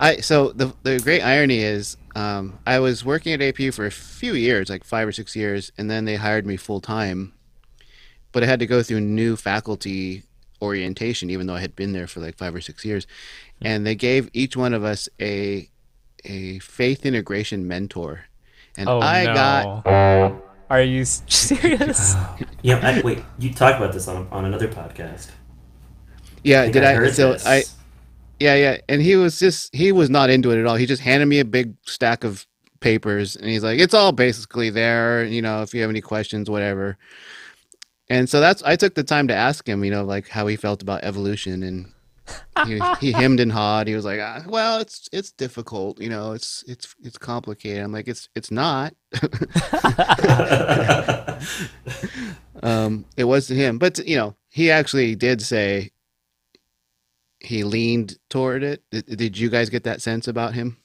I 0.00 0.16
so 0.20 0.52
the 0.52 0.74
the 0.82 1.00
great 1.00 1.22
irony 1.22 1.58
is, 1.58 1.96
um, 2.14 2.58
I 2.66 2.78
was 2.78 3.04
working 3.04 3.32
at 3.32 3.40
APU 3.40 3.72
for 3.74 3.86
a 3.86 3.90
few 3.90 4.34
years, 4.34 4.68
like 4.70 4.84
five 4.84 5.08
or 5.08 5.12
six 5.12 5.34
years, 5.36 5.72
and 5.78 5.90
then 5.90 6.04
they 6.04 6.16
hired 6.16 6.46
me 6.46 6.56
full 6.56 6.80
time, 6.80 7.32
but 8.32 8.42
I 8.42 8.46
had 8.46 8.60
to 8.60 8.66
go 8.66 8.82
through 8.82 9.00
new 9.00 9.36
faculty 9.36 10.24
orientation, 10.62 11.30
even 11.30 11.46
though 11.46 11.54
I 11.54 11.60
had 11.60 11.76
been 11.76 11.92
there 11.92 12.06
for 12.06 12.20
like 12.20 12.36
five 12.36 12.54
or 12.54 12.60
six 12.60 12.84
years, 12.84 13.06
and 13.62 13.86
they 13.86 13.94
gave 13.94 14.30
each 14.32 14.56
one 14.56 14.74
of 14.74 14.84
us 14.84 15.08
a 15.20 15.68
a 16.24 16.58
faith 16.60 17.06
integration 17.06 17.66
mentor, 17.66 18.26
and 18.76 18.88
Oh 18.88 19.00
I 19.00 19.24
no. 19.24 19.34
got 19.34 20.42
Are 20.70 20.82
you 20.82 21.04
serious? 21.26 22.14
Yeah, 22.62 22.80
I, 22.82 23.00
wait. 23.02 23.22
You 23.38 23.52
talked 23.54 23.78
about 23.78 23.92
this 23.92 24.08
on 24.08 24.28
on 24.30 24.44
another 24.44 24.68
podcast. 24.68 25.30
yeah, 26.44 26.62
think 26.62 26.74
did 26.74 26.84
I 26.84 26.94
I? 26.94 27.10
so 27.10 27.32
this. 27.32 27.46
I 27.46 27.64
Yeah, 28.40 28.54
yeah, 28.54 28.78
and 28.88 29.02
he 29.02 29.16
was 29.16 29.38
just 29.38 29.74
he 29.74 29.92
was 29.92 30.10
not 30.10 30.30
into 30.30 30.50
it 30.50 30.60
at 30.60 30.66
all. 30.66 30.76
He 30.76 30.86
just 30.86 31.02
handed 31.02 31.26
me 31.26 31.40
a 31.40 31.44
big 31.44 31.74
stack 31.84 32.24
of 32.24 32.46
papers 32.80 33.36
and 33.36 33.48
he's 33.48 33.64
like, 33.64 33.80
"It's 33.80 33.94
all 33.94 34.12
basically 34.12 34.70
there, 34.70 35.24
you 35.24 35.42
know, 35.42 35.62
if 35.62 35.74
you 35.74 35.80
have 35.80 35.90
any 35.90 36.00
questions, 36.00 36.48
whatever." 36.48 36.96
And 38.08 38.28
so 38.28 38.40
that's 38.40 38.62
I 38.62 38.76
took 38.76 38.94
the 38.94 39.04
time 39.04 39.28
to 39.28 39.34
ask 39.34 39.68
him, 39.68 39.84
you 39.84 39.90
know, 39.90 40.04
like 40.04 40.28
how 40.28 40.46
he 40.46 40.56
felt 40.56 40.82
about 40.82 41.04
evolution 41.04 41.62
and 41.62 41.92
he, 42.66 42.80
he 43.00 43.12
hemmed 43.20 43.40
and 43.40 43.50
hawed. 43.50 43.88
He 43.88 43.94
was 43.94 44.04
like, 44.04 44.20
ah, 44.20 44.42
"Well, 44.46 44.80
it's 44.80 45.08
it's 45.12 45.32
difficult, 45.32 46.00
you 46.00 46.08
know, 46.08 46.32
it's 46.32 46.64
it's 46.68 46.94
it's 47.02 47.18
complicated." 47.18 47.82
I'm 47.82 47.92
like, 47.92 48.08
"It's 48.08 48.28
it's 48.34 48.50
not." 48.50 48.94
um, 52.62 53.04
it 53.16 53.24
was 53.24 53.46
to 53.48 53.54
him, 53.54 53.78
but 53.78 53.98
you 54.06 54.16
know, 54.16 54.36
he 54.48 54.70
actually 54.70 55.16
did 55.16 55.42
say 55.42 55.90
he 57.48 57.64
leaned 57.64 58.18
toward 58.28 58.62
it. 58.62 58.82
Did, 58.90 59.06
did 59.16 59.38
you 59.38 59.48
guys 59.48 59.70
get 59.70 59.84
that 59.84 60.02
sense 60.02 60.28
about 60.28 60.54
him? 60.54 60.76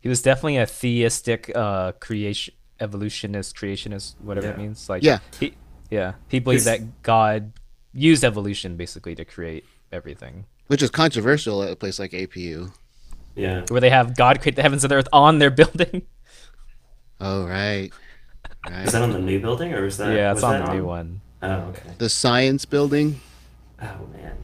He 0.00 0.08
was 0.08 0.20
definitely 0.22 0.56
a 0.58 0.66
theistic 0.66 1.50
uh 1.54 1.92
creation 1.92 2.54
evolutionist, 2.80 3.56
creationist, 3.56 4.14
whatever 4.20 4.48
it 4.48 4.58
means. 4.58 4.88
Like 4.88 5.02
Yeah. 5.02 5.18
he 5.40 5.54
yeah. 5.90 6.14
He 6.28 6.38
believed 6.40 6.64
His- 6.66 6.78
that 6.78 7.02
God 7.02 7.52
used 7.92 8.24
evolution 8.24 8.76
basically 8.76 9.14
to 9.14 9.24
create 9.24 9.64
everything. 9.92 10.46
Which 10.66 10.82
is 10.82 10.90
controversial 10.90 11.62
at 11.62 11.70
a 11.70 11.76
place 11.76 11.98
like 11.98 12.12
APU. 12.12 12.72
yeah. 13.36 13.64
Where 13.68 13.80
they 13.80 13.90
have 13.90 14.16
God 14.16 14.40
create 14.40 14.56
the 14.56 14.62
heavens 14.62 14.82
and 14.84 14.90
the 14.90 14.96
earth 14.96 15.08
on 15.12 15.38
their 15.38 15.50
building. 15.62 16.02
Oh 17.20 17.46
right, 17.46 17.90
Is 18.82 18.92
that 18.92 19.02
on 19.02 19.12
the 19.12 19.20
new 19.20 19.38
building 19.40 19.72
or 19.72 19.84
is 19.86 19.96
that? 19.98 20.14
yeah, 20.16 20.30
was 20.32 20.38
it's 20.40 20.44
on 20.44 20.58
that 20.60 20.66
the 20.66 20.74
new 20.74 20.84
one. 20.84 21.20
Oh, 21.42 21.50
okay. 21.70 21.90
The 21.98 22.08
science 22.08 22.64
building. 22.64 23.20
Oh 23.80 24.08
man. 24.12 24.36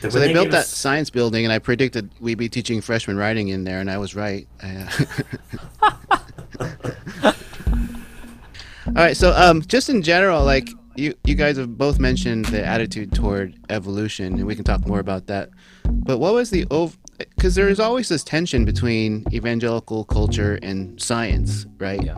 The- 0.00 0.10
So 0.10 0.18
when 0.18 0.28
they 0.28 0.32
built 0.34 0.44
gave 0.46 0.52
that 0.52 0.58
us- 0.60 0.68
science 0.68 1.10
building, 1.10 1.44
and 1.44 1.52
I 1.52 1.58
predicted 1.58 2.10
we'd 2.20 2.38
be 2.38 2.48
teaching 2.48 2.80
freshman 2.80 3.16
writing 3.16 3.48
in 3.48 3.64
there, 3.64 3.80
and 3.80 3.90
I 3.90 3.98
was 3.98 4.14
right. 4.14 4.46
All 8.86 8.92
right, 9.02 9.16
so 9.16 9.32
um, 9.32 9.62
just 9.62 9.88
in 9.88 10.02
general, 10.02 10.44
like 10.44 10.68
you, 10.94 11.14
you 11.24 11.34
guys 11.34 11.56
have 11.56 11.76
both 11.78 11.98
mentioned 11.98 12.44
the 12.46 12.64
attitude 12.64 13.12
toward 13.12 13.54
evolution, 13.70 14.34
and 14.34 14.44
we 14.46 14.54
can 14.54 14.62
talk 14.64 14.86
more 14.86 15.00
about 15.00 15.26
that. 15.28 15.48
But 15.84 16.18
what 16.18 16.34
was 16.34 16.50
the 16.50 16.66
over? 16.70 16.94
Because 17.18 17.54
there 17.54 17.68
is 17.68 17.80
always 17.80 18.08
this 18.08 18.22
tension 18.22 18.64
between 18.64 19.24
evangelical 19.32 20.04
culture 20.04 20.58
and 20.62 21.00
science, 21.00 21.64
right? 21.78 22.02
Yeah. 22.04 22.16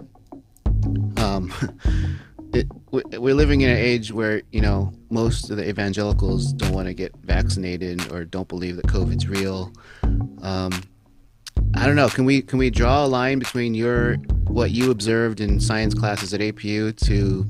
um, 1.18 1.52
it, 2.52 2.66
we- 2.90 3.18
we're 3.18 3.34
living 3.34 3.60
in 3.62 3.70
an 3.70 3.76
age 3.76 4.12
where 4.12 4.42
you 4.52 4.60
know 4.60 4.92
most 5.10 5.50
of 5.50 5.56
the 5.56 5.68
evangelicals 5.68 6.52
don't 6.54 6.72
want 6.72 6.88
to 6.88 6.94
get 6.94 7.12
vaccinated 7.22 8.10
or 8.12 8.24
don't 8.24 8.48
believe 8.48 8.76
that 8.76 8.86
COVID's 8.86 9.28
real. 9.28 9.72
Um, 10.42 10.82
I 11.74 11.86
don't 11.86 11.96
know. 11.96 12.08
Can 12.08 12.24
we 12.24 12.42
can 12.42 12.58
we 12.58 12.70
draw 12.70 13.04
a 13.04 13.08
line 13.08 13.38
between 13.38 13.74
your 13.74 14.14
what 14.46 14.70
you 14.70 14.90
observed 14.90 15.40
in 15.40 15.60
science 15.60 15.94
classes 15.94 16.32
at 16.34 16.40
APU 16.40 16.96
to 17.06 17.44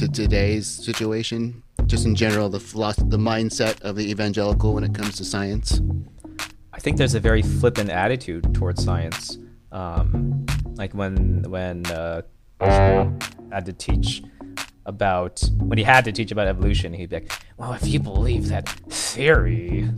to 0.00 0.08
today's 0.08 0.66
situation? 0.66 1.62
Just 1.86 2.04
in 2.06 2.14
general, 2.14 2.48
the 2.48 2.58
the 2.58 3.18
mindset 3.18 3.80
of 3.82 3.96
the 3.96 4.10
evangelical 4.10 4.74
when 4.74 4.84
it 4.84 4.94
comes 4.94 5.16
to 5.16 5.24
science. 5.24 5.80
I 6.72 6.78
think 6.78 6.96
there's 6.98 7.14
a 7.14 7.20
very 7.20 7.42
flippant 7.42 7.90
attitude 7.90 8.54
towards 8.54 8.82
science. 8.84 9.38
Um, 9.72 10.46
like 10.76 10.92
when 10.94 11.42
when 11.50 11.86
uh, 11.86 12.22
had 12.60 13.64
to 13.66 13.72
teach 13.72 14.22
about 14.90 15.42
when 15.58 15.78
he 15.78 15.84
had 15.84 16.04
to 16.04 16.12
teach 16.12 16.30
about 16.30 16.46
evolution, 16.46 16.92
he'd 16.92 17.08
be 17.08 17.16
like, 17.16 17.32
"Well, 17.56 17.72
if 17.72 17.86
you 17.86 17.98
believe 18.00 18.48
that 18.48 18.68
theory," 18.68 19.88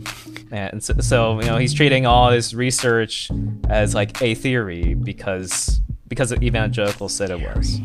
and 0.51 0.81
so, 0.81 0.93
so 1.01 1.39
you 1.41 1.47
know 1.47 1.57
he's 1.57 1.73
treating 1.73 2.05
all 2.05 2.29
his 2.31 2.55
research 2.55 3.29
as 3.69 3.93
like 3.93 4.21
a 4.21 4.35
theory 4.35 4.93
because 4.93 5.81
because 6.07 6.29
the 6.29 6.41
evangelical 6.43 7.09
said 7.09 7.29
it 7.31 7.41
was. 7.41 7.79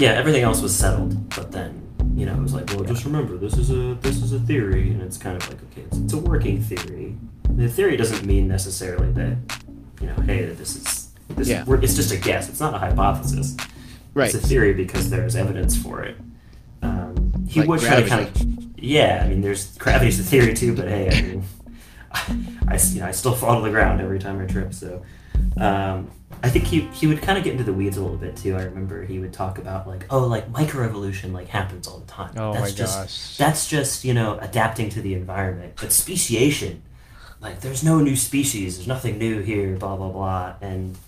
yeah, 0.00 0.10
everything 0.12 0.42
else 0.42 0.60
was 0.60 0.74
settled, 0.74 1.28
but 1.36 1.52
then 1.52 1.80
you 2.16 2.26
know 2.26 2.34
it 2.34 2.40
was 2.42 2.54
like, 2.54 2.66
well, 2.70 2.82
just 2.84 3.04
remember 3.04 3.36
this 3.36 3.56
is 3.56 3.70
a 3.70 3.94
this 4.00 4.20
is 4.22 4.32
a 4.32 4.40
theory, 4.40 4.90
and 4.90 5.00
it's 5.02 5.16
kind 5.16 5.36
of 5.36 5.48
like 5.48 5.58
okay, 5.70 5.82
it's, 5.82 5.98
it's 5.98 6.12
a 6.12 6.18
working 6.18 6.60
theory. 6.60 7.14
The 7.50 7.68
theory 7.68 7.96
doesn't 7.96 8.24
mean 8.26 8.48
necessarily 8.48 9.12
that 9.12 9.36
you 10.00 10.08
know, 10.08 10.16
hey, 10.26 10.46
this 10.46 10.74
is 10.76 11.10
this 11.28 11.48
Yeah. 11.48 11.62
is, 11.62 11.66
we're- 11.66 11.82
it's 11.84 11.94
just 11.94 12.12
a 12.12 12.16
guess. 12.16 12.48
It's 12.48 12.60
not 12.60 12.74
a 12.74 12.78
hypothesis. 12.78 13.56
Right. 14.12 14.32
It's 14.32 14.44
a 14.44 14.46
theory 14.46 14.74
because 14.74 15.10
there's 15.10 15.34
evidence 15.34 15.76
for 15.76 16.02
it. 16.02 16.16
He 17.54 17.60
Like 17.60 17.68
would 17.68 17.80
try 17.80 18.02
to 18.02 18.08
kind 18.08 18.26
of, 18.26 18.78
yeah. 18.82 19.22
I 19.24 19.28
mean, 19.28 19.40
there's 19.40 19.78
gravity's 19.78 20.18
a 20.18 20.24
theory 20.24 20.54
too, 20.54 20.74
but 20.74 20.88
hey, 20.88 21.08
I 21.08 21.22
mean, 21.22 21.44
I, 22.68 22.80
you 22.92 22.98
know, 22.98 23.06
I 23.06 23.12
still 23.12 23.32
fall 23.32 23.60
to 23.60 23.62
the 23.62 23.70
ground 23.70 24.00
every 24.00 24.18
time 24.18 24.40
I 24.42 24.46
trip. 24.46 24.74
So, 24.74 25.04
um, 25.56 26.10
I 26.42 26.50
think 26.50 26.64
he 26.64 26.80
he 26.88 27.06
would 27.06 27.22
kind 27.22 27.38
of 27.38 27.44
get 27.44 27.52
into 27.52 27.62
the 27.62 27.72
weeds 27.72 27.96
a 27.96 28.02
little 28.02 28.16
bit 28.16 28.36
too. 28.36 28.56
I 28.56 28.62
remember 28.62 29.04
he 29.04 29.20
would 29.20 29.32
talk 29.32 29.58
about 29.58 29.86
like, 29.86 30.06
oh, 30.10 30.26
like 30.26 30.52
microevolution 30.52 31.32
like 31.32 31.46
happens 31.46 31.86
all 31.86 32.00
the 32.00 32.06
time. 32.06 32.34
Oh 32.36 32.54
that's 32.54 32.64
my 32.64 32.70
just, 32.72 32.98
gosh. 32.98 33.36
That's 33.36 33.68
just 33.68 34.04
you 34.04 34.14
know 34.14 34.36
adapting 34.40 34.88
to 34.90 35.00
the 35.00 35.14
environment. 35.14 35.74
But 35.80 35.92
speciation, 35.92 36.82
like, 37.40 37.60
there's 37.60 37.84
no 37.84 38.00
new 38.00 38.16
species. 38.16 38.78
There's 38.78 38.88
nothing 38.88 39.16
new 39.16 39.42
here. 39.42 39.76
Blah 39.76 39.96
blah 39.96 40.08
blah. 40.08 40.54
And 40.60 40.98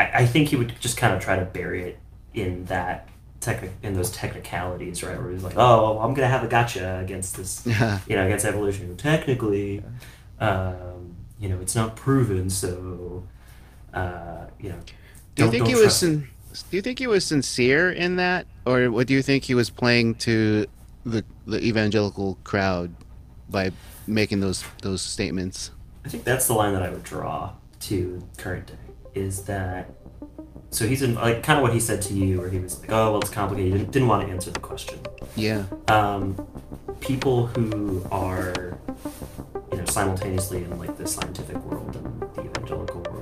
I, 0.00 0.10
I 0.14 0.26
think 0.26 0.48
he 0.48 0.56
would 0.56 0.80
just 0.80 0.96
kind 0.96 1.14
of 1.14 1.22
try 1.22 1.36
to 1.36 1.44
bury 1.44 1.84
it 1.84 1.98
in 2.34 2.64
that 2.64 3.08
techni- 3.44 3.70
in 3.82 3.94
those 3.94 4.10
technicalities, 4.10 5.02
right? 5.02 5.20
Where 5.20 5.30
he's 5.30 5.42
like, 5.42 5.56
"Oh, 5.56 5.98
I'm 5.98 6.14
gonna 6.14 6.28
have 6.28 6.44
a 6.44 6.48
gotcha 6.48 6.98
against 7.00 7.36
this, 7.36 7.66
you 8.08 8.16
know, 8.16 8.26
against 8.26 8.44
evolution. 8.44 8.96
Technically, 8.96 9.82
um, 10.40 11.16
you 11.38 11.48
know, 11.48 11.60
it's 11.60 11.74
not 11.74 11.96
proven, 11.96 12.50
so 12.50 13.24
uh, 13.92 14.46
you 14.58 14.70
know." 14.70 14.78
Do 15.34 15.44
you 15.44 15.50
think 15.50 15.66
he 15.66 15.74
was 15.74 15.96
sin- 15.96 16.28
do 16.70 16.76
you 16.76 16.82
think 16.82 16.98
he 16.98 17.06
was 17.06 17.24
sincere 17.24 17.90
in 17.90 18.16
that 18.16 18.46
or 18.64 18.90
what 18.90 19.06
do 19.06 19.14
you 19.14 19.22
think 19.22 19.44
he 19.44 19.54
was 19.54 19.70
playing 19.70 20.14
to 20.14 20.66
the 21.04 21.24
the 21.46 21.62
evangelical 21.62 22.38
crowd 22.44 22.94
by 23.48 23.72
making 24.06 24.40
those 24.40 24.64
those 24.82 25.02
statements? 25.02 25.70
I 26.04 26.08
think 26.08 26.24
that's 26.24 26.46
the 26.46 26.54
line 26.54 26.72
that 26.74 26.82
I 26.82 26.90
would 26.90 27.02
draw 27.02 27.52
to 27.80 28.22
current 28.36 28.66
day 28.68 28.74
is 29.14 29.42
that 29.44 29.90
so 30.74 30.86
he's 30.88 31.02
in 31.02 31.14
like 31.14 31.42
kind 31.42 31.58
of 31.58 31.62
what 31.62 31.72
he 31.72 31.78
said 31.78 32.02
to 32.02 32.14
you 32.14 32.40
where 32.40 32.50
he 32.50 32.58
was 32.58 32.80
like 32.80 32.90
oh 32.90 33.12
well 33.12 33.20
it's 33.20 33.30
complicated. 33.30 33.72
He 33.72 33.78
didn't, 33.78 33.92
didn't 33.92 34.08
want 34.08 34.26
to 34.26 34.32
answer 34.32 34.50
the 34.50 34.60
question. 34.60 34.98
Yeah. 35.36 35.64
um, 35.88 36.46
people 37.00 37.46
who 37.46 38.04
are 38.10 38.76
you 39.70 39.78
know 39.78 39.84
simultaneously 39.84 40.64
in 40.64 40.78
like 40.78 40.96
the 40.98 41.06
scientific 41.06 41.56
world 41.64 41.94
and 41.96 42.20
the 42.34 42.50
evangelical 42.50 43.00
world 43.02 43.14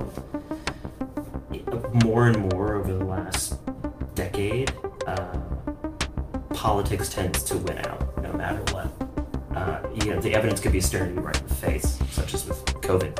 more 2.03 2.27
and 2.27 2.51
more 2.51 2.75
over 2.75 2.91
the 2.93 3.05
last 3.05 3.59
decade 4.15 4.73
uh, 5.05 5.37
politics 6.53 7.09
tends 7.09 7.43
to 7.43 7.57
win 7.57 7.77
out 7.85 8.21
no 8.23 8.33
matter 8.33 8.61
what. 8.73 8.89
Uh, 9.55 9.79
you 9.93 10.11
know 10.11 10.19
the 10.19 10.33
evidence 10.33 10.59
could 10.59 10.71
be 10.71 10.81
staring 10.81 11.13
you 11.15 11.21
right 11.21 11.39
in 11.39 11.47
the 11.47 11.53
face 11.55 11.99
such 12.09 12.33
as 12.33 12.45
with 12.47 12.65
covid 12.81 13.15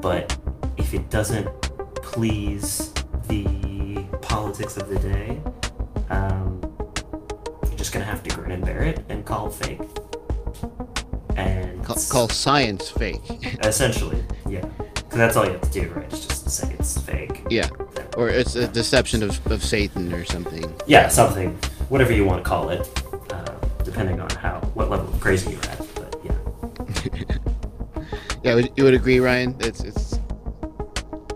but 0.00 0.38
if 0.76 0.94
it 0.94 1.10
doesn't 1.10 1.48
please 1.96 2.92
of 4.76 4.88
the 4.88 4.98
day 4.98 5.40
um, 6.10 6.60
you're 7.66 7.76
just 7.76 7.92
gonna 7.92 8.04
have 8.04 8.22
to 8.22 8.34
grin 8.34 8.52
and 8.52 8.64
bear 8.64 8.82
it 8.82 9.04
and 9.08 9.24
call 9.24 9.48
it 9.48 9.54
fake. 9.54 9.80
And 11.36 11.82
Call, 11.84 11.96
call 12.10 12.28
science 12.28 12.90
fake. 12.90 13.20
essentially, 13.64 14.22
yeah, 14.48 14.64
because 14.94 15.16
that's 15.16 15.36
all 15.36 15.46
you 15.46 15.52
have 15.52 15.60
to 15.62 15.70
do, 15.70 15.88
right? 15.90 16.12
Is 16.12 16.26
just 16.26 16.48
say 16.50 16.74
it's 16.78 17.00
fake. 17.00 17.44
yeah. 17.50 17.68
Or 18.18 18.28
it's 18.28 18.54
a 18.56 18.68
deception 18.68 19.22
of, 19.22 19.44
of 19.50 19.64
Satan 19.64 20.12
or 20.12 20.24
something. 20.26 20.70
Yeah, 20.86 21.08
something, 21.08 21.54
whatever 21.88 22.12
you 22.12 22.26
want 22.26 22.44
to 22.44 22.48
call 22.48 22.68
it, 22.68 22.86
uh, 23.32 23.44
depending 23.84 24.20
on 24.20 24.28
how 24.30 24.60
what 24.74 24.90
level 24.90 25.08
of 25.08 25.18
crazy 25.20 25.50
you're 25.52 25.64
at. 25.64 25.78
But 25.94 26.20
yeah, 26.22 27.36
Yeah, 28.44 28.66
you 28.76 28.84
would 28.84 28.92
agree, 28.94 29.18
Ryan? 29.20 29.56
It's 29.60 29.80
it's 29.82 30.18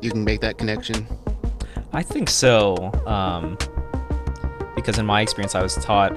you 0.03 0.11
can 0.11 0.23
make 0.23 0.41
that 0.43 0.59
connection. 0.59 1.07
I 1.97 2.03
think 2.03 2.29
so. 2.29 2.93
Um, 3.07 3.57
because 4.75 4.99
in 4.99 5.07
my 5.07 5.23
experience, 5.23 5.55
I 5.55 5.63
was 5.63 5.77
taught, 5.77 6.13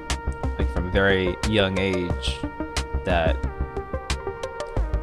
like 0.60 0.70
from 0.74 0.90
a 0.90 0.92
very 0.92 1.38
young 1.48 1.80
age, 1.80 2.38
that 3.06 3.38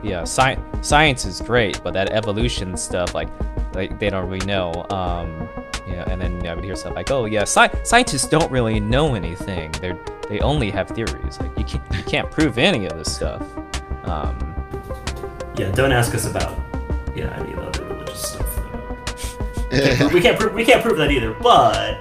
yeah, 0.02 0.20
sci- 0.24 0.58
science 0.82 1.24
is 1.24 1.40
great, 1.40 1.80
but 1.82 1.94
that 1.94 2.10
evolution 2.12 2.76
stuff, 2.76 3.14
like, 3.14 3.28
like 3.74 3.98
they 3.98 4.10
don't 4.10 4.28
really 4.28 4.44
know. 4.44 4.84
Um, 4.90 5.48
yeah, 5.88 6.04
and 6.10 6.20
then 6.20 6.46
I 6.46 6.54
would 6.54 6.62
hear 6.62 6.76
stuff 6.76 6.94
like, 6.94 7.10
"Oh, 7.10 7.24
yeah, 7.24 7.44
sci- 7.44 7.82
scientists 7.82 8.28
don't 8.28 8.52
really 8.52 8.78
know 8.78 9.14
anything. 9.14 9.72
They're 9.80 9.98
they 10.28 10.40
only 10.40 10.70
have 10.72 10.88
theories. 10.88 11.40
Like, 11.40 11.56
you 11.56 11.64
can't 11.64 11.94
you 11.94 12.02
can't 12.02 12.30
prove 12.30 12.58
any 12.58 12.84
of 12.84 12.98
this 12.98 13.14
stuff." 13.16 13.42
Um, 14.04 14.54
yeah. 15.56 15.70
Don't 15.70 15.92
ask 15.92 16.14
us 16.14 16.26
about 16.26 16.54
yeah 17.14 17.34
Can't 19.82 19.98
prove- 19.98 20.12
we 20.12 20.20
can't 20.20 20.38
prove 20.38 20.54
we 20.54 20.64
can't 20.64 20.82
prove 20.82 20.96
that 20.98 21.10
either. 21.10 21.32
But 21.34 21.98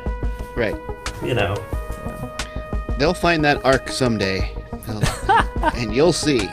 Right. 0.55 0.75
you 1.23 1.33
know, 1.33 1.55
They'll 2.97 3.13
find 3.13 3.43
that 3.43 3.63
ark 3.65 3.89
someday, 3.89 4.53
and 5.75 5.93
you'll 5.93 6.13
see. 6.13 6.49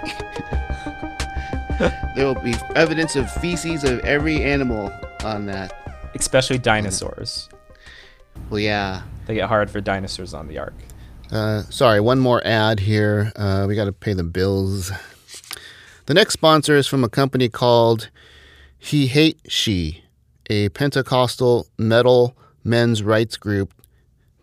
there 1.79 2.27
will 2.27 2.35
be 2.43 2.55
evidence 2.75 3.17
of 3.17 3.31
feces 3.31 3.85
of 3.85 4.01
every 4.01 4.43
animal 4.43 4.93
on 5.25 5.47
that. 5.47 5.73
especially 6.15 6.59
dinosaurs. 6.59 7.49
Well, 8.51 8.61
yeah. 8.61 9.03
They 9.27 9.35
get 9.35 9.49
hard 9.49 9.71
for 9.71 9.81
dinosaurs 9.81 10.35
on 10.35 10.47
the 10.49 10.59
ark. 10.59 10.75
Uh, 11.31 11.63
sorry, 11.71 12.01
one 12.01 12.19
more 12.19 12.43
ad 12.47 12.81
here. 12.81 13.33
Uh, 13.37 13.65
we 13.67 13.75
got 13.75 13.85
to 13.87 13.93
pay 13.93 14.13
the 14.13 14.25
bills. 14.25 14.91
The 16.07 16.13
next 16.15 16.35
sponsor 16.35 16.77
is 16.77 16.87
from 16.87 17.03
a 17.05 17.09
company 17.09 17.49
called 17.49 18.11
He 18.79 19.07
Hate 19.07 19.39
She, 19.49 20.02
a 20.53 20.69
Pentecostal 20.69 21.67
metal 21.79 22.37
men's 22.63 23.03
rights 23.03 23.39
group 23.39 23.73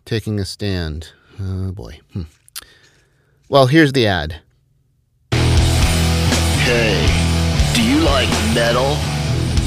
taking 0.05 0.39
a 0.39 0.45
stand. 0.45 1.13
Oh 1.39 1.71
boy. 1.71 1.99
Hmm. 2.13 2.23
Well, 3.47 3.67
here's 3.67 3.93
the 3.93 4.07
ad. 4.07 4.41
Hey, 6.65 7.05
do 7.75 7.83
you 7.83 7.99
like 7.99 8.27
metal? 8.55 8.97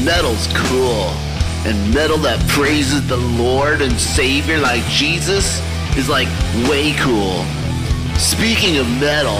Metal's 0.04 0.48
cool. 0.66 1.14
And 1.64 1.94
metal 1.94 2.18
that 2.18 2.44
praises 2.48 3.06
the 3.06 3.18
Lord 3.18 3.80
and 3.80 3.92
Savior 3.92 4.58
like 4.58 4.82
Jesus 4.86 5.60
is 5.96 6.08
like 6.08 6.26
way 6.68 6.92
cool. 6.98 7.44
Speaking 8.18 8.78
of 8.78 8.88
metal, 8.98 9.38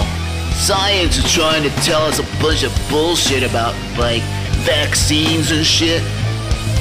science 0.55 1.17
is 1.17 1.29
trying 1.29 1.63
to 1.63 1.69
tell 1.81 2.03
us 2.03 2.19
a 2.19 2.41
bunch 2.41 2.63
of 2.63 2.71
bullshit 2.89 3.43
about 3.43 3.75
like 3.99 4.23
vaccines 4.63 5.51
and 5.51 5.65
shit. 5.65 6.01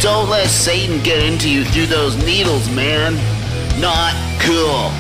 Don't 0.01 0.29
let 0.29 0.49
Satan 0.49 1.03
get 1.03 1.23
into 1.23 1.49
you 1.49 1.65
through 1.65 1.87
those 1.87 2.17
needles, 2.25 2.69
man. 2.71 3.15
Not 3.81 4.15
cool. 4.41 4.91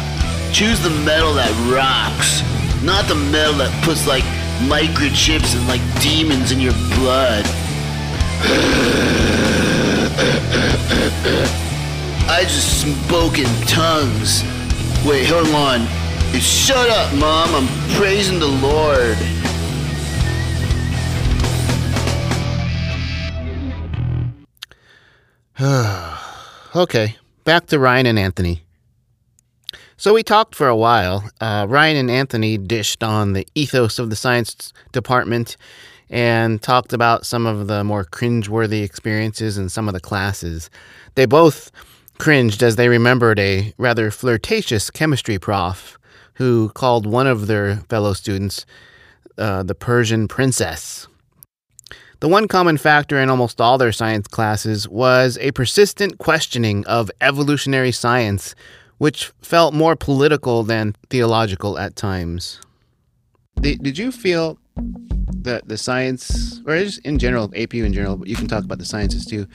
Choose 0.52 0.80
the 0.80 0.90
metal 1.04 1.34
that 1.34 1.50
rocks, 1.72 2.42
not 2.82 3.08
the 3.08 3.14
metal 3.14 3.54
that 3.54 3.72
puts 3.84 4.06
like 4.06 4.24
microchips 4.68 5.56
and 5.56 5.66
like 5.66 5.82
demons 6.00 6.52
in 6.52 6.60
your 6.60 6.74
blood. 6.94 7.44
I 12.28 12.42
just 12.42 12.82
spoke 12.82 13.38
in 13.38 13.46
tongues. 13.66 14.42
Wait, 15.04 15.26
hold 15.26 15.48
on. 15.48 15.86
Shut 16.40 16.88
up, 16.88 17.12
Mom. 17.14 17.54
I'm 17.54 17.68
praising 17.96 18.38
the 18.38 18.46
Lord. 18.46 19.18
Okay, 26.74 27.16
back 27.44 27.66
to 27.66 27.78
Ryan 27.78 28.06
and 28.06 28.18
Anthony. 28.18 28.62
So 29.98 30.14
we 30.14 30.22
talked 30.22 30.54
for 30.54 30.68
a 30.68 30.76
while. 30.76 31.22
Uh, 31.38 31.66
Ryan 31.68 31.98
and 31.98 32.10
Anthony 32.10 32.56
dished 32.56 33.02
on 33.04 33.34
the 33.34 33.46
ethos 33.54 33.98
of 33.98 34.08
the 34.08 34.16
science 34.16 34.72
department 34.90 35.58
and 36.08 36.62
talked 36.62 36.94
about 36.94 37.26
some 37.26 37.46
of 37.46 37.68
the 37.68 37.84
more 37.84 38.06
cringeworthy 38.06 38.82
experiences 38.82 39.58
in 39.58 39.68
some 39.68 39.86
of 39.86 39.92
the 39.92 40.00
classes. 40.00 40.70
They 41.14 41.26
both 41.26 41.70
cringed 42.18 42.62
as 42.62 42.76
they 42.76 42.88
remembered 42.88 43.38
a 43.38 43.74
rather 43.76 44.10
flirtatious 44.10 44.90
chemistry 44.90 45.38
prof 45.38 45.98
who 46.34 46.70
called 46.70 47.06
one 47.06 47.26
of 47.26 47.46
their 47.46 47.76
fellow 47.90 48.14
students 48.14 48.64
uh, 49.36 49.62
the 49.62 49.74
Persian 49.74 50.26
princess. 50.26 51.06
The 52.22 52.28
one 52.28 52.46
common 52.46 52.78
factor 52.78 53.18
in 53.18 53.28
almost 53.30 53.60
all 53.60 53.78
their 53.78 53.90
science 53.90 54.28
classes 54.28 54.88
was 54.88 55.36
a 55.40 55.50
persistent 55.50 56.18
questioning 56.18 56.86
of 56.86 57.10
evolutionary 57.20 57.90
science, 57.90 58.54
which 58.98 59.32
felt 59.42 59.74
more 59.74 59.96
political 59.96 60.62
than 60.62 60.94
theological 61.10 61.76
at 61.80 61.96
times. 61.96 62.60
Did, 63.60 63.82
did 63.82 63.98
you 63.98 64.12
feel 64.12 64.56
that 64.76 65.66
the 65.66 65.76
science, 65.76 66.60
or 66.64 66.78
just 66.78 67.04
in 67.04 67.18
general, 67.18 67.48
APU 67.48 67.84
in 67.84 67.92
general, 67.92 68.16
but 68.16 68.28
you 68.28 68.36
can 68.36 68.46
talk 68.46 68.62
about 68.62 68.78
the 68.78 68.84
sciences 68.84 69.26
too, 69.26 69.48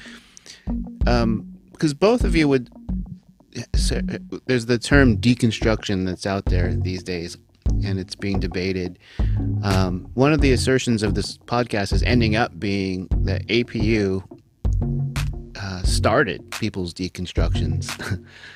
um, 1.08 1.48
because 1.72 1.94
both 1.94 2.26
of 2.26 2.36
you 2.36 2.50
would. 2.50 2.70
Eh, 3.56 3.64
so, 3.78 4.02
eh, 4.10 4.18
There's 4.46 4.66
the 4.66 4.78
term 4.78 5.16
deconstruction 5.16 6.06
that's 6.06 6.26
out 6.26 6.44
there 6.48 6.74
these 6.76 7.02
days, 7.02 7.38
and 7.86 8.00
it's 8.00 8.16
being 8.16 8.40
debated. 8.40 9.00
Um, 9.64 10.10
one 10.14 10.34
of 10.34 10.42
the 10.42 10.52
assertions 10.52 11.04
of 11.04 11.16
this 11.16 11.38
podcast 11.38 11.94
is 11.94 12.04
ending 12.04 12.36
up 12.36 12.60
being 12.60 13.08
that 13.24 13.46
APU 13.48 14.24
uh, 15.60 15.82
started 15.84 16.50
people's 16.52 16.94
deconstructions, 16.94 17.90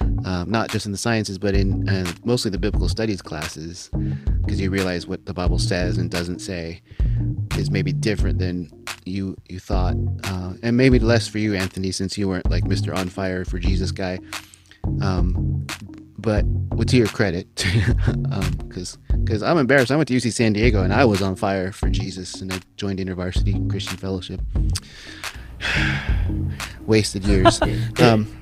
um, 0.25 0.49
not 0.49 0.69
just 0.69 0.85
in 0.85 0.91
the 0.91 0.97
sciences, 0.97 1.37
but 1.37 1.55
in 1.55 1.87
uh, 1.89 2.11
mostly 2.23 2.51
the 2.51 2.57
biblical 2.57 2.87
studies 2.87 3.21
classes, 3.21 3.89
because 4.43 4.61
you 4.61 4.69
realize 4.69 5.07
what 5.07 5.25
the 5.25 5.33
Bible 5.33 5.59
says 5.59 5.97
and 5.97 6.11
doesn't 6.11 6.39
say 6.39 6.81
is 7.57 7.71
maybe 7.71 7.91
different 7.91 8.39
than 8.39 8.71
you 9.05 9.35
you 9.49 9.59
thought, 9.59 9.95
uh, 10.25 10.53
and 10.61 10.77
maybe 10.77 10.99
less 10.99 11.27
for 11.27 11.39
you, 11.39 11.55
Anthony, 11.55 11.91
since 11.91 12.17
you 12.17 12.27
weren't 12.27 12.49
like 12.49 12.65
Mister 12.65 12.93
On 12.93 13.09
Fire 13.09 13.45
for 13.45 13.57
Jesus 13.59 13.91
guy. 13.91 14.19
Um, 15.01 15.65
but 16.21 16.45
well, 16.45 16.85
to 16.85 16.97
your 16.97 17.07
credit, 17.07 17.47
because 18.59 18.97
because 19.11 19.43
I'm 19.43 19.57
embarrassed. 19.57 19.91
I 19.91 19.95
went 19.95 20.07
to 20.09 20.15
UC 20.15 20.31
San 20.33 20.53
Diego 20.53 20.83
and 20.83 20.93
I 20.93 21.05
was 21.05 21.21
on 21.21 21.35
fire 21.35 21.71
for 21.71 21.89
Jesus, 21.89 22.41
and 22.41 22.53
I 22.53 22.59
joined 22.77 22.99
InterVarsity 22.99 23.69
Christian 23.69 23.97
Fellowship. 23.97 24.41
Wasted 26.85 27.23
years. 27.25 27.61
um, 27.99 28.41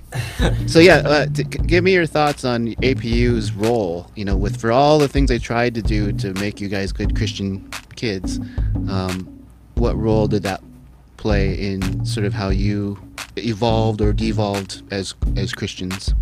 so 0.67 0.79
yeah, 0.79 0.97
uh, 1.05 1.25
t- 1.27 1.43
give 1.43 1.83
me 1.83 1.93
your 1.93 2.05
thoughts 2.05 2.43
on 2.43 2.75
APU's 2.75 3.53
role. 3.53 4.11
You 4.15 4.25
know, 4.25 4.35
with 4.35 4.59
for 4.59 4.71
all 4.71 4.99
the 4.99 5.07
things 5.07 5.29
they 5.29 5.39
tried 5.39 5.75
to 5.75 5.81
do 5.81 6.11
to 6.13 6.33
make 6.33 6.59
you 6.59 6.67
guys 6.67 6.91
good 6.91 7.15
Christian 7.15 7.69
kids, 7.95 8.39
um, 8.89 9.45
what 9.75 9.97
role 9.97 10.27
did 10.27 10.43
that 10.43 10.61
play 11.17 11.53
in 11.53 12.05
sort 12.05 12.25
of 12.25 12.33
how 12.33 12.49
you 12.49 12.97
evolved 13.37 14.01
or 14.01 14.13
devolved 14.13 14.81
as 14.91 15.13
as 15.37 15.53
Christians? 15.53 16.13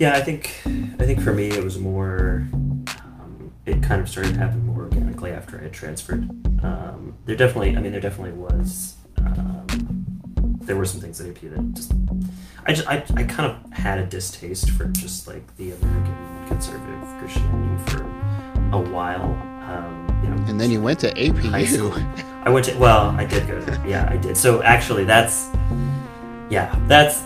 Yeah, 0.00 0.16
I 0.16 0.22
think 0.22 0.62
I 0.98 1.04
think 1.04 1.20
for 1.20 1.34
me 1.34 1.48
it 1.48 1.62
was 1.62 1.78
more. 1.78 2.48
Um, 2.54 3.52
it 3.66 3.82
kind 3.82 4.00
of 4.00 4.08
started 4.08 4.32
to 4.32 4.40
happen 4.40 4.64
more 4.64 4.84
organically 4.84 5.30
after 5.30 5.58
I 5.58 5.64
had 5.64 5.74
transferred. 5.74 6.22
Um, 6.64 7.14
there 7.26 7.36
definitely, 7.36 7.76
I 7.76 7.80
mean, 7.80 7.92
there 7.92 8.00
definitely 8.00 8.32
was. 8.32 8.96
Um, 9.18 10.06
there 10.62 10.76
were 10.76 10.86
some 10.86 11.02
things 11.02 11.20
at 11.20 11.28
AP 11.28 11.42
that 11.42 11.74
just. 11.74 11.92
I 12.64 12.72
just 12.72 12.88
I, 12.88 13.04
I 13.14 13.24
kind 13.24 13.52
of 13.52 13.72
had 13.72 13.98
a 13.98 14.06
distaste 14.06 14.70
for 14.70 14.86
just 14.86 15.28
like 15.28 15.54
the 15.58 15.72
American 15.72 16.46
conservative 16.48 17.18
Christianity 17.18 17.90
for 17.90 18.02
a 18.72 18.80
while. 18.80 19.34
Um, 19.68 20.20
you 20.24 20.30
know, 20.30 20.42
And 20.48 20.58
then 20.58 20.70
you 20.70 20.80
went 20.80 21.00
to. 21.00 21.12
APU. 21.12 21.52
I 22.42 22.48
went 22.48 22.64
to 22.64 22.78
well, 22.78 23.10
I 23.10 23.26
did 23.26 23.46
go 23.46 23.60
there. 23.60 23.86
Yeah, 23.86 24.08
I 24.10 24.16
did. 24.16 24.38
So 24.38 24.62
actually, 24.62 25.04
that's 25.04 25.48
yeah, 26.48 26.74
that's. 26.88 27.20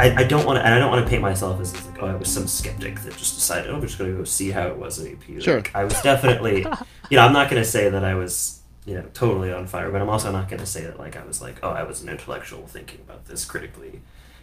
I, 0.00 0.20
I 0.20 0.24
don't 0.24 0.46
want 0.46 0.58
to, 0.58 0.64
and 0.64 0.74
I 0.74 0.78
don't 0.78 0.90
want 0.90 1.04
to 1.04 1.10
paint 1.10 1.22
myself 1.22 1.60
as 1.60 1.74
like, 1.86 2.02
oh, 2.02 2.06
I 2.06 2.14
was 2.14 2.30
some 2.32 2.46
skeptic 2.46 3.00
that 3.00 3.16
just 3.16 3.34
decided, 3.34 3.70
oh, 3.70 3.74
I'm 3.76 3.82
just 3.82 3.98
going 3.98 4.10
to 4.10 4.16
go 4.16 4.24
see 4.24 4.50
how 4.50 4.66
it 4.68 4.76
was 4.78 4.98
at 4.98 5.12
AP. 5.12 5.42
Sure. 5.42 5.56
Like, 5.56 5.74
I 5.74 5.84
was 5.84 6.00
definitely, 6.00 6.60
you 7.10 7.16
know, 7.16 7.24
I'm 7.26 7.32
not 7.32 7.50
going 7.50 7.62
to 7.62 7.68
say 7.68 7.90
that 7.90 8.04
I 8.04 8.14
was, 8.14 8.60
you 8.86 8.94
know, 8.94 9.04
totally 9.14 9.52
on 9.52 9.66
fire, 9.66 9.90
but 9.90 10.00
I'm 10.00 10.08
also 10.08 10.32
not 10.32 10.48
going 10.48 10.60
to 10.60 10.66
say 10.66 10.84
that 10.84 10.98
like 10.98 11.16
I 11.16 11.24
was 11.24 11.42
like, 11.42 11.56
oh, 11.62 11.70
I 11.70 11.82
was 11.82 12.02
an 12.02 12.08
intellectual 12.08 12.66
thinking 12.66 13.00
about 13.00 13.26
this 13.26 13.44
critically 13.44 14.00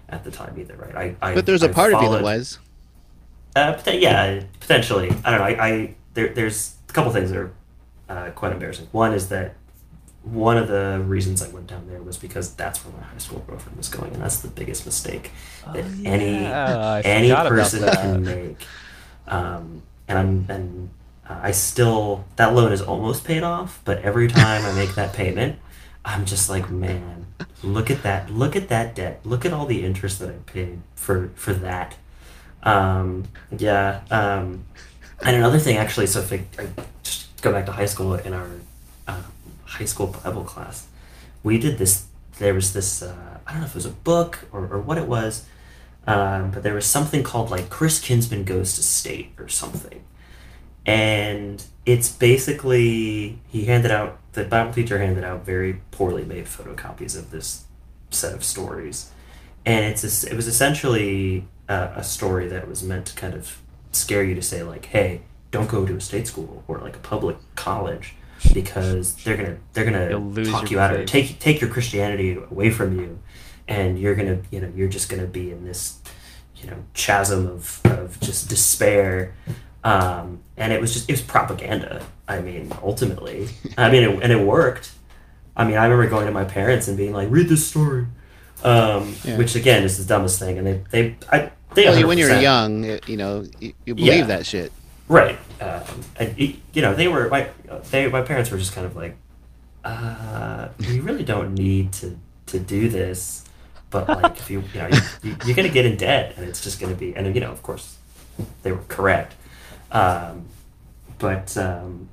at 0.09 0.23
the 0.23 0.31
time 0.31 0.57
either, 0.59 0.75
right? 0.77 0.95
I, 1.21 1.31
I 1.31 1.33
But 1.33 1.45
there's 1.45 1.63
a 1.63 1.69
I 1.69 1.73
part 1.73 1.93
of 1.93 2.01
you 2.03 2.09
that 2.09 2.23
was. 2.23 2.59
uh, 3.55 3.81
yeah, 3.87 4.43
potentially. 4.59 5.09
I 5.25 5.31
don't 5.31 5.39
know. 5.39 5.45
I, 5.45 5.67
I 5.67 5.95
there, 6.13 6.33
there's 6.33 6.75
a 6.89 6.93
couple 6.93 7.11
things 7.11 7.31
that 7.31 7.39
are 7.39 7.53
uh, 8.09 8.29
quite 8.31 8.51
embarrassing. 8.53 8.87
One 8.91 9.13
is 9.13 9.29
that 9.29 9.55
one 10.31 10.57
of 10.57 10.67
the 10.67 11.01
reasons 11.05 11.41
I 11.41 11.49
went 11.49 11.67
down 11.67 11.87
there 11.87 12.01
was 12.01 12.17
because 12.17 12.53
that's 12.55 12.83
where 12.85 12.93
my 12.99 13.03
high 13.07 13.17
school 13.17 13.39
girlfriend 13.47 13.77
was 13.77 13.89
going, 13.89 14.13
and 14.13 14.21
that's 14.21 14.39
the 14.39 14.47
biggest 14.49 14.85
mistake 14.85 15.31
that 15.73 15.85
any 16.05 16.37
Oh, 16.37 16.41
yeah, 16.41 16.77
I 16.79 17.01
any 17.01 17.29
forgot 17.29 17.47
about 17.47 17.49
person 17.49 17.81
that. 17.81 17.95
can 18.01 18.23
make. 18.23 18.65
Um, 19.27 19.81
and 20.07 20.17
I'm 20.17 20.45
and 20.49 20.89
uh, 21.29 21.39
I 21.43 21.51
still 21.51 22.25
that 22.37 22.53
loan 22.53 22.71
is 22.71 22.81
almost 22.81 23.23
paid 23.25 23.43
off, 23.43 23.81
but 23.85 23.99
every 24.01 24.27
time 24.27 24.63
I 24.65 24.73
make 24.73 24.95
that 24.95 25.13
payment, 25.13 25.59
I'm 26.05 26.25
just 26.25 26.49
like, 26.49 26.69
man, 26.69 27.27
look 27.63 27.91
at 27.91 28.03
that, 28.03 28.29
look 28.29 28.55
at 28.55 28.69
that 28.69 28.95
debt, 28.95 29.19
look 29.25 29.45
at 29.45 29.53
all 29.53 29.65
the 29.65 29.83
interest 29.83 30.19
that 30.19 30.29
I 30.29 30.33
paid 30.45 30.79
for 30.95 31.29
for 31.35 31.53
that. 31.53 31.95
Um, 32.63 33.25
yeah. 33.57 34.01
Um, 34.11 34.65
and 35.23 35.35
another 35.35 35.59
thing, 35.59 35.77
actually, 35.77 36.07
so 36.07 36.19
if 36.19 36.31
I, 36.31 36.45
I 36.59 36.67
just 37.03 37.41
go 37.41 37.51
back 37.51 37.65
to 37.65 37.71
high 37.71 37.85
school 37.85 38.13
in 38.15 38.33
our 38.33 38.47
uh, 39.07 39.21
high 39.67 39.85
school 39.85 40.07
Bible 40.07 40.43
class, 40.43 40.87
we 41.43 41.57
did 41.57 41.77
this. 41.77 42.05
There 42.39 42.53
was 42.53 42.73
this. 42.73 43.01
Uh, 43.01 43.39
I 43.45 43.51
don't 43.51 43.61
know 43.61 43.65
if 43.65 43.71
it 43.71 43.75
was 43.75 43.85
a 43.85 43.89
book 43.89 44.45
or, 44.51 44.61
or 44.67 44.79
what 44.79 44.97
it 44.97 45.07
was, 45.07 45.45
um, 46.05 46.51
but 46.51 46.63
there 46.63 46.73
was 46.73 46.85
something 46.85 47.23
called 47.23 47.51
like 47.51 47.69
Chris 47.69 47.99
Kinsman 47.99 48.43
Goes 48.43 48.75
to 48.75 48.83
State 48.83 49.31
or 49.37 49.47
something, 49.47 50.03
and 50.85 51.63
it's 51.85 52.09
basically 52.09 53.39
he 53.47 53.65
handed 53.65 53.91
out 53.91 54.19
the 54.33 54.43
Bible 54.43 54.73
teacher 54.73 54.99
handed 54.99 55.23
out 55.23 55.45
very 55.45 55.81
poorly 55.91 56.25
made 56.25 56.45
photocopies 56.45 57.17
of 57.17 57.31
this 57.31 57.65
set 58.09 58.33
of 58.33 58.43
stories, 58.43 59.11
and 59.65 59.85
it's 59.85 60.23
it 60.23 60.35
was 60.35 60.47
essentially 60.47 61.47
a, 61.67 61.91
a 61.97 62.03
story 62.03 62.47
that 62.47 62.67
was 62.67 62.83
meant 62.83 63.05
to 63.07 63.15
kind 63.15 63.33
of 63.33 63.61
scare 63.91 64.23
you 64.23 64.35
to 64.35 64.41
say 64.41 64.63
like, 64.63 64.85
hey, 64.87 65.21
don't 65.51 65.69
go 65.69 65.85
to 65.85 65.95
a 65.95 66.01
state 66.01 66.27
school 66.27 66.63
or 66.67 66.77
like 66.79 66.95
a 66.95 66.99
public 66.99 67.37
college 67.55 68.15
because 68.53 69.15
they're 69.23 69.37
gonna 69.37 69.57
they're 69.73 69.85
gonna 69.85 70.17
lose 70.17 70.49
talk 70.49 70.71
you 70.71 70.79
out 70.79 70.91
of 70.91 70.97
faith. 71.01 71.07
take 71.09 71.39
take 71.39 71.61
your 71.61 71.69
Christianity 71.69 72.37
away 72.51 72.69
from 72.69 72.99
you, 72.99 73.19
and 73.67 73.99
you're 73.99 74.15
gonna 74.15 74.39
you 74.51 74.59
know 74.61 74.71
you're 74.75 74.87
just 74.89 75.09
gonna 75.09 75.25
be 75.27 75.51
in 75.51 75.65
this 75.65 75.99
you 76.55 76.69
know 76.69 76.77
chasm 76.93 77.47
of 77.47 77.81
of 77.85 78.19
just 78.19 78.49
despair. 78.49 79.33
Um, 79.83 80.39
and 80.57 80.73
it 80.73 80.81
was 80.81 80.93
just 80.93 81.09
it 81.09 81.13
was 81.13 81.21
propaganda. 81.21 82.05
I 82.27 82.41
mean, 82.41 82.73
ultimately, 82.83 83.47
I 83.77 83.89
mean, 83.89 84.03
it, 84.03 84.23
and 84.23 84.31
it 84.31 84.39
worked. 84.41 84.91
I 85.55 85.63
mean, 85.65 85.77
I 85.77 85.85
remember 85.85 86.09
going 86.09 86.25
to 86.25 86.31
my 86.31 86.43
parents 86.43 86.87
and 86.87 86.97
being 86.97 87.13
like, 87.13 87.29
"Read 87.31 87.47
this 87.47 87.65
story," 87.65 88.05
um, 88.63 89.15
Yeah. 89.23 89.37
which 89.37 89.55
again 89.55 89.83
is 89.83 89.97
the 89.97 90.03
dumbest 90.13 90.39
thing. 90.39 90.57
And 90.57 90.67
they 90.67 90.81
they 90.91 91.15
I 91.31 91.51
they 91.73 91.85
Well, 91.85 92.07
when 92.07 92.17
you're 92.17 92.37
young, 92.39 92.83
you 93.07 93.17
know, 93.17 93.45
you, 93.59 93.73
you 93.85 93.95
believe 93.95 94.13
Yeah. 94.13 94.25
that 94.25 94.45
shit. 94.45 94.71
Right. 95.07 95.39
And 96.19 96.37
y- 96.37 96.55
you 96.73 96.81
know, 96.81 96.93
they 96.93 97.07
were 97.07 97.29
my 97.29 97.49
they 97.91 98.07
my 98.09 98.21
parents 98.21 98.51
were 98.51 98.57
just 98.57 98.73
kind 98.73 98.85
of 98.85 98.95
like, 98.95 99.15
uh, 99.83 100.69
you 100.79 101.01
really 101.01 101.23
don't 101.23 101.53
need 101.53 101.93
to 101.93 102.17
to 102.47 102.59
do 102.59 102.89
this, 102.89 103.45
but 103.89 104.07
like 104.07 104.37
if 104.37 104.49
you 104.49 104.63
you 104.73 104.79
know 104.81 104.89
you, 105.23 105.35
you're 105.45 105.55
gonna 105.55 105.69
get 105.69 105.85
in 105.85 105.97
debt 105.97 106.33
and 106.37 106.45
it's 106.47 106.61
just 106.63 106.79
gonna 106.79 106.95
be 106.95 107.15
and 107.15 107.33
you 107.35 107.41
know 107.41 107.51
of 107.51 107.61
course 107.63 107.97
they 108.63 108.71
were 108.71 108.83
correct, 108.87 109.35
um, 109.91 110.45
but 111.19 111.55
um, 111.57 112.09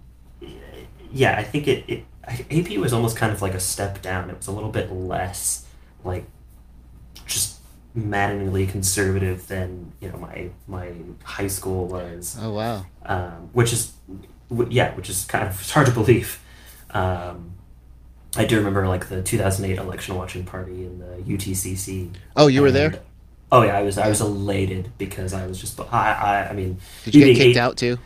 yeah, 1.13 1.37
I 1.39 1.43
think 1.45 1.69
it, 1.69 1.85
it 1.89 2.05
AP 2.51 2.79
was 2.79 2.93
almost 2.93 3.17
kind 3.17 3.33
of 3.33 3.43
like 3.43 3.55
a 3.55 3.61
step 3.61 4.03
down. 4.03 4.31
It 4.31 4.37
was 4.37 4.47
a 4.47 4.53
little 4.53 4.71
bit 4.71 4.93
less 4.93 5.67
like 6.05 6.25
just 7.27 7.54
maddeningly 7.95 8.67
conservative 8.67 9.47
than 9.47 9.93
you 10.01 10.09
know 10.11 10.19
my 10.19 10.51
my 10.67 10.93
high 11.23 11.47
school 11.47 11.87
was 11.87 12.37
Oh 12.41 12.51
wow. 12.53 12.85
um, 13.07 13.51
which 13.53 13.73
is 13.73 13.93
yeah, 14.69 14.95
which 14.95 15.09
is 15.09 15.25
kind 15.25 15.47
of 15.47 15.71
hard 15.71 15.87
to 15.87 15.93
believe. 15.93 16.41
Um, 16.91 17.53
I 18.37 18.45
do 18.45 18.57
remember 18.57 18.87
like 18.89 19.09
the 19.09 19.23
2008 19.23 19.79
election 19.79 20.17
watching 20.17 20.45
party 20.45 20.85
in 20.85 20.99
the 20.99 21.23
UTCC. 21.37 22.11
Oh, 22.37 22.49
you 22.49 22.61
were 22.63 22.69
and- 22.69 22.77
there? 22.77 23.01
Oh 23.53 23.63
yeah, 23.63 23.77
I 23.79 23.83
was. 23.83 23.99
I 23.99 24.09
was 24.09 24.21
elated 24.21 24.91
because 24.99 25.33
I 25.33 25.47
was 25.47 25.61
just. 25.61 25.79
I. 25.81 25.85
I, 26.13 26.49
I 26.51 26.53
mean, 26.55 26.79
Did 27.05 27.15
you 27.15 27.25
get 27.27 27.37
kicked 27.37 27.47
eight- 27.51 27.57
out 27.57 27.77
too? 27.77 27.99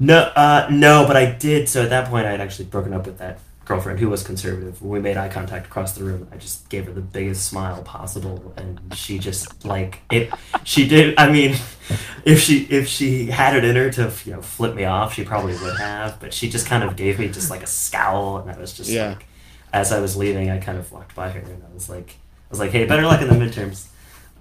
No, 0.00 0.18
uh, 0.34 0.66
no, 0.70 1.04
but 1.06 1.16
I 1.16 1.30
did. 1.32 1.68
So 1.68 1.82
at 1.84 1.90
that 1.90 2.08
point, 2.08 2.26
I 2.26 2.30
had 2.32 2.40
actually 2.40 2.64
broken 2.66 2.92
up 2.92 3.06
with 3.06 3.18
that 3.18 3.38
girlfriend 3.68 4.00
who 4.00 4.08
was 4.08 4.22
conservative. 4.22 4.80
We 4.82 4.98
made 4.98 5.18
eye 5.18 5.28
contact 5.28 5.66
across 5.66 5.92
the 5.92 6.02
room, 6.02 6.26
I 6.32 6.36
just 6.38 6.68
gave 6.70 6.86
her 6.86 6.92
the 6.92 7.02
biggest 7.02 7.46
smile 7.46 7.82
possible, 7.82 8.52
and 8.56 8.80
she 8.94 9.18
just 9.18 9.64
like 9.66 10.00
it. 10.10 10.32
She 10.64 10.88
did. 10.88 11.14
I 11.18 11.30
mean, 11.30 11.50
if 12.24 12.40
she 12.40 12.60
if 12.70 12.88
she 12.88 13.26
had 13.26 13.54
it 13.54 13.64
in 13.64 13.76
her 13.76 13.90
to 13.90 14.10
you 14.24 14.32
know 14.32 14.42
flip 14.42 14.74
me 14.74 14.84
off, 14.84 15.12
she 15.14 15.22
probably 15.24 15.52
would 15.58 15.78
have. 15.78 16.18
But 16.18 16.32
she 16.32 16.48
just 16.48 16.66
kind 16.66 16.82
of 16.82 16.96
gave 16.96 17.18
me 17.18 17.28
just 17.28 17.50
like 17.50 17.62
a 17.62 17.66
scowl, 17.66 18.38
and 18.38 18.50
I 18.50 18.58
was 18.58 18.72
just 18.72 18.88
Yeah. 18.90 19.10
like, 19.10 19.26
as 19.72 19.92
I 19.92 20.00
was 20.00 20.16
leaving, 20.16 20.48
I 20.50 20.58
kind 20.58 20.78
of 20.78 20.90
walked 20.90 21.14
by 21.14 21.28
her, 21.28 21.38
and 21.40 21.62
I 21.62 21.74
was 21.74 21.90
like, 21.90 22.10
I 22.10 22.50
was 22.50 22.58
like, 22.58 22.70
hey, 22.70 22.86
better 22.86 23.02
luck 23.04 23.20
in 23.20 23.28
the 23.28 23.34
midterms. 23.34 23.86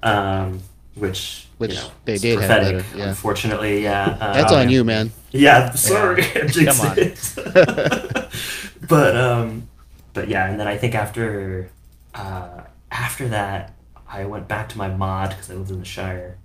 Um, 0.01 0.61
which 0.95 1.47
Which 1.57 1.73
you 1.73 1.79
know, 1.79 1.89
they 2.05 2.17
did 2.17 2.39
have 2.39 2.47
prophetic, 2.49 2.85
better, 2.85 2.97
yeah. 2.97 3.09
Unfortunately, 3.09 3.83
yeah. 3.83 4.17
Uh, 4.19 4.33
That's 4.33 4.53
on 4.53 4.69
you, 4.69 4.83
man. 4.83 5.11
yeah, 5.31 5.71
sorry. 5.71 6.21
Jinxed 6.47 6.79
Come 6.79 7.55
on. 7.65 8.27
it. 8.87 8.89
but 8.89 9.15
um, 9.15 9.69
but 10.13 10.27
yeah, 10.27 10.49
and 10.49 10.59
then 10.59 10.67
I 10.67 10.77
think 10.77 10.95
after 10.95 11.69
uh, 12.15 12.61
after 12.91 13.27
that, 13.29 13.73
I 14.09 14.25
went 14.25 14.47
back 14.47 14.69
to 14.69 14.77
my 14.77 14.87
mod 14.87 15.29
because 15.29 15.51
I 15.51 15.55
lived 15.55 15.71
in 15.71 15.79
the 15.79 15.85
Shire, 15.85 16.37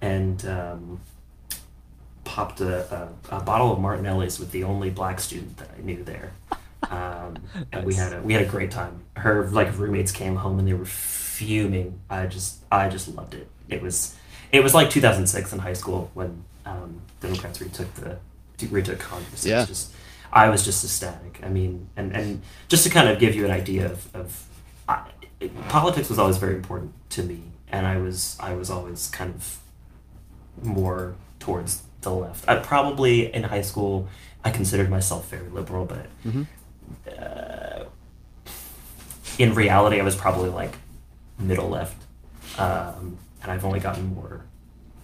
and 0.00 0.44
um, 0.46 1.00
popped 2.24 2.60
a, 2.60 3.10
a, 3.30 3.36
a 3.36 3.40
bottle 3.42 3.72
of 3.72 3.78
Martinelli's 3.80 4.38
with 4.38 4.50
the 4.50 4.64
only 4.64 4.90
black 4.90 5.20
student 5.20 5.56
that 5.58 5.70
I 5.76 5.80
knew 5.82 6.02
there. 6.02 6.32
Um, 6.90 7.36
and 7.72 7.84
we 7.84 7.94
had 7.94 8.12
a 8.12 8.20
we 8.22 8.32
had 8.32 8.42
a 8.42 8.46
great 8.48 8.70
time. 8.70 9.02
Her 9.16 9.48
like 9.50 9.76
roommates 9.78 10.12
came 10.12 10.36
home 10.36 10.58
and 10.58 10.66
they 10.66 10.74
were 10.74 10.84
fuming. 10.84 12.00
I 12.10 12.26
just 12.26 12.58
I 12.70 12.88
just 12.88 13.08
loved 13.14 13.34
it. 13.34 13.48
It 13.68 13.82
was 13.82 14.16
it 14.52 14.62
was 14.62 14.74
like 14.74 14.90
2006 14.90 15.52
in 15.52 15.58
high 15.58 15.72
school 15.72 16.10
when 16.14 16.44
um, 16.66 17.00
Democrats 17.20 17.60
retook 17.60 17.92
the 17.94 18.18
retook 18.70 18.98
Congress. 18.98 19.44
It 19.44 19.50
Yeah. 19.50 19.60
was 19.60 19.68
just 19.68 19.92
I 20.34 20.50
was 20.50 20.64
just 20.64 20.84
ecstatic. 20.84 21.40
I 21.42 21.48
mean, 21.48 21.88
and 21.96 22.14
and 22.14 22.42
just 22.68 22.82
to 22.84 22.90
kind 22.90 23.08
of 23.08 23.20
give 23.20 23.36
you 23.36 23.44
an 23.44 23.52
idea 23.52 23.86
of, 23.86 24.14
of 24.14 24.46
I, 24.88 25.08
it, 25.40 25.68
politics 25.68 26.08
was 26.08 26.18
always 26.18 26.38
very 26.38 26.56
important 26.56 26.92
to 27.10 27.22
me, 27.22 27.40
and 27.68 27.86
I 27.86 27.98
was 27.98 28.36
I 28.40 28.54
was 28.54 28.68
always 28.68 29.08
kind 29.08 29.32
of 29.32 29.60
more 30.60 31.14
towards 31.38 31.82
the 32.00 32.10
left. 32.10 32.48
I 32.48 32.56
probably 32.56 33.32
in 33.32 33.44
high 33.44 33.62
school 33.62 34.08
I 34.44 34.50
considered 34.50 34.90
myself 34.90 35.30
very 35.30 35.48
liberal, 35.48 35.86
but 35.86 36.06
uh, 37.16 37.84
in 39.38 39.54
reality 39.54 40.00
I 40.00 40.04
was 40.04 40.16
probably 40.16 40.50
like 40.50 40.74
middle 41.38 41.68
left, 41.68 42.02
um, 42.58 43.18
and 43.40 43.52
I've 43.52 43.64
only 43.64 43.80
gotten 43.80 44.14
more, 44.14 44.44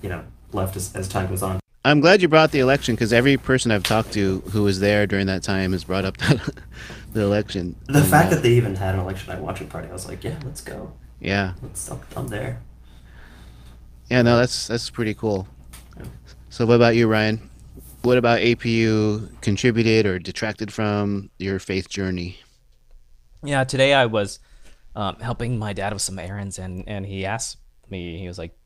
you 0.02 0.08
know, 0.08 0.24
left 0.52 0.76
as, 0.76 0.94
as 0.96 1.08
time 1.08 1.28
goes 1.28 1.42
on. 1.42 1.60
I'm 1.84 2.00
glad 2.00 2.20
you 2.20 2.28
brought 2.28 2.50
the 2.52 2.58
election 2.60 2.94
because 2.94 3.12
every 3.12 3.36
person 3.38 3.70
I've 3.70 3.84
talked 3.84 4.12
to 4.12 4.40
who 4.50 4.64
was 4.64 4.80
there 4.80 5.06
during 5.06 5.26
that 5.26 5.42
time 5.42 5.72
has 5.72 5.84
brought 5.84 6.04
up 6.04 6.16
that, 6.18 6.60
the 7.12 7.22
election. 7.22 7.76
The 7.88 8.00
And, 8.00 8.04
fact 8.04 8.32
uh, 8.32 8.36
that 8.36 8.42
they 8.42 8.52
even 8.52 8.74
had 8.76 8.94
an 8.94 9.00
election 9.00 9.32
night 9.32 9.42
watching 9.42 9.68
party, 9.68 9.88
I 9.88 9.92
was 9.92 10.06
like, 10.06 10.24
yeah, 10.24 10.38
let's 10.44 10.60
go. 10.62 10.92
yeah, 11.20 11.54
Let's. 11.62 11.90
I'm, 11.90 12.00
I'm 12.16 12.28
there. 12.28 12.62
yeah, 14.10 14.22
no, 14.22 14.36
that's 14.38 14.66
that's 14.66 14.90
pretty 14.90 15.14
cool. 15.14 15.46
So, 16.48 16.66
what 16.66 16.74
about 16.74 16.96
you, 16.96 17.06
Ryan? 17.08 17.50
What 18.02 18.18
about 18.18 18.40
APU 18.40 19.40
contributed 19.42 20.06
or 20.06 20.18
detracted 20.18 20.72
from 20.72 21.30
your 21.38 21.58
faith 21.58 21.88
journey? 21.88 22.38
Yeah, 23.42 23.64
today 23.64 23.94
I 23.94 24.06
was 24.06 24.38
um, 24.94 25.16
helping 25.20 25.58
my 25.58 25.72
dad 25.72 25.92
with 25.92 26.02
some 26.02 26.18
errands, 26.18 26.58
and 26.58 26.84
and 26.88 27.06
he 27.06 27.24
asked 27.24 27.58
me, 27.88 28.18
he 28.18 28.28
was 28.28 28.38
like, 28.38 28.56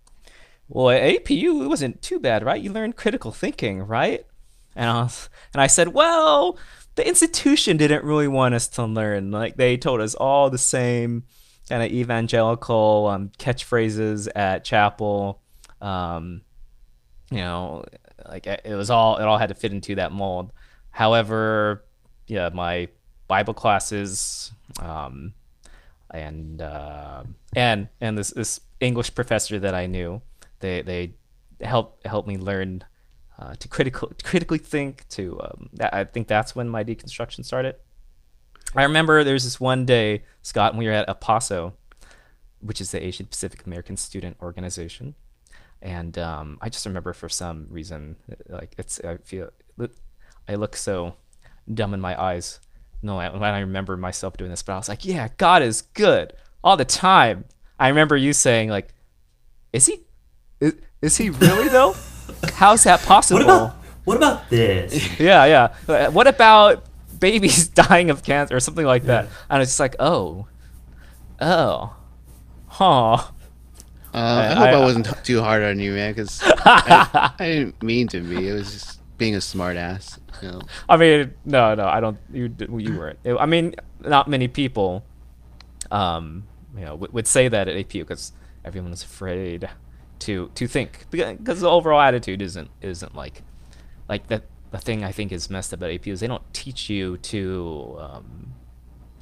"Well, 0.69 0.91
at 0.91 1.03
APU, 1.03 1.65
it 1.65 1.69
wasn't 1.69 2.03
too 2.03 2.19
bad, 2.19 2.45
right? 2.45 2.63
You 2.63 2.73
learned 2.73 2.97
critical 2.97 3.33
thinking, 3.33 3.83
right?" 3.83 4.27
And 4.77 4.91
I 4.91 5.03
was, 5.03 5.29
and 5.53 5.61
I 5.61 5.67
said, 5.67 5.89
"Well, 5.89 6.59
the 6.95 7.07
institution 7.07 7.77
didn't 7.77 8.05
really 8.05 8.29
want 8.29 8.55
us 8.55 8.69
to 8.69 8.85
learn. 8.85 9.31
Like 9.31 9.57
they 9.57 9.77
told 9.77 10.01
us 10.01 10.15
all 10.15 10.51
the 10.51 10.59
same 10.59 11.25
kind 11.69 11.83
of 11.83 11.91
evangelical 11.91 13.09
um, 13.09 13.31
catchphrases 13.39 14.29
at 14.35 14.65
chapel. 14.65 15.41
Um, 15.81 16.43
you 17.31 17.39
know, 17.39 17.85
like 18.29 18.47
it 18.47 18.75
was 18.77 18.91
all 18.91 19.17
it 19.17 19.25
all 19.25 19.39
had 19.39 19.49
to 19.49 19.55
fit 19.55 19.73
into 19.73 19.97
that 19.97 20.13
mold. 20.13 20.53
However, 20.91 21.85
yeah, 22.27 22.51
my 22.53 22.89
Bible 23.27 23.55
classes, 23.55 24.53
um, 24.81 25.35
and 26.11 26.63
uh, 26.63 27.25
and 27.57 27.89
and 28.01 28.17
this 28.17 28.31
this 28.31 28.61
English 28.81 29.15
professor 29.15 29.59
that 29.59 29.75
I 29.75 29.87
knew, 29.87 30.23
they 30.65 30.83
they 30.83 31.15
helped 31.61 32.07
helped 32.07 32.27
me 32.27 32.37
learn 32.37 32.85
uh, 33.39 33.55
to 33.57 33.69
critical 33.69 34.11
critically 34.23 34.59
think. 34.59 35.07
To 35.11 35.41
um, 35.43 35.71
I 35.81 36.05
think 36.05 36.27
that's 36.29 36.57
when 36.57 36.69
my 36.69 36.83
deconstruction 36.85 37.45
started. 37.45 37.77
I 38.75 38.83
remember 38.83 39.23
there 39.23 39.35
was 39.35 39.45
this 39.45 39.61
one 39.61 39.85
day, 39.85 40.25
Scott, 40.43 40.73
when 40.73 40.81
we 40.81 40.87
were 40.87 40.93
at 40.93 41.09
APASO, 41.09 41.75
which 42.61 42.81
is 42.81 42.91
the 42.91 43.05
Asian 43.05 43.27
Pacific 43.27 43.67
American 43.67 43.97
Student 43.97 44.37
Organization, 44.43 45.15
and 45.81 46.19
um, 46.19 46.59
I 46.61 46.69
just 46.71 46.87
remember 46.87 47.13
for 47.13 47.29
some 47.29 47.67
reason, 47.71 48.17
like 48.49 48.75
it's 48.79 49.01
I 49.05 49.19
feel 49.19 49.51
I 50.49 50.55
look 50.57 50.77
so 50.77 51.15
dumb 51.73 51.95
in 51.95 52.01
my 52.01 52.21
eyes 52.21 52.61
No, 53.03 53.17
when 53.17 53.43
I 53.43 53.61
remember 53.61 53.97
myself 53.97 54.37
doing 54.37 54.51
this, 54.51 54.63
but 54.63 54.73
I 54.73 54.77
was 54.77 54.89
like, 54.89 55.05
yeah, 55.05 55.29
God 55.37 55.63
is 55.63 55.83
good 55.83 56.33
all 56.63 56.77
the 56.77 56.85
time. 56.87 57.45
I 57.79 57.89
remember 57.89 58.17
you 58.17 58.33
saying 58.33 58.71
like, 58.71 58.95
is 59.73 59.87
he? 59.87 60.01
Is, 60.61 60.75
is 61.03 61.17
he 61.17 61.31
really 61.31 61.69
though? 61.69 61.95
How's 62.55 62.85
that 62.85 63.03
possible? 63.03 63.41
What 63.41 63.45
about 63.45 63.77
what 64.05 64.17
about 64.17 64.51
this? 64.51 65.19
yeah, 65.21 65.73
yeah. 65.87 66.09
What 66.09 66.27
about 66.27 66.85
babies 67.19 67.69
dying 67.89 68.11
of 68.11 68.23
cancer 68.23 68.57
or 68.57 68.61
something 68.61 68.87
like 68.87 69.05
that? 69.05 69.29
And 69.49 69.63
it's 69.63 69.73
just 69.73 69.81
like, 69.81 69.97
oh, 69.99 70.47
oh, 71.41 71.97
huh. 72.67 73.15
Uh, 74.13 74.49
I 74.53 74.55
hope 74.55 74.69
I, 74.69 74.73
I, 74.73 74.81
wasn't 74.81 75.25
too 75.25 75.41
hard 75.41 75.65
on 75.65 75.81
you, 75.81 75.93
man, 75.93 76.13
because 76.13 76.41
I, 76.45 77.33
I, 77.37 77.47
didn't 77.47 77.83
mean 77.83 78.07
to 78.09 78.21
be. 78.21 78.49
It 78.49 78.53
was 78.53 78.73
just 78.73 79.01
being 79.19 79.35
a 79.35 79.39
smartass. 79.39 80.21
You 80.41 80.53
know? 80.53 80.61
I 80.89 80.97
mean, 80.97 81.35
no, 81.45 81.75
no, 81.75 81.87
I 81.87 81.99
don't. 81.99 82.17
You 82.33 82.55
you 82.79 82.97
weren't. 82.97 83.19
I 83.27 83.47
mean, 83.47 83.75
not 84.01 84.29
many 84.29 84.47
people, 84.47 85.05
um, 85.91 86.47
you 86.77 86.85
know, 86.85 86.95
would, 86.95 87.13
would 87.13 87.27
say 87.27 87.49
that 87.49 87.67
at 87.67 87.75
APU 87.75 88.03
because 88.03 88.33
everyone 88.65 88.93
everyone's 88.93 89.03
afraid 89.03 89.69
to 90.21 90.51
to 90.55 90.67
think 90.67 91.07
because 91.11 91.61
the 91.61 91.71
overall 91.71 92.01
attitude 92.01 92.43
isn't 92.43 92.71
isn't 92.81 93.15
like 93.15 93.43
like 94.09 94.27
that. 94.29 94.45
The 94.71 94.81
thing 94.81 95.05
I 95.05 95.13
think 95.13 95.31
is 95.31 95.49
messed 95.49 95.73
up 95.73 95.85
at 95.85 95.91
APU 95.91 96.09
is 96.09 96.19
they 96.19 96.27
don't 96.27 96.53
teach 96.53 96.91
you 96.91 97.17
to 97.19 97.97
um, 98.01 98.55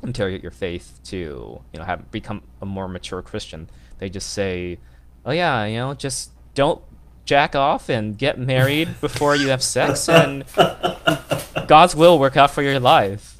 interrogate 0.02 0.42
your 0.42 0.50
faith 0.50 0.98
to 1.04 1.60
you 1.72 1.78
know 1.78 1.84
have 1.84 2.10
become 2.10 2.42
a 2.62 2.66
more 2.66 2.88
mature 2.88 3.20
Christian 3.20 3.68
they 4.02 4.10
just 4.10 4.32
say, 4.32 4.78
"Oh 5.24 5.30
yeah, 5.30 5.64
you 5.64 5.76
know, 5.76 5.94
just 5.94 6.32
don't 6.56 6.82
jack 7.24 7.54
off 7.54 7.88
and 7.88 8.18
get 8.18 8.36
married 8.36 8.88
before 9.00 9.36
you 9.36 9.46
have 9.50 9.62
sex, 9.62 10.08
and 10.08 10.44
God's 11.68 11.94
will 11.94 12.18
work 12.18 12.36
out 12.36 12.50
for 12.50 12.62
your 12.62 12.80
life." 12.80 13.36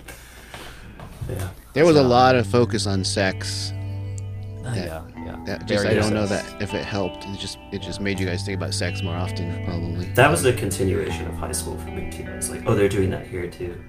Yeah. 1.28 1.48
There 1.72 1.84
was 1.84 1.96
so, 1.96 2.03
a 2.03 2.07
lot 2.07 2.36
of 2.36 2.46
focus 2.46 2.86
on 2.86 3.03
sex. 3.03 3.72
Uh, 3.72 4.72
yeah, 4.72 4.84
yeah. 4.84 5.03
That 5.47 5.66
just, 5.66 5.84
I 5.84 5.95
don't 5.95 6.14
know 6.14 6.26
that 6.26 6.62
if 6.62 6.72
it 6.72 6.84
helped. 6.84 7.24
It 7.26 7.38
just 7.38 7.59
it 7.72 7.82
just 7.82 8.01
made 8.01 8.20
you 8.20 8.26
guys 8.26 8.45
think 8.45 8.57
about 8.57 8.74
sex 8.74 9.03
more 9.03 9.16
often, 9.16 9.64
probably. 9.64 10.07
That 10.14 10.30
was 10.30 10.43
the 10.43 10.53
continuation 10.53 11.26
of 11.26 11.34
high 11.34 11.53
school 11.53 11.76
for 11.78 11.88
me 11.90 12.11
too. 12.11 12.24
It's 12.28 12.51
like, 12.51 12.62
oh, 12.66 12.74
they're 12.74 12.88
doing 12.88 13.11
that 13.11 13.26
here 13.26 13.49
too. 13.49 13.80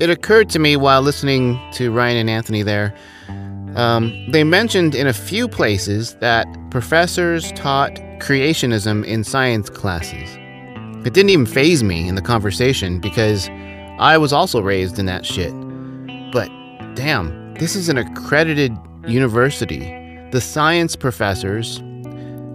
It 0.00 0.10
occurred 0.10 0.48
to 0.50 0.58
me 0.58 0.76
while 0.76 1.02
listening 1.02 1.60
to 1.72 1.90
Ryan 1.90 2.18
and 2.18 2.30
Anthony 2.30 2.62
there 2.62 2.94
um, 3.76 4.12
they 4.30 4.42
mentioned 4.42 4.94
in 4.94 5.06
a 5.06 5.12
few 5.12 5.46
places 5.46 6.14
that 6.16 6.46
professors 6.70 7.52
taught 7.52 7.94
creationism 8.18 9.04
in 9.04 9.22
science 9.22 9.70
classes. 9.70 10.36
It 11.06 11.14
didn't 11.14 11.30
even 11.30 11.46
phase 11.46 11.84
me 11.84 12.08
in 12.08 12.16
the 12.16 12.22
conversation 12.22 12.98
because 12.98 13.48
I 14.00 14.18
was 14.18 14.32
also 14.32 14.60
raised 14.60 14.98
in 14.98 15.06
that 15.06 15.24
shit. 15.24 15.52
But 16.32 16.48
damn, 16.96 17.37
this 17.58 17.74
is 17.74 17.88
an 17.88 17.98
accredited 17.98 18.76
university. 19.06 19.94
The 20.30 20.40
science 20.40 20.96
professors 20.96 21.80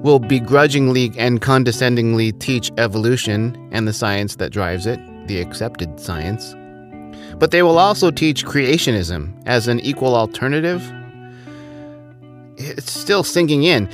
will 0.03 0.19
begrudgingly 0.19 1.11
and 1.17 1.41
condescendingly 1.41 2.31
teach 2.33 2.71
evolution 2.77 3.69
and 3.71 3.87
the 3.87 3.93
science 3.93 4.35
that 4.37 4.51
drives 4.51 4.85
it, 4.85 4.99
the 5.27 5.39
accepted 5.39 5.99
science. 5.99 6.55
But 7.37 7.51
they 7.51 7.63
will 7.63 7.79
also 7.79 8.11
teach 8.11 8.45
creationism 8.45 9.41
as 9.45 9.67
an 9.67 9.79
equal 9.79 10.15
alternative 10.15 10.81
it's 12.57 12.91
still 12.91 13.23
sinking 13.23 13.63
in. 13.63 13.89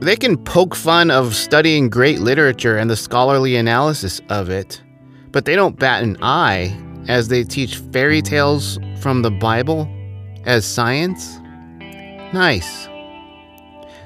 They 0.00 0.16
can 0.16 0.36
poke 0.36 0.74
fun 0.74 1.10
of 1.10 1.34
studying 1.34 1.88
great 1.88 2.20
literature 2.20 2.76
and 2.76 2.90
the 2.90 2.96
scholarly 2.96 3.56
analysis 3.56 4.20
of 4.28 4.50
it, 4.50 4.82
but 5.30 5.44
they 5.44 5.54
don't 5.54 5.78
bat 5.78 6.02
an 6.02 6.16
eye 6.22 6.76
as 7.08 7.28
they 7.28 7.44
teach 7.44 7.76
fairy 7.76 8.22
tales 8.22 8.78
from 8.98 9.22
the 9.22 9.30
Bible 9.30 9.88
as 10.46 10.64
science. 10.64 11.38
Nice. 12.32 12.86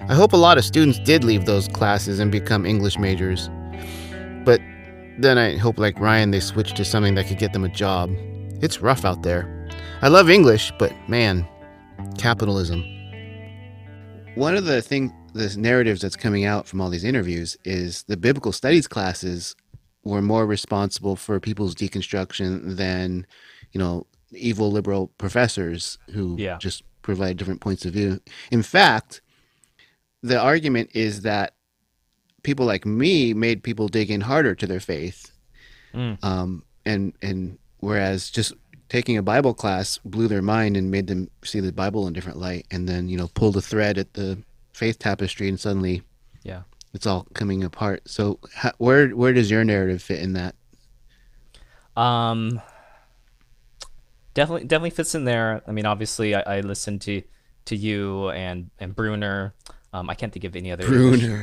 I 0.09 0.15
hope 0.15 0.33
a 0.33 0.37
lot 0.37 0.59
of 0.59 0.65
students 0.65 0.99
did 0.99 1.25
leave 1.25 1.45
those 1.45 1.69
classes 1.69 2.19
and 2.19 2.33
become 2.33 2.65
English 2.65 2.99
majors. 2.99 3.51
But 4.45 4.61
then 5.19 5.39
I 5.39 5.57
hope, 5.57 5.79
like 5.79 5.99
Ryan, 5.99 6.31
they 6.31 6.41
switch 6.41 6.75
to 6.75 6.85
something 6.85 7.15
that 7.17 7.27
could 7.27 7.39
get 7.39 7.53
them 7.53 7.65
a 7.65 7.69
job. 7.69 8.11
It's 8.63 8.81
rough 8.81 9.05
out 9.05 9.23
there. 9.23 9.69
I 10.01 10.09
love 10.09 10.31
English, 10.31 10.73
but 10.79 10.93
man, 11.09 11.47
capitalism 12.17 12.85
one 14.39 14.55
of 14.55 14.67
the 14.67 14.81
things, 14.81 15.11
the 15.35 15.53
narratives 15.59 16.01
that's 16.01 16.15
coming 16.15 16.45
out 16.45 16.69
from 16.69 16.81
all 16.81 16.91
these 16.91 17.03
interviews 17.03 17.57
is 17.65 18.05
the 18.05 18.17
biblical 18.17 18.53
studies 18.53 18.87
classes 18.87 19.57
were 20.05 20.23
more 20.23 20.47
responsible 20.47 21.17
for 21.17 21.41
people's 21.41 21.75
deconstruction 21.75 22.77
than 22.77 23.27
you 23.73 23.81
know 23.81 24.07
evil 24.33 24.71
liberal 24.71 25.09
professors 25.19 25.99
who 26.13 26.37
yeah. 26.39 26.59
just 26.59 26.83
provide 27.03 27.37
different 27.37 27.61
points 27.61 27.85
of 27.85 27.93
view 27.93 28.21
in 28.51 28.63
fact 28.63 29.21
the 30.23 30.39
argument 30.39 30.91
is 30.95 31.23
that 31.23 31.55
people 32.43 32.67
like 32.67 32.85
me 32.85 33.33
made 33.33 33.63
people 33.63 33.89
dig 33.89 34.11
in 34.11 34.21
harder 34.21 34.55
to 34.55 34.67
their 34.67 34.81
faith 34.81 35.33
mm. 35.95 36.23
um, 36.23 36.63
and 36.85 37.15
and 37.23 37.59
whereas 37.81 38.31
just 38.31 38.53
taking 38.89 39.17
a 39.17 39.23
Bible 39.23 39.55
class 39.55 39.99
blew 40.05 40.29
their 40.29 40.43
mind 40.43 40.77
and 40.77 40.91
made 40.91 41.07
them 41.07 41.31
see 41.45 41.61
the 41.61 41.73
Bible 41.73 42.07
in 42.07 42.13
a 42.13 42.15
different 42.15 42.39
light, 42.39 42.67
and 42.71 42.89
then 42.89 43.09
you 43.09 43.17
know 43.17 43.29
pulled 43.29 43.57
a 43.57 43.61
thread 43.61 43.99
at 43.99 44.15
the 44.15 44.39
faith 44.73 44.99
tapestry, 44.99 45.49
and 45.49 45.61
suddenly, 45.61 46.03
yeah, 46.43 46.63
it's 46.95 47.07
all 47.07 47.27
coming 47.35 47.63
apart. 47.65 48.09
So 48.09 48.39
how, 48.55 48.73
where 48.79 49.11
where 49.11 49.33
does 49.33 49.51
your 49.51 49.65
narrative 49.65 50.03
fit 50.03 50.21
in 50.21 50.33
that? 50.35 50.55
Um, 51.97 52.61
definitely 54.39 54.69
definitely 54.69 54.91
fits 54.91 55.15
in 55.17 55.25
there. 55.25 55.63
I 55.67 55.73
mean, 55.73 55.85
obviously, 55.85 56.35
I, 56.35 56.59
I 56.59 56.61
listened 56.61 57.01
to 57.03 57.23
to 57.67 57.77
you 57.77 58.31
and 58.31 58.71
and 58.79 58.95
Bruner. 58.95 59.55
Um, 59.93 60.09
I 60.09 60.15
can't 60.15 60.33
think 60.33 60.45
of 60.45 60.55
any 60.55 60.71
other 60.71 60.85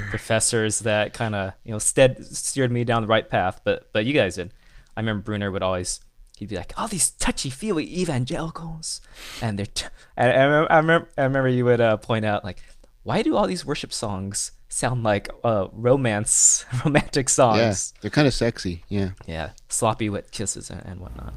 professors 0.10 0.80
that 0.80 1.14
kind 1.14 1.36
of 1.36 1.54
you 1.66 1.74
know 1.74 1.80
stead 1.80 2.26
steered 2.26 2.72
me 2.72 2.86
down 2.86 3.02
the 3.02 3.08
right 3.08 3.30
path, 3.30 3.60
but 3.66 3.92
but 3.92 4.06
you 4.06 4.14
guys 4.14 4.36
did. 4.36 4.54
I 4.96 5.02
remember 5.02 5.24
Bruner 5.24 5.52
would 5.52 5.62
always 5.62 6.00
he'd 6.38 6.48
be 6.48 6.56
like, 6.56 6.74
"All 6.78 6.88
these 6.88 7.12
touchy-feely 7.12 8.00
evangelicals," 8.00 9.02
and 9.42 9.60
they're. 9.60 9.66
T- 9.66 9.88
and 10.16 10.32
I, 10.32 10.44
remember, 10.44 10.72
I 10.72 10.78
remember, 10.78 11.10
I 11.18 11.24
remember 11.24 11.50
you 11.50 11.66
would 11.66 11.82
uh, 11.82 11.98
point 11.98 12.24
out 12.24 12.46
like, 12.46 12.64
why 13.04 13.22
do 13.24 13.36
all 13.36 13.46
these 13.46 13.66
worship 13.66 13.92
songs 13.92 14.54
sound 14.76 15.04
like 15.04 15.30
uh, 15.44 15.68
romance, 15.72 16.66
romantic 16.86 17.30
songs? 17.30 17.94
Yeah, 17.96 18.02
they're 18.02 18.12
kind 18.12 18.28
of 18.28 18.34
sexy. 18.34 18.84
Yeah. 18.90 19.12
Yeah, 19.26 19.52
sloppy 19.70 20.10
wet 20.10 20.32
kisses 20.32 20.70
and, 20.70 20.82
and 20.86 21.00
whatnot. 21.00 21.34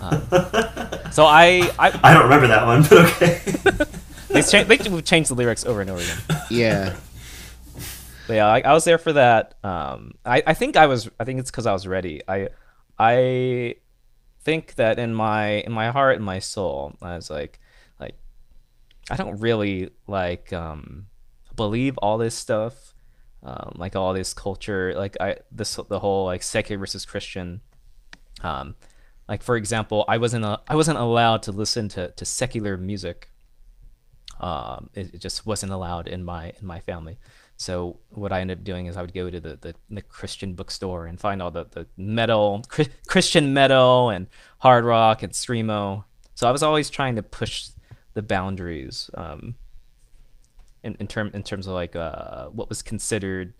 um, 0.00 0.22
so 1.12 1.24
I, 1.24 1.70
I, 1.78 2.00
I 2.02 2.14
don't 2.14 2.24
remember 2.24 2.48
that 2.48 2.66
one, 2.66 2.82
but 2.82 2.92
okay. 2.92 3.38
they 4.28 4.42
cha- 4.42 4.64
they 4.64 5.02
changed 5.02 5.30
the 5.30 5.34
lyrics 5.34 5.64
over 5.64 5.80
and 5.80 5.90
over 5.90 6.02
again. 6.02 6.42
Yeah. 6.50 6.96
But 8.26 8.34
yeah, 8.34 8.46
I, 8.46 8.60
I 8.60 8.72
was 8.72 8.84
there 8.84 8.98
for 8.98 9.12
that. 9.12 9.54
Um, 9.62 10.14
I, 10.24 10.42
I 10.46 10.54
think 10.54 10.76
I 10.76 10.86
was. 10.86 11.08
I 11.18 11.24
think 11.24 11.40
it's 11.40 11.50
because 11.50 11.66
I 11.66 11.72
was 11.72 11.86
ready. 11.86 12.22
I, 12.26 12.48
I 12.98 13.76
think 14.42 14.74
that 14.76 14.98
in 14.98 15.14
my 15.14 15.60
in 15.60 15.72
my 15.72 15.90
heart 15.90 16.16
and 16.16 16.24
my 16.24 16.38
soul, 16.38 16.94
I 17.02 17.16
was 17.16 17.30
like, 17.30 17.60
like, 17.98 18.16
I 19.10 19.16
don't 19.16 19.40
really 19.40 19.90
like 20.06 20.52
um, 20.52 21.06
believe 21.64 21.98
all 21.98 22.18
this 22.18 22.34
stuff, 22.34 22.94
um, 23.42 23.72
like 23.76 23.94
all 23.96 24.12
this 24.14 24.34
culture, 24.34 24.94
like 24.96 25.16
I 25.20 25.36
this 25.50 25.78
the 25.88 26.00
whole 26.00 26.24
like 26.26 26.42
secular 26.42 26.78
versus 26.78 27.04
Christian. 27.04 27.60
Um, 28.42 28.74
like 29.28 29.42
for 29.42 29.56
example, 29.56 30.04
I 30.08 30.18
wasn't 30.18 30.44
a, 30.44 30.60
I 30.66 30.74
wasn't 30.76 30.98
allowed 30.98 31.42
to 31.44 31.52
listen 31.52 31.88
to 31.90 32.10
to 32.10 32.24
secular 32.24 32.76
music. 32.76 33.28
Um, 34.40 34.90
it, 34.94 35.14
it 35.14 35.18
just 35.18 35.46
wasn't 35.46 35.72
allowed 35.72 36.08
in 36.08 36.24
my 36.24 36.52
in 36.60 36.66
my 36.66 36.80
family. 36.80 37.18
So 37.56 38.00
what 38.10 38.32
I 38.32 38.40
ended 38.40 38.58
up 38.58 38.64
doing 38.64 38.86
is 38.86 38.96
I 38.96 39.02
would 39.02 39.14
go 39.14 39.30
to 39.30 39.38
the, 39.38 39.56
the, 39.56 39.74
the 39.88 40.02
Christian 40.02 40.54
bookstore 40.54 41.06
and 41.06 41.20
find 41.20 41.40
all 41.40 41.52
the, 41.52 41.64
the 41.70 41.86
metal, 41.96 42.64
Christian 43.06 43.54
metal 43.54 44.10
and 44.10 44.26
hard 44.58 44.84
rock 44.84 45.22
and 45.22 45.32
screamo. 45.32 46.02
So 46.34 46.48
I 46.48 46.50
was 46.50 46.64
always 46.64 46.90
trying 46.90 47.14
to 47.16 47.22
push 47.22 47.68
the 48.14 48.22
boundaries 48.22 49.10
um, 49.14 49.54
in, 50.82 50.96
in, 50.98 51.06
term, 51.06 51.30
in 51.34 51.42
terms 51.42 51.66
of 51.66 51.74
like 51.74 51.96
uh, 51.96 52.46
what 52.46 52.68
was 52.68 52.82
considered, 52.82 53.54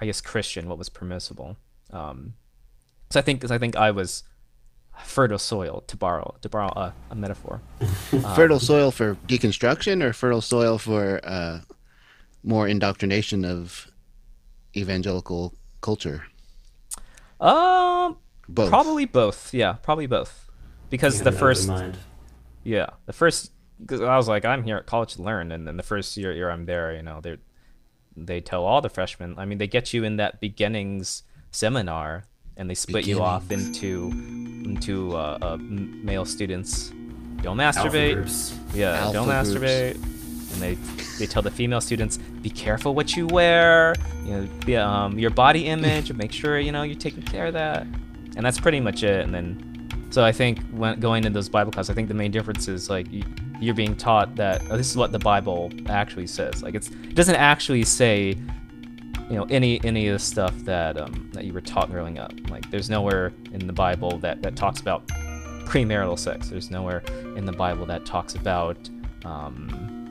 I 0.00 0.06
guess, 0.06 0.20
Christian, 0.20 0.68
what 0.68 0.78
was 0.78 0.88
permissible. 0.88 1.56
Um, 1.90 2.34
so 3.10 3.20
I 3.20 3.22
think, 3.22 3.40
cause 3.40 3.50
I 3.50 3.58
think 3.58 3.76
I 3.76 3.90
was 3.90 4.22
fertile 5.04 5.38
soil 5.38 5.84
to 5.86 5.96
borrow 5.96 6.34
to 6.40 6.48
borrow 6.48 6.68
a, 6.68 6.92
a 7.10 7.14
metaphor. 7.14 7.60
fertile 8.34 8.56
um, 8.56 8.60
soil 8.60 8.90
for 8.90 9.14
deconstruction 9.26 10.02
or 10.02 10.12
fertile 10.12 10.40
soil 10.40 10.78
for 10.78 11.20
uh, 11.24 11.60
more 12.42 12.68
indoctrination 12.68 13.44
of 13.44 13.88
evangelical 14.76 15.54
culture? 15.80 16.24
Um, 17.40 18.16
both. 18.48 18.70
Probably 18.70 19.04
both. 19.04 19.52
Yeah, 19.54 19.74
probably 19.74 20.06
both. 20.06 20.46
Because 20.90 21.20
the 21.20 21.32
first, 21.32 21.70
yeah, 22.64 22.90
the 23.06 23.12
first, 23.12 23.52
because 23.80 24.00
I 24.00 24.16
was 24.16 24.28
like, 24.28 24.44
I'm 24.44 24.62
here 24.62 24.76
at 24.76 24.86
college 24.86 25.14
to 25.14 25.22
learn, 25.22 25.52
and 25.52 25.66
then 25.66 25.76
the 25.76 25.82
first 25.82 26.16
year, 26.16 26.32
year 26.32 26.50
I'm 26.50 26.66
there, 26.66 26.94
you 26.94 27.02
know, 27.02 27.20
they 27.20 27.36
they 28.16 28.40
tell 28.40 28.64
all 28.64 28.80
the 28.80 28.88
freshmen. 28.88 29.34
I 29.38 29.44
mean, 29.44 29.58
they 29.58 29.68
get 29.68 29.92
you 29.92 30.04
in 30.04 30.16
that 30.16 30.40
beginnings 30.40 31.22
seminar, 31.50 32.24
and 32.56 32.68
they 32.68 32.74
split 32.74 33.06
you 33.06 33.22
off 33.22 33.50
into 33.50 34.10
into 34.64 35.16
uh, 35.16 35.38
uh, 35.40 35.56
male 35.58 36.24
students. 36.24 36.92
Don't 37.42 37.56
masturbate. 37.56 38.54
Yeah, 38.74 38.96
Alpha 38.96 39.12
don't 39.12 39.26
groups. 39.26 39.50
masturbate. 39.50 39.94
And 40.52 40.62
they 40.62 40.74
they 41.18 41.26
tell 41.26 41.42
the 41.42 41.50
female 41.50 41.80
students, 41.80 42.18
be 42.18 42.50
careful 42.50 42.94
what 42.94 43.16
you 43.16 43.26
wear. 43.26 43.94
You 44.24 44.32
know, 44.32 44.48
be, 44.66 44.76
um, 44.76 45.18
your 45.18 45.30
body 45.30 45.66
image. 45.66 46.12
make 46.12 46.32
sure 46.32 46.58
you 46.58 46.72
know 46.72 46.82
you're 46.82 46.98
taking 46.98 47.22
care 47.22 47.46
of 47.46 47.52
that. 47.54 47.82
And 48.36 48.44
that's 48.44 48.60
pretty 48.60 48.80
much 48.80 49.02
it. 49.02 49.24
And 49.24 49.34
then, 49.34 49.88
so 50.10 50.24
I 50.24 50.32
think 50.32 50.60
when 50.70 51.00
going 51.00 51.24
into 51.24 51.34
those 51.34 51.48
Bible 51.48 51.72
classes, 51.72 51.90
I 51.90 51.94
think 51.94 52.08
the 52.08 52.14
main 52.14 52.30
difference 52.30 52.68
is 52.68 52.88
like 52.88 53.10
you, 53.10 53.24
you're 53.60 53.74
being 53.74 53.96
taught 53.96 54.36
that 54.36 54.62
oh, 54.70 54.76
this 54.76 54.90
is 54.90 54.96
what 54.96 55.12
the 55.12 55.18
Bible 55.18 55.70
actually 55.88 56.26
says. 56.26 56.62
Like 56.62 56.74
it's 56.74 56.88
it 56.88 57.14
doesn't 57.14 57.34
actually 57.36 57.84
say 57.84 58.36
you 59.30 59.36
know 59.36 59.46
any 59.50 59.80
any 59.84 60.08
of 60.08 60.14
the 60.14 60.18
stuff 60.18 60.54
that 60.64 60.96
um, 60.98 61.30
that 61.34 61.44
you 61.44 61.52
were 61.52 61.60
taught 61.60 61.90
growing 61.90 62.18
up. 62.18 62.32
Like 62.50 62.70
there's 62.70 62.88
nowhere 62.88 63.32
in 63.52 63.66
the 63.66 63.72
Bible 63.72 64.18
that 64.18 64.42
that 64.42 64.56
talks 64.56 64.80
about 64.80 65.06
premarital 65.66 66.18
sex. 66.18 66.48
There's 66.48 66.70
nowhere 66.70 67.00
in 67.36 67.44
the 67.44 67.52
Bible 67.52 67.84
that 67.86 68.06
talks 68.06 68.34
about 68.34 68.76
um, 69.24 70.10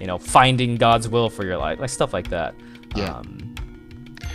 you 0.00 0.06
know 0.06 0.18
finding 0.18 0.76
God's 0.76 1.08
will 1.08 1.30
for 1.30 1.44
your 1.44 1.56
life, 1.56 1.78
like 1.80 1.90
stuff 1.90 2.12
like 2.12 2.28
that. 2.30 2.54
Yeah. 2.96 3.14
Um, 3.14 3.54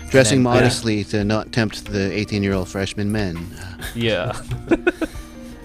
Dressing 0.10 0.44
then- 0.44 0.54
modestly 0.54 1.04
to 1.06 1.24
not 1.24 1.52
tempt 1.52 1.86
the 1.86 1.98
18-year-old 1.98 2.70
freshman 2.70 3.12
men. 3.12 3.48
yeah. 3.96 4.40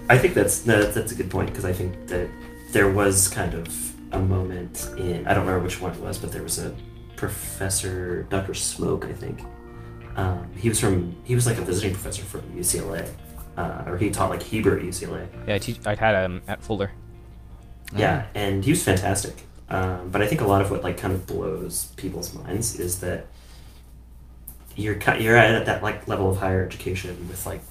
I 0.09 0.17
think 0.17 0.33
that's 0.33 0.65
no, 0.65 0.83
that's 0.83 1.11
a 1.11 1.15
good 1.15 1.29
point 1.29 1.49
because 1.49 1.65
I 1.65 1.71
think 1.71 2.07
that 2.07 2.27
there 2.71 2.89
was 2.89 3.27
kind 3.27 3.53
of 3.53 3.93
a 4.11 4.19
moment 4.19 4.89
in 4.97 5.25
I 5.27 5.33
don't 5.33 5.45
remember 5.45 5.63
which 5.63 5.79
one 5.79 5.93
it 5.93 5.99
was, 5.99 6.17
but 6.17 6.31
there 6.31 6.43
was 6.43 6.57
a 6.57 6.75
professor, 7.15 8.23
Dr. 8.23 8.55
Smoke, 8.55 9.05
I 9.05 9.13
think. 9.13 9.43
Um, 10.15 10.51
he 10.57 10.67
was 10.67 10.79
from 10.79 11.15
he 11.23 11.35
was 11.35 11.45
like 11.45 11.59
a 11.59 11.61
visiting 11.61 11.93
professor 11.93 12.23
from 12.23 12.41
UCLA, 12.57 13.07
uh, 13.55 13.83
or 13.85 13.97
he 13.97 14.09
taught 14.09 14.31
like 14.31 14.41
Hebrew 14.41 14.79
at 14.79 14.83
UCLA. 14.83 15.27
Yeah, 15.47 15.55
I, 15.55 15.59
teach, 15.59 15.79
I 15.85 15.93
had 15.93 16.25
him 16.25 16.41
at 16.47 16.63
Fuller. 16.63 16.91
Yeah, 17.95 18.25
and 18.33 18.65
he 18.65 18.71
was 18.71 18.83
fantastic. 18.83 19.35
Um, 19.69 20.09
but 20.09 20.23
I 20.23 20.27
think 20.27 20.41
a 20.41 20.47
lot 20.47 20.61
of 20.63 20.71
what 20.71 20.83
like 20.83 20.97
kind 20.97 21.13
of 21.13 21.27
blows 21.27 21.93
people's 21.97 22.33
minds 22.33 22.79
is 22.79 22.99
that 23.01 23.27
you're 24.75 24.97
you're 25.19 25.37
at 25.37 25.67
that 25.67 25.83
like 25.83 26.07
level 26.07 26.31
of 26.31 26.37
higher 26.37 26.65
education 26.65 27.27
with 27.27 27.45
like 27.45 27.61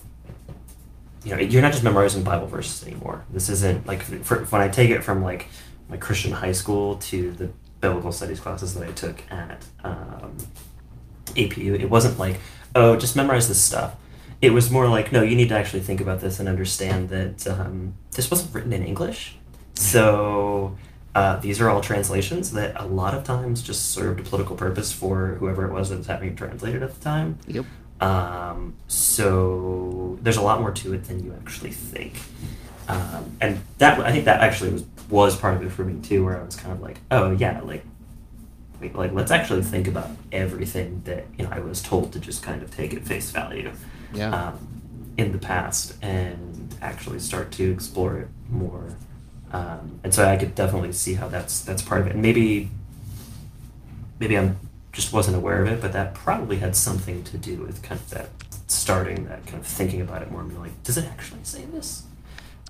you 1.24 1.34
know 1.34 1.40
you're 1.40 1.62
not 1.62 1.72
just 1.72 1.84
memorizing 1.84 2.22
Bible 2.22 2.46
verses 2.46 2.86
anymore. 2.86 3.24
This 3.30 3.48
isn't 3.48 3.86
like 3.86 4.02
for, 4.02 4.44
when 4.44 4.60
I 4.60 4.68
take 4.68 4.90
it 4.90 5.02
from 5.02 5.22
like 5.22 5.48
my 5.88 5.96
Christian 5.96 6.32
high 6.32 6.52
school 6.52 6.96
to 6.96 7.32
the 7.32 7.50
biblical 7.80 8.12
studies 8.12 8.40
classes 8.40 8.74
that 8.74 8.88
I 8.88 8.92
took 8.92 9.22
at 9.30 9.64
um, 9.84 10.36
APU. 11.28 11.78
It 11.78 11.90
wasn't 11.90 12.18
like 12.18 12.40
oh 12.74 12.96
just 12.96 13.16
memorize 13.16 13.48
this 13.48 13.62
stuff. 13.62 13.96
It 14.40 14.50
was 14.50 14.70
more 14.70 14.88
like 14.88 15.12
no, 15.12 15.22
you 15.22 15.36
need 15.36 15.48
to 15.48 15.56
actually 15.56 15.80
think 15.80 16.00
about 16.00 16.20
this 16.20 16.38
and 16.40 16.48
understand 16.48 17.08
that 17.10 17.46
um, 17.46 17.94
this 18.12 18.30
wasn't 18.30 18.54
written 18.54 18.72
in 18.72 18.84
English. 18.84 19.36
So 19.74 20.76
uh, 21.14 21.36
these 21.36 21.60
are 21.60 21.68
all 21.68 21.80
translations 21.80 22.52
that 22.52 22.80
a 22.80 22.86
lot 22.86 23.14
of 23.14 23.24
times 23.24 23.62
just 23.62 23.90
served 23.90 24.20
a 24.20 24.22
political 24.22 24.54
purpose 24.54 24.92
for 24.92 25.36
whoever 25.40 25.64
it 25.64 25.72
was 25.72 25.90
that 25.90 25.98
was 25.98 26.06
having 26.06 26.30
it 26.30 26.36
translated 26.36 26.82
at 26.82 26.94
the 26.94 27.00
time. 27.00 27.38
Yep. 27.46 27.64
Um, 28.00 28.74
so 28.86 30.18
there's 30.22 30.36
a 30.36 30.42
lot 30.42 30.60
more 30.60 30.70
to 30.72 30.94
it 30.94 31.04
than 31.04 31.22
you 31.24 31.34
actually 31.34 31.72
think. 31.72 32.14
Um, 32.88 33.36
and 33.40 33.60
that 33.78 33.98
I 34.00 34.12
think 34.12 34.24
that 34.26 34.40
actually 34.40 34.70
was 34.72 34.84
was 35.10 35.36
part 35.36 35.54
of 35.56 35.62
it 35.62 35.70
for 35.70 35.84
me 35.84 36.00
too, 36.02 36.24
where 36.24 36.38
I 36.40 36.42
was 36.44 36.56
kind 36.56 36.72
of 36.72 36.80
like, 36.80 37.00
oh 37.10 37.30
yeah, 37.32 37.60
like 37.60 37.84
like, 38.80 38.94
like 38.94 39.12
let's 39.12 39.30
actually 39.30 39.62
think 39.62 39.88
about 39.88 40.08
everything 40.32 41.02
that 41.04 41.26
you 41.36 41.44
know 41.44 41.50
I 41.50 41.60
was 41.60 41.82
told 41.82 42.12
to 42.12 42.20
just 42.20 42.42
kind 42.42 42.62
of 42.62 42.70
take 42.74 42.94
at 42.94 43.04
face 43.04 43.30
value 43.30 43.72
Yeah. 44.14 44.30
um, 44.48 44.58
in 45.16 45.32
the 45.32 45.38
past 45.38 45.96
and 46.02 46.74
actually 46.80 47.18
start 47.18 47.50
to 47.52 47.70
explore 47.72 48.18
it 48.18 48.28
more. 48.48 48.94
Um, 49.52 49.98
and 50.04 50.14
so 50.14 50.24
I 50.28 50.36
could 50.36 50.54
definitely 50.54 50.92
see 50.92 51.14
how 51.14 51.28
that's 51.28 51.60
that's 51.62 51.82
part 51.82 52.00
of 52.02 52.06
it. 52.06 52.12
And 52.12 52.22
maybe 52.22 52.70
maybe 54.20 54.36
I'm 54.38 54.56
just 54.98 55.12
wasn't 55.12 55.36
aware 55.36 55.62
of 55.62 55.68
it, 55.68 55.80
but 55.80 55.92
that 55.92 56.12
probably 56.12 56.56
had 56.56 56.74
something 56.74 57.22
to 57.22 57.38
do 57.38 57.58
with 57.58 57.84
kind 57.84 58.00
of 58.00 58.10
that 58.10 58.30
starting 58.66 59.26
that 59.26 59.46
kind 59.46 59.60
of 59.60 59.66
thinking 59.66 60.00
about 60.00 60.22
it 60.22 60.30
more 60.32 60.40
and 60.40 60.50
being 60.50 60.60
like, 60.60 60.82
does 60.82 60.98
it 60.98 61.04
actually 61.04 61.38
say 61.44 61.64
this? 61.66 62.02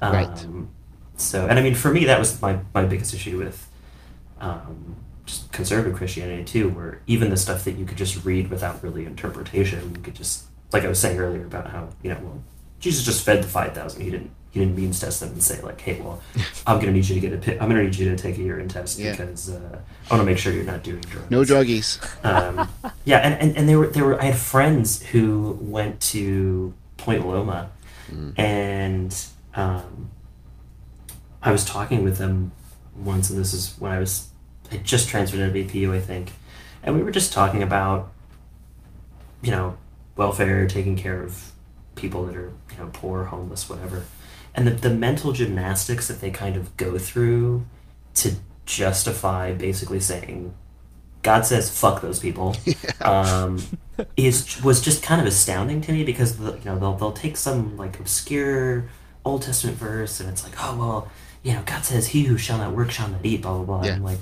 Right. 0.03 0.29
Um, 0.45 0.69
so, 1.17 1.47
and 1.47 1.59
I 1.59 1.63
mean, 1.63 1.75
for 1.75 1.91
me, 1.91 2.05
that 2.05 2.19
was 2.19 2.41
my, 2.43 2.59
my 2.75 2.85
biggest 2.85 3.15
issue 3.15 3.39
with 3.39 3.67
um, 4.41 4.97
just 5.25 5.51
conservative 5.53 5.97
Christianity 5.97 6.45
too, 6.45 6.69
where 6.69 7.01
even 7.07 7.31
the 7.31 7.37
stuff 7.39 7.65
that 7.65 7.73
you 7.73 7.87
could 7.87 7.97
just 7.97 8.23
read 8.27 8.51
without 8.51 8.83
really 8.83 9.07
interpretation, 9.07 9.95
you 9.97 10.03
could 10.03 10.15
just, 10.15 10.45
like 10.71 10.85
I 10.85 10.89
was 10.89 11.01
saying 11.01 11.19
earlier 11.19 11.47
about 11.47 11.71
how 11.71 11.89
you 12.03 12.11
know, 12.11 12.19
well, 12.23 12.43
Jesus 12.79 13.07
just 13.07 13.25
fed 13.25 13.43
the 13.43 13.49
five 13.49 13.73
thousand. 13.73 14.03
He 14.03 14.11
didn't 14.11 14.33
he 14.51 14.61
didn't 14.61 14.77
means 14.77 14.99
test 15.01 15.21
them 15.21 15.31
and 15.31 15.43
say 15.43 15.61
like, 15.63 15.81
hey, 15.81 16.01
well, 16.01 16.23
I'm 16.67 16.79
gonna 16.81 16.93
need 16.93 17.07
you 17.09 17.15
to 17.15 17.21
get 17.21 17.33
a 17.33 17.39
pi- 17.39 17.59
I'm 17.63 17.69
gonna 17.69 17.83
need 17.85 17.97
you 17.97 18.09
to 18.11 18.17
take 18.17 18.39
a 18.39 18.43
urine 18.43 18.69
test 18.69 18.99
Yeah. 18.99 19.11
because 19.13 19.51
uh, 19.51 19.79
I 20.11 20.15
want 20.15 20.23
to 20.23 20.25
make 20.25 20.39
sure 20.39 20.53
you're 20.53 20.65
not 20.65 20.83
doing 20.83 21.01
drugs. 21.03 21.31
No 21.31 21.43
druggies. 21.43 21.99
Um, 22.25 22.69
yeah, 23.05 23.19
and, 23.19 23.35
and, 23.41 23.57
and 23.57 23.69
there 23.69 23.79
were 23.79 23.89
there 23.89 24.05
were 24.05 24.21
I 24.21 24.27
had 24.27 24.37
friends 24.39 25.03
who 25.03 25.59
went 25.61 26.01
to 26.13 26.73
Point 26.97 27.27
Loma, 27.27 27.71
and 28.37 29.15
um, 29.55 30.11
I 31.43 31.53
was 31.53 31.65
talking 31.65 32.05
with 32.05 32.19
them 32.19 32.53
once, 32.97 33.31
and 33.31 33.39
this 33.39 33.53
is 33.53 33.75
when 33.79 33.93
I 33.93 33.99
was 33.99 34.29
I 34.73 34.79
just 34.79 35.09
transferred 35.09 35.41
into 35.41 35.65
BPU, 35.65 35.95
I 35.95 36.01
think, 36.01 36.33
and 36.83 36.95
we 36.97 37.03
were 37.03 37.11
just 37.11 37.33
talking 37.33 37.63
about 37.63 38.11
you 39.43 39.51
know 39.51 39.77
welfare, 40.17 40.67
taking 40.67 40.97
care 40.97 41.23
of 41.23 41.53
people 41.95 42.25
that 42.27 42.37
are 42.37 42.53
you 42.73 42.79
know 42.79 42.91
poor, 42.93 43.25
homeless, 43.25 43.69
whatever, 43.69 44.05
and 44.55 44.67
the 44.67 44.71
the 44.73 44.91
mental 44.91 45.33
gymnastics 45.33 46.09
that 46.09 46.21
they 46.21 46.31
kind 46.31 46.57
of 46.57 46.77
go 46.77 46.99
through 46.99 47.65
to 48.15 48.33
justify 48.67 49.53
basically 49.53 50.01
saying 50.01 50.55
God 51.23 51.47
says 51.47 51.71
fuck 51.71 52.01
those 52.03 52.19
people 52.19 52.57
um, 53.01 53.61
is 54.17 54.63
was 54.63 54.81
just 54.81 55.03
kind 55.03 55.21
of 55.21 55.27
astounding 55.27 55.81
to 55.83 55.93
me 55.93 56.05
because 56.05 56.39
the, 56.39 56.53
you 56.53 56.65
know 56.65 56.79
they'll 56.79 56.95
they'll 56.97 57.13
take 57.13 57.37
some 57.37 57.77
like 57.77 57.99
obscure 57.99 58.89
Old 59.25 59.43
Testament 59.43 59.77
verse 59.79 60.21
and 60.21 60.29
it's 60.29 60.45
like 60.45 60.55
oh 60.63 60.77
well 60.77 61.11
you 61.43 61.53
know 61.55 61.63
God 61.65 61.85
says 61.85 62.09
he 62.09 62.25
who 62.25 62.37
shall 62.39 62.59
not 62.59 62.73
work 62.75 62.91
shall 62.91 63.09
not 63.09 63.25
eat 63.25 63.43
blah 63.43 63.55
blah 63.57 63.65
blah 63.65 63.85
Yeah. 63.85 63.95
and 63.95 63.97
I'm 63.99 64.05
like 64.05 64.19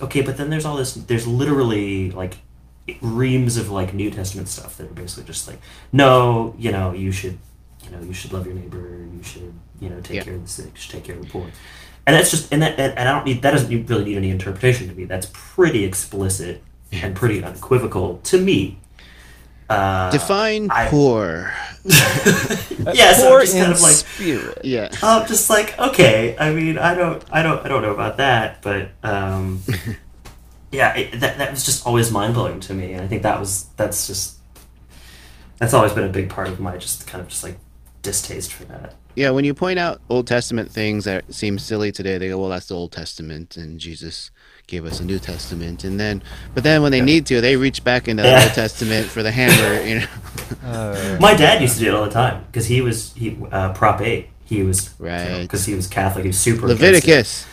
okay 0.00 0.20
but 0.22 0.36
then 0.36 0.50
there's 0.50 0.64
all 0.64 0.76
this 0.76 0.94
there's 0.94 1.26
literally 1.26 2.10
like 2.10 2.38
reams 3.00 3.56
of 3.56 3.70
like 3.70 3.94
New 3.94 4.10
Testament 4.10 4.48
stuff 4.48 4.76
that 4.76 4.90
are 4.90 4.94
basically 4.94 5.24
just 5.24 5.46
like 5.48 5.60
no 5.92 6.54
you 6.58 6.70
know 6.72 6.92
you 6.92 7.12
should 7.12 7.38
you 7.92 7.98
know 7.98 8.04
you 8.04 8.12
should 8.14 8.32
love 8.32 8.46
your 8.46 8.54
neighbor 8.54 9.06
you 9.14 9.22
should 9.22 9.52
you 9.80 9.88
know 9.90 10.00
take 10.00 10.16
Yeah. 10.16 10.22
care 10.24 10.34
of 10.34 10.42
the 10.42 10.48
sick 10.48 10.66
you 10.66 10.80
should 10.80 10.92
take 10.92 11.04
care 11.04 11.16
of 11.16 11.22
the 11.22 11.28
poor 11.28 11.46
and 12.06 12.16
that's 12.16 12.30
just 12.30 12.52
and 12.52 12.62
that 12.62 12.78
and, 12.78 12.96
and 12.98 13.08
I 13.08 13.12
don't 13.12 13.24
need 13.26 13.42
that 13.42 13.50
doesn't 13.52 13.86
really 13.86 14.04
need 14.04 14.16
any 14.16 14.30
interpretation 14.30 14.88
to 14.88 14.94
me. 14.94 15.04
That's 15.04 15.28
pretty 15.32 15.84
explicit 15.84 16.60
and 16.90 17.14
pretty 17.14 17.44
unequivocal 17.44 18.18
to 18.24 18.40
me. 18.40 18.78
Uh, 19.70 20.10
Define 20.10 20.68
I- 20.70 20.88
poor. 20.88 21.52
yeah, 21.84 23.12
so 23.12 23.28
Poor 23.28 23.40
I'm 23.40 23.46
just 23.46 23.52
kind 23.52 23.66
in 23.66 23.70
of 23.72 23.80
like 23.80 23.94
spirit. 23.94 24.58
Yeah. 24.64 24.88
I'm 25.02 25.26
just 25.28 25.48
like 25.48 25.78
okay. 25.78 26.36
I 26.38 26.52
mean, 26.52 26.76
I 26.76 26.94
don't, 26.94 27.22
I 27.32 27.42
don't, 27.42 27.64
I 27.64 27.68
don't 27.68 27.82
know 27.82 27.92
about 27.94 28.16
that, 28.16 28.62
but 28.62 28.90
um, 29.04 29.62
yeah, 30.72 30.96
it, 30.96 31.20
that 31.20 31.38
that 31.38 31.50
was 31.52 31.64
just 31.64 31.86
always 31.86 32.10
mind 32.10 32.34
blowing 32.34 32.58
to 32.60 32.74
me, 32.74 32.92
and 32.94 33.02
I 33.02 33.06
think 33.06 33.22
that 33.22 33.38
was 33.38 33.66
that's 33.76 34.06
just 34.08 34.38
that's 35.58 35.72
always 35.72 35.92
been 35.92 36.04
a 36.04 36.08
big 36.12 36.28
part 36.30 36.48
of 36.48 36.58
my 36.60 36.76
just 36.76 37.06
kind 37.06 37.22
of 37.22 37.28
just 37.28 37.44
like 37.44 37.58
distaste 38.02 38.52
for 38.52 38.64
that. 38.64 38.94
Yeah, 39.14 39.30
when 39.30 39.44
you 39.44 39.52
point 39.54 39.78
out 39.78 40.00
Old 40.08 40.26
Testament 40.26 40.70
things 40.70 41.04
that 41.04 41.32
seem 41.34 41.58
silly 41.58 41.92
today, 41.92 42.18
they 42.18 42.28
go, 42.28 42.38
"Well, 42.38 42.48
that's 42.48 42.66
the 42.66 42.74
Old 42.74 42.92
Testament, 42.92 43.56
and 43.56 43.78
Jesus 43.78 44.30
gave 44.66 44.86
us 44.86 45.00
a 45.00 45.04
New 45.04 45.18
Testament." 45.18 45.84
And 45.84 46.00
then, 46.00 46.22
but 46.54 46.64
then 46.64 46.82
when 46.82 46.92
they 46.92 47.02
need 47.02 47.26
to, 47.26 47.40
they 47.42 47.56
reach 47.56 47.84
back 47.84 48.08
into 48.08 48.22
the 48.22 48.30
Yeah. 48.30 48.42
Old 48.44 48.52
Testament 48.54 49.06
for 49.08 49.22
the 49.22 49.30
hammer. 49.30 49.82
You 49.88 50.00
know, 50.00 50.06
Uh, 50.64 51.18
My 51.20 51.34
dad 51.34 51.60
used 51.60 51.74
to 51.78 51.80
do 51.80 51.88
it 51.88 51.94
all 51.94 52.04
the 52.04 52.10
time 52.10 52.44
because 52.46 52.66
he 52.66 52.80
was 52.80 53.12
he 53.14 53.36
uh, 53.52 53.72
Prop 53.74 54.00
Eight. 54.00 54.28
He 54.44 54.62
was 54.62 54.90
Right. 54.98 55.42
because 55.42 55.64
he 55.66 55.74
was 55.74 55.86
Catholic. 55.86 56.24
He 56.24 56.28
was 56.28 56.38
super. 56.38 56.66
Leviticus. 56.68 57.46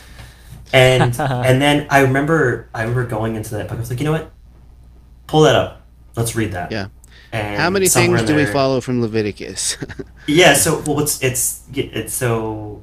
and 0.72 1.14
and 1.20 1.60
then 1.60 1.86
I 1.90 2.00
remember 2.00 2.68
I 2.74 2.80
remember 2.82 3.04
going 3.06 3.36
into 3.36 3.54
that 3.56 3.68
book. 3.68 3.76
I 3.76 3.80
was 3.80 3.90
like, 3.90 3.98
you 4.00 4.06
know 4.06 4.12
what? 4.12 4.30
Pull 5.26 5.42
that 5.42 5.54
up. 5.56 5.82
Let's 6.16 6.34
read 6.34 6.52
that. 6.52 6.72
Yeah. 6.72 6.86
And 7.32 7.60
How 7.60 7.70
many 7.70 7.88
things 7.88 8.20
in 8.20 8.26
do 8.26 8.34
we 8.34 8.44
follow 8.46 8.80
from 8.80 9.00
Leviticus? 9.02 9.76
Yeah. 10.26 10.54
So 10.54 10.80
well, 10.86 11.00
it's 11.00 11.22
it's 11.22 11.62
it's 11.72 12.12
so 12.14 12.82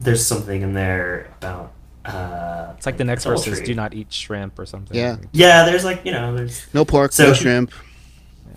there's 0.00 0.24
something 0.26 0.62
in 0.62 0.72
there 0.74 1.28
about. 1.38 1.72
Uh, 2.04 2.72
It's 2.76 2.86
like 2.86 2.96
the 2.96 3.04
next 3.04 3.24
verse 3.24 3.46
is 3.46 3.60
do 3.60 3.74
not 3.74 3.92
eat 3.94 4.12
shrimp 4.12 4.58
or 4.58 4.66
something. 4.66 4.96
Yeah. 4.96 5.16
Yeah, 5.32 5.64
there's 5.64 5.84
like 5.84 6.04
you 6.04 6.12
know 6.12 6.34
there's 6.34 6.66
no 6.74 6.84
pork, 6.84 7.12
So- 7.12 7.28
no 7.28 7.34
shrimp. 7.34 7.72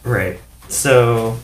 Right. 0.04 0.40
So, 0.70 1.38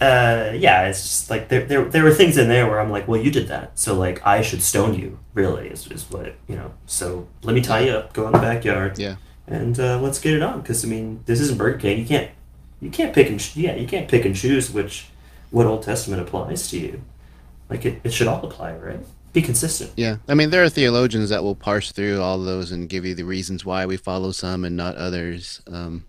uh, 0.00 0.52
yeah, 0.54 0.86
it's 0.88 1.02
just 1.02 1.30
like 1.30 1.48
there, 1.48 1.64
there, 1.64 1.84
there 1.84 2.04
were 2.04 2.14
things 2.14 2.36
in 2.38 2.48
there 2.48 2.66
where 2.68 2.78
I'm 2.80 2.90
like, 2.90 3.08
well, 3.08 3.20
you 3.20 3.30
did 3.30 3.48
that, 3.48 3.78
so 3.78 3.94
like 3.94 4.24
I 4.26 4.42
should 4.42 4.62
stone 4.62 4.94
you. 4.94 5.18
Really, 5.34 5.68
is, 5.68 5.86
is 5.88 6.04
what 6.10 6.34
you 6.46 6.56
know. 6.56 6.72
So 6.86 7.26
let 7.42 7.54
me 7.54 7.60
tie 7.60 7.80
you 7.80 7.92
up, 7.92 8.12
go 8.12 8.26
in 8.26 8.32
the 8.32 8.38
backyard, 8.38 8.98
Yeah. 8.98 9.16
and 9.46 9.78
uh, 9.80 10.00
let's 10.00 10.20
get 10.20 10.34
it 10.34 10.42
on. 10.42 10.60
Because 10.60 10.84
I 10.84 10.88
mean, 10.88 11.22
this 11.26 11.40
isn't 11.40 11.58
Burger 11.58 11.78
King. 11.78 11.98
You 11.98 12.06
can't, 12.06 12.30
You 12.80 12.90
can't 12.90 13.14
pick 13.14 13.28
and 13.28 13.56
yeah, 13.56 13.74
you 13.74 13.86
can't 13.86 14.08
pick 14.08 14.24
and 14.24 14.34
choose 14.36 14.70
which 14.70 15.06
what 15.50 15.66
Old 15.66 15.82
Testament 15.82 16.22
applies 16.22 16.68
to 16.70 16.78
you. 16.78 17.02
Like 17.68 17.84
it, 17.84 18.00
it 18.04 18.12
should 18.12 18.28
all 18.28 18.44
apply, 18.44 18.76
right? 18.76 19.00
Be 19.32 19.42
consistent. 19.42 19.92
Yeah, 19.96 20.16
I 20.26 20.34
mean, 20.34 20.50
there 20.50 20.64
are 20.64 20.68
theologians 20.68 21.30
that 21.30 21.42
will 21.42 21.54
parse 21.54 21.92
through 21.92 22.22
all 22.22 22.38
those 22.38 22.72
and 22.72 22.88
give 22.88 23.04
you 23.04 23.14
the 23.14 23.24
reasons 23.24 23.64
why 23.64 23.84
we 23.84 23.96
follow 23.96 24.30
some 24.32 24.64
and 24.64 24.76
not 24.76 24.96
others. 24.96 25.60
Um, 25.66 26.04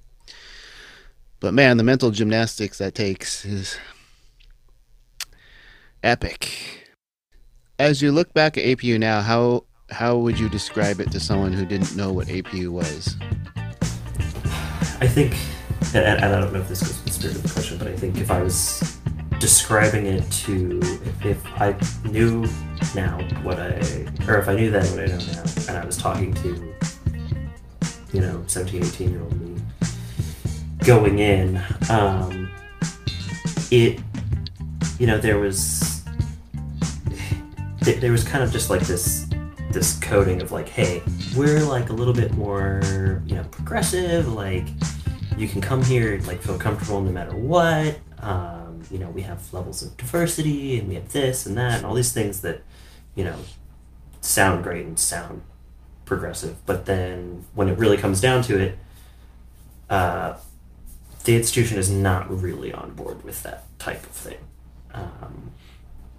but 1.40 1.54
man, 1.54 1.78
the 1.78 1.84
mental 1.84 2.12
gymnastics 2.12 2.78
that 2.78 2.96
takes 2.96 3.46
is 3.46 3.78
epic. 6.04 6.86
As 7.78 8.02
you 8.02 8.12
look 8.12 8.34
back 8.34 8.58
at 8.58 8.64
APU 8.64 9.00
now, 9.00 9.22
how 9.22 9.66
how 9.90 10.18
would 10.18 10.40
you 10.40 10.50
describe 10.50 11.00
it 11.00 11.12
to 11.12 11.20
someone 11.20 11.52
who 11.52 11.66
didn't 11.66 11.96
know 11.96 12.14
what 12.14 12.28
APU 12.28 12.70
was? 12.70 13.16
I 15.02 15.08
think, 15.08 15.36
and, 15.94 16.06
and 16.06 16.26
I 16.26 16.40
don't 16.42 16.54
know 16.54 16.60
if 16.60 16.68
this 16.68 16.82
goes 16.82 16.98
with 16.98 17.06
the 17.06 17.12
spirit 17.12 17.36
of 17.38 17.44
the 17.44 17.50
question, 17.50 17.78
but 17.78 17.88
I 17.88 17.96
think 17.96 18.18
if 18.18 18.32
I 18.32 18.42
was 18.42 18.98
describing 19.40 20.06
it 20.06 20.30
to, 20.32 20.80
if, 20.82 21.26
if 21.26 21.46
I 21.62 21.76
knew 22.10 22.48
now 22.94 23.20
what 23.44 23.60
I, 23.60 23.74
or 24.28 24.38
if 24.38 24.48
I 24.48 24.56
knew 24.56 24.70
then 24.70 24.86
what 24.92 25.00
I 25.00 25.06
know 25.08 25.18
now, 25.18 25.44
and 25.68 25.78
I 25.78 25.86
was 25.86 25.98
talking 25.98 26.34
to, 26.36 26.76
you 28.14 28.22
know, 28.22 28.44
17, 28.48 28.84
18 28.84 29.10
year 29.12 29.22
old 29.22 29.42
me 29.42 29.62
going 30.86 31.20
in, 31.20 31.62
um, 31.90 32.52
it, 33.72 34.00
you 35.00 35.08
know, 35.08 35.18
there 35.18 35.40
was, 35.40 36.04
there 37.82 38.12
was 38.12 38.24
kind 38.24 38.44
of 38.44 38.52
just 38.52 38.70
like 38.70 38.82
this 38.82 39.30
this 39.72 40.00
coding 40.00 40.42
of 40.42 40.52
like, 40.52 40.68
hey, 40.68 41.02
we're 41.36 41.64
like 41.64 41.90
a 41.90 41.94
little 41.94 42.14
bit 42.14 42.34
more, 42.34 43.22
you 43.28 43.36
know, 43.36 43.44
progressive. 43.52 44.34
Like, 44.34 44.68
you 45.40 45.48
can 45.48 45.62
come 45.62 45.84
here 45.84 46.14
and 46.14 46.28
like 46.28 46.42
feel 46.42 46.58
comfortable 46.58 47.02
no 47.02 47.12
matter 47.12 47.36
what. 47.36 47.98
Um, 48.20 48.82
you 48.92 49.00
know, 49.00 49.10
we 49.10 49.22
have 49.22 49.54
levels 49.54 49.82
of 49.82 49.96
diversity, 49.96 50.78
and 50.78 50.88
we 50.90 50.96
have 50.96 51.12
this 51.14 51.46
and 51.46 51.58
that, 51.58 51.78
and 51.78 51.86
all 51.86 51.94
these 51.94 52.12
things 52.12 52.42
that, 52.42 52.62
you 53.16 53.24
know, 53.24 53.38
sound 54.22 54.64
great 54.64 54.86
and 54.86 55.00
sound 55.00 55.42
progressive. 56.06 56.58
But 56.66 56.86
then 56.86 57.46
when 57.54 57.70
it 57.70 57.78
really 57.78 57.98
comes 57.98 58.20
down 58.20 58.44
to 58.44 58.60
it, 58.60 58.78
uh, 59.90 60.38
the 61.24 61.36
institution 61.36 61.78
is 61.78 61.90
not 61.90 62.30
really 62.30 62.74
on 62.74 62.92
board 62.94 63.24
with 63.24 63.44
that 63.44 63.64
type 63.80 64.04
of 64.04 64.12
thing. 64.12 64.38
Um, 64.94 65.52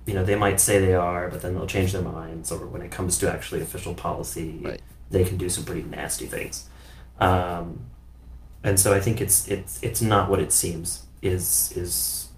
you 0.07 0.14
know, 0.14 0.25
they 0.25 0.37
might 0.37 0.61
say 0.61 0.79
they 0.79 0.95
are, 0.95 1.29
but 1.29 1.43
then 1.43 1.55
they'll 1.55 1.66
change 1.66 1.93
their 1.93 2.03
minds. 2.03 2.51
Or 2.51 2.66
when 2.66 2.83
it 2.83 2.91
comes 2.91 3.18
to 3.18 3.31
actually 3.31 3.61
official 3.61 3.95
policy, 3.95 4.61
Right. 4.62 4.81
they 5.11 5.25
can 5.25 5.37
do 5.37 5.49
some 5.51 5.64
pretty 5.64 5.83
nasty 5.83 6.27
things. 6.27 6.68
Um, 7.18 7.81
and 8.65 8.79
so 8.79 8.93
I 8.93 9.01
think 9.01 9.21
it's 9.21 9.49
it's 9.49 9.83
it's 9.83 10.03
not 10.03 10.31
what 10.31 10.41
it 10.41 10.53
seems. 10.53 11.07
Is 11.23 11.73
is 11.77 12.29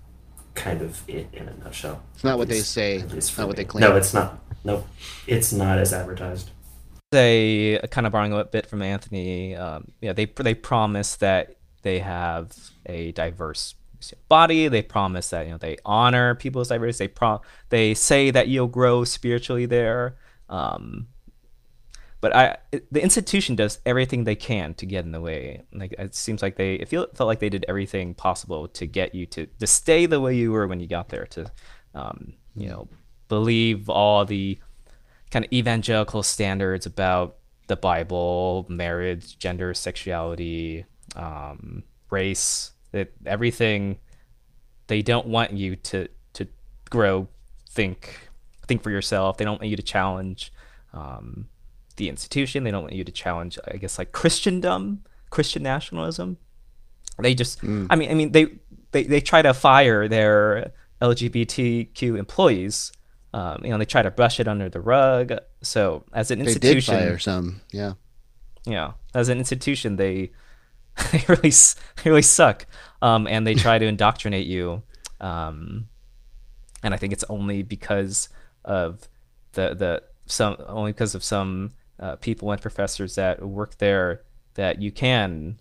kind 0.54 0.82
of 0.82 1.02
it 1.08 1.28
in 1.32 1.48
a 1.48 1.54
nutshell. 1.56 2.02
It's 2.14 2.24
not 2.24 2.38
what 2.38 2.48
At 2.48 2.54
they 2.54 2.60
say, 2.60 2.96
it's 2.96 3.30
for 3.30 3.42
not 3.42 3.48
what 3.48 3.56
they 3.56 3.64
claim. 3.64 3.80
No, 3.80 3.96
it's 3.96 4.12
not. 4.12 4.38
Nope, 4.64 4.86
it's 5.26 5.52
not 5.52 5.78
as 5.78 5.92
advertised. 5.92 6.50
They 7.10 7.80
kind 7.90 8.06
of 8.06 8.12
borrowing 8.12 8.32
a 8.32 8.44
bit 8.44 8.66
from 8.66 8.82
Anthony. 8.82 9.54
Um, 9.56 9.92
yeah, 10.00 10.12
they 10.12 10.26
they 10.26 10.54
promise 10.54 11.16
that 11.16 11.56
they 11.82 11.98
have 11.98 12.56
a 12.86 13.12
diverse 13.12 13.74
body. 14.28 14.68
They 14.68 14.82
promise 14.82 15.30
that 15.30 15.46
you 15.46 15.52
know 15.52 15.58
they 15.58 15.78
honor 15.84 16.34
people's 16.34 16.68
diversity. 16.68 17.06
They 17.06 17.12
pro 17.12 17.42
they 17.68 17.94
say 17.94 18.30
that 18.30 18.48
you'll 18.48 18.68
grow 18.68 19.04
spiritually 19.04 19.66
there. 19.66 20.16
Um, 20.48 21.08
but 22.22 22.34
I, 22.36 22.56
the 22.92 23.02
institution 23.02 23.56
does 23.56 23.80
everything 23.84 24.22
they 24.22 24.36
can 24.36 24.74
to 24.74 24.86
get 24.86 25.04
in 25.04 25.10
the 25.10 25.20
way. 25.20 25.64
Like 25.72 25.92
it 25.98 26.14
seems 26.14 26.40
like 26.40 26.54
they, 26.56 26.76
it 26.76 26.88
feel, 26.88 27.08
felt 27.14 27.26
like 27.26 27.40
they 27.40 27.48
did 27.48 27.64
everything 27.66 28.14
possible 28.14 28.68
to 28.68 28.86
get 28.86 29.12
you 29.12 29.26
to 29.26 29.46
to 29.46 29.66
stay 29.66 30.06
the 30.06 30.20
way 30.20 30.36
you 30.36 30.52
were 30.52 30.68
when 30.68 30.78
you 30.78 30.86
got 30.86 31.08
there. 31.08 31.26
To, 31.26 31.50
um, 31.96 32.34
you 32.54 32.68
know, 32.68 32.88
believe 33.26 33.90
all 33.90 34.24
the 34.24 34.56
kind 35.32 35.44
of 35.44 35.52
evangelical 35.52 36.22
standards 36.22 36.86
about 36.86 37.38
the 37.66 37.74
Bible, 37.74 38.66
marriage, 38.68 39.36
gender, 39.36 39.74
sexuality, 39.74 40.84
um, 41.16 41.82
race, 42.08 42.70
that 42.92 43.10
everything 43.26 43.98
they 44.86 45.02
don't 45.02 45.26
want 45.26 45.54
you 45.54 45.74
to 45.74 46.06
to 46.34 46.46
grow, 46.88 47.26
think 47.68 48.30
think 48.68 48.84
for 48.84 48.90
yourself. 48.90 49.38
They 49.38 49.44
don't 49.44 49.60
want 49.60 49.70
you 49.70 49.76
to 49.76 49.82
challenge 49.82 50.52
um, 50.92 51.48
the 51.96 52.08
institution. 52.08 52.64
They 52.64 52.70
don't 52.70 52.82
want 52.82 52.94
you 52.94 53.04
to 53.04 53.12
challenge, 53.12 53.58
I 53.66 53.76
guess, 53.76 53.98
like 53.98 54.12
Christendom, 54.12 55.04
Christian 55.30 55.62
nationalism. 55.62 56.38
They 57.18 57.34
just, 57.34 57.62
I 57.62 57.66
mean, 57.66 58.10
I 58.10 58.14
mean, 58.14 58.32
they 58.32 58.46
they 58.92 59.04
they 59.04 59.20
try 59.20 59.42
to 59.42 59.52
fire 59.54 60.08
their 60.08 60.72
LGBTQ 61.00 62.18
employees. 62.18 62.92
Um, 63.34 63.64
you 63.64 63.70
know, 63.70 63.78
they 63.78 63.84
try 63.84 64.02
to 64.02 64.10
brush 64.10 64.40
it 64.40 64.48
under 64.48 64.68
the 64.68 64.80
rug. 64.80 65.32
So 65.62 66.04
as 66.12 66.30
an 66.30 66.38
They 66.38 66.44
did 66.46 66.56
institution, 66.56 66.94
fire 66.94 67.18
some, 67.18 67.62
yeah. 67.72 67.94
yeah, 68.64 68.92
as 69.14 69.28
an 69.28 69.38
institution, 69.38 69.96
they 69.96 70.32
they 71.12 71.24
really 71.28 71.50
they 71.50 72.10
really 72.10 72.22
suck, 72.22 72.66
um, 73.00 73.26
and 73.26 73.46
they 73.46 73.54
try 73.54 73.78
to 73.78 73.86
indoctrinate 73.92 74.46
you. 74.46 74.82
Um, 75.20 75.88
and 76.82 76.92
I 76.92 76.96
think 76.96 77.12
it's 77.12 77.24
only 77.28 77.62
because 77.62 78.28
of 78.64 79.08
the 79.52 79.74
the 79.74 80.02
some 80.26 80.56
only 80.66 80.92
because 80.92 81.14
of 81.14 81.24
some 81.24 81.72
uh, 82.02 82.16
people 82.16 82.50
and 82.50 82.60
professors 82.60 83.14
that 83.14 83.40
work 83.40 83.78
there 83.78 84.22
that 84.54 84.82
you 84.82 84.90
can 84.90 85.58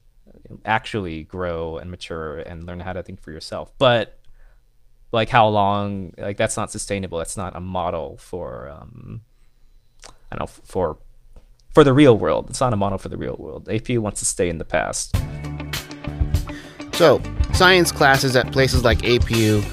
actually 0.66 1.24
grow 1.24 1.78
and 1.78 1.92
mature 1.92 2.40
and 2.40 2.66
learn 2.66 2.80
how 2.80 2.94
to 2.94 3.04
think 3.04 3.22
for 3.22 3.32
yourself. 3.32 3.72
But 3.78 4.18
like 5.12 5.30
how 5.30 5.48
long? 5.48 6.14
Like 6.18 6.38
that's 6.38 6.58
not 6.58 6.72
sustainable. 6.72 7.20
That's 7.20 7.38
not 7.38 7.56
a 7.56 7.60
model 7.60 8.18
for 8.18 8.70
um, 8.70 9.22
I 10.32 10.36
don't 10.36 10.50
know 10.50 10.62
for 10.64 10.98
for 11.74 11.84
the 11.84 11.94
real 11.94 12.18
world. 12.18 12.50
It's 12.50 12.60
not 12.60 12.74
a 12.74 12.78
model 12.78 12.98
for 12.98 13.10
the 13.10 13.18
real 13.18 13.36
world. 13.38 13.68
APU 13.68 14.00
wants 14.00 14.20
to 14.22 14.26
stay 14.26 14.50
in 14.50 14.58
the 14.58 14.66
past. 14.66 15.16
So, 16.94 17.22
science 17.54 17.92
classes 17.92 18.36
at 18.36 18.52
places 18.52 18.84
like 18.84 19.00
APU 19.00 19.64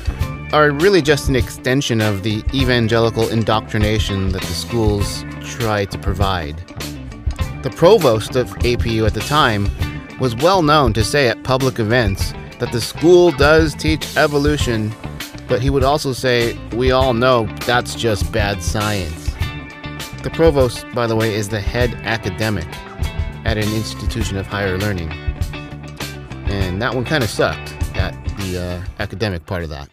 are 0.52 0.70
really 0.70 1.02
just 1.02 1.28
an 1.28 1.36
extension 1.36 2.00
of 2.00 2.22
the 2.22 2.42
evangelical 2.54 3.28
indoctrination 3.28 4.30
that 4.30 4.40
the 4.40 4.54
schools 4.54 5.24
try 5.42 5.84
to 5.84 5.98
provide. 5.98 6.56
The 7.62 7.72
provost 7.76 8.34
of 8.34 8.48
APU 8.60 9.06
at 9.06 9.12
the 9.12 9.20
time 9.20 9.68
was 10.18 10.34
well 10.36 10.62
known 10.62 10.94
to 10.94 11.04
say 11.04 11.28
at 11.28 11.42
public 11.42 11.78
events 11.78 12.32
that 12.60 12.72
the 12.72 12.80
school 12.80 13.30
does 13.32 13.74
teach 13.74 14.16
evolution, 14.16 14.92
but 15.48 15.60
he 15.60 15.68
would 15.68 15.84
also 15.84 16.12
say, 16.12 16.58
We 16.74 16.92
all 16.92 17.12
know 17.12 17.46
that's 17.66 17.94
just 17.94 18.32
bad 18.32 18.62
science. 18.62 19.26
The 20.22 20.30
provost, 20.32 20.86
by 20.94 21.06
the 21.06 21.14
way, 21.14 21.34
is 21.34 21.50
the 21.50 21.60
head 21.60 21.92
academic 22.04 22.66
at 23.44 23.58
an 23.58 23.72
institution 23.74 24.38
of 24.38 24.46
higher 24.46 24.78
learning. 24.78 25.12
And 26.50 26.80
that 26.80 26.94
one 26.94 27.04
kind 27.04 27.22
of 27.22 27.28
sucked 27.28 27.72
at 27.96 28.12
the 28.38 28.58
uh, 28.58 29.02
academic 29.02 29.44
part 29.44 29.62
of 29.62 29.68
that. 29.70 29.88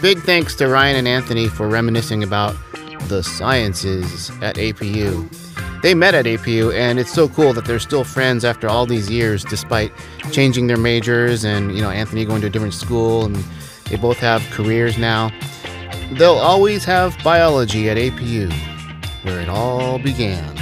Big 0.00 0.20
thanks 0.20 0.54
to 0.54 0.68
Ryan 0.68 0.94
and 0.94 1.08
Anthony 1.08 1.48
for 1.48 1.66
reminiscing 1.66 2.22
about 2.22 2.54
the 3.08 3.20
sciences 3.20 4.30
at 4.40 4.54
APU. 4.54 5.28
They 5.82 5.92
met 5.92 6.14
at 6.14 6.24
APU, 6.24 6.72
and 6.72 7.00
it's 7.00 7.12
so 7.12 7.28
cool 7.28 7.52
that 7.54 7.64
they're 7.64 7.80
still 7.80 8.04
friends 8.04 8.44
after 8.44 8.68
all 8.68 8.86
these 8.86 9.10
years, 9.10 9.44
despite 9.44 9.92
changing 10.30 10.68
their 10.68 10.76
majors 10.76 11.44
and, 11.44 11.74
you 11.74 11.82
know, 11.82 11.90
Anthony 11.90 12.24
going 12.24 12.40
to 12.42 12.46
a 12.46 12.50
different 12.50 12.74
school, 12.74 13.24
and 13.24 13.34
they 13.90 13.96
both 13.96 14.18
have 14.18 14.40
careers 14.52 14.98
now. 14.98 15.32
They'll 16.12 16.34
always 16.34 16.84
have 16.84 17.16
biology 17.24 17.90
at 17.90 17.96
APU, 17.96 18.52
where 19.24 19.40
it 19.40 19.48
all 19.48 19.98
began. 19.98 20.56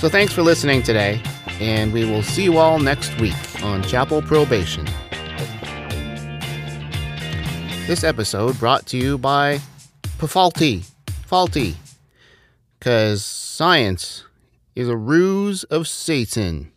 So 0.00 0.08
thanks 0.08 0.32
for 0.32 0.42
listening 0.42 0.82
today, 0.82 1.22
and 1.60 1.92
we 1.92 2.04
will 2.04 2.24
see 2.24 2.42
you 2.42 2.58
all 2.58 2.80
next 2.80 3.16
week 3.20 3.36
on 3.62 3.84
Chapel 3.84 4.22
Probation. 4.22 4.88
This 7.86 8.02
episode 8.02 8.58
brought 8.58 8.86
to 8.86 8.96
you 8.96 9.18
by 9.18 9.60
Plaulty. 10.16 10.90
Plaulty. 11.28 11.74
Because 12.78 13.22
science 13.22 14.24
is 14.74 14.88
a 14.88 14.96
ruse 14.96 15.64
of 15.64 15.86
Satan. 15.86 16.72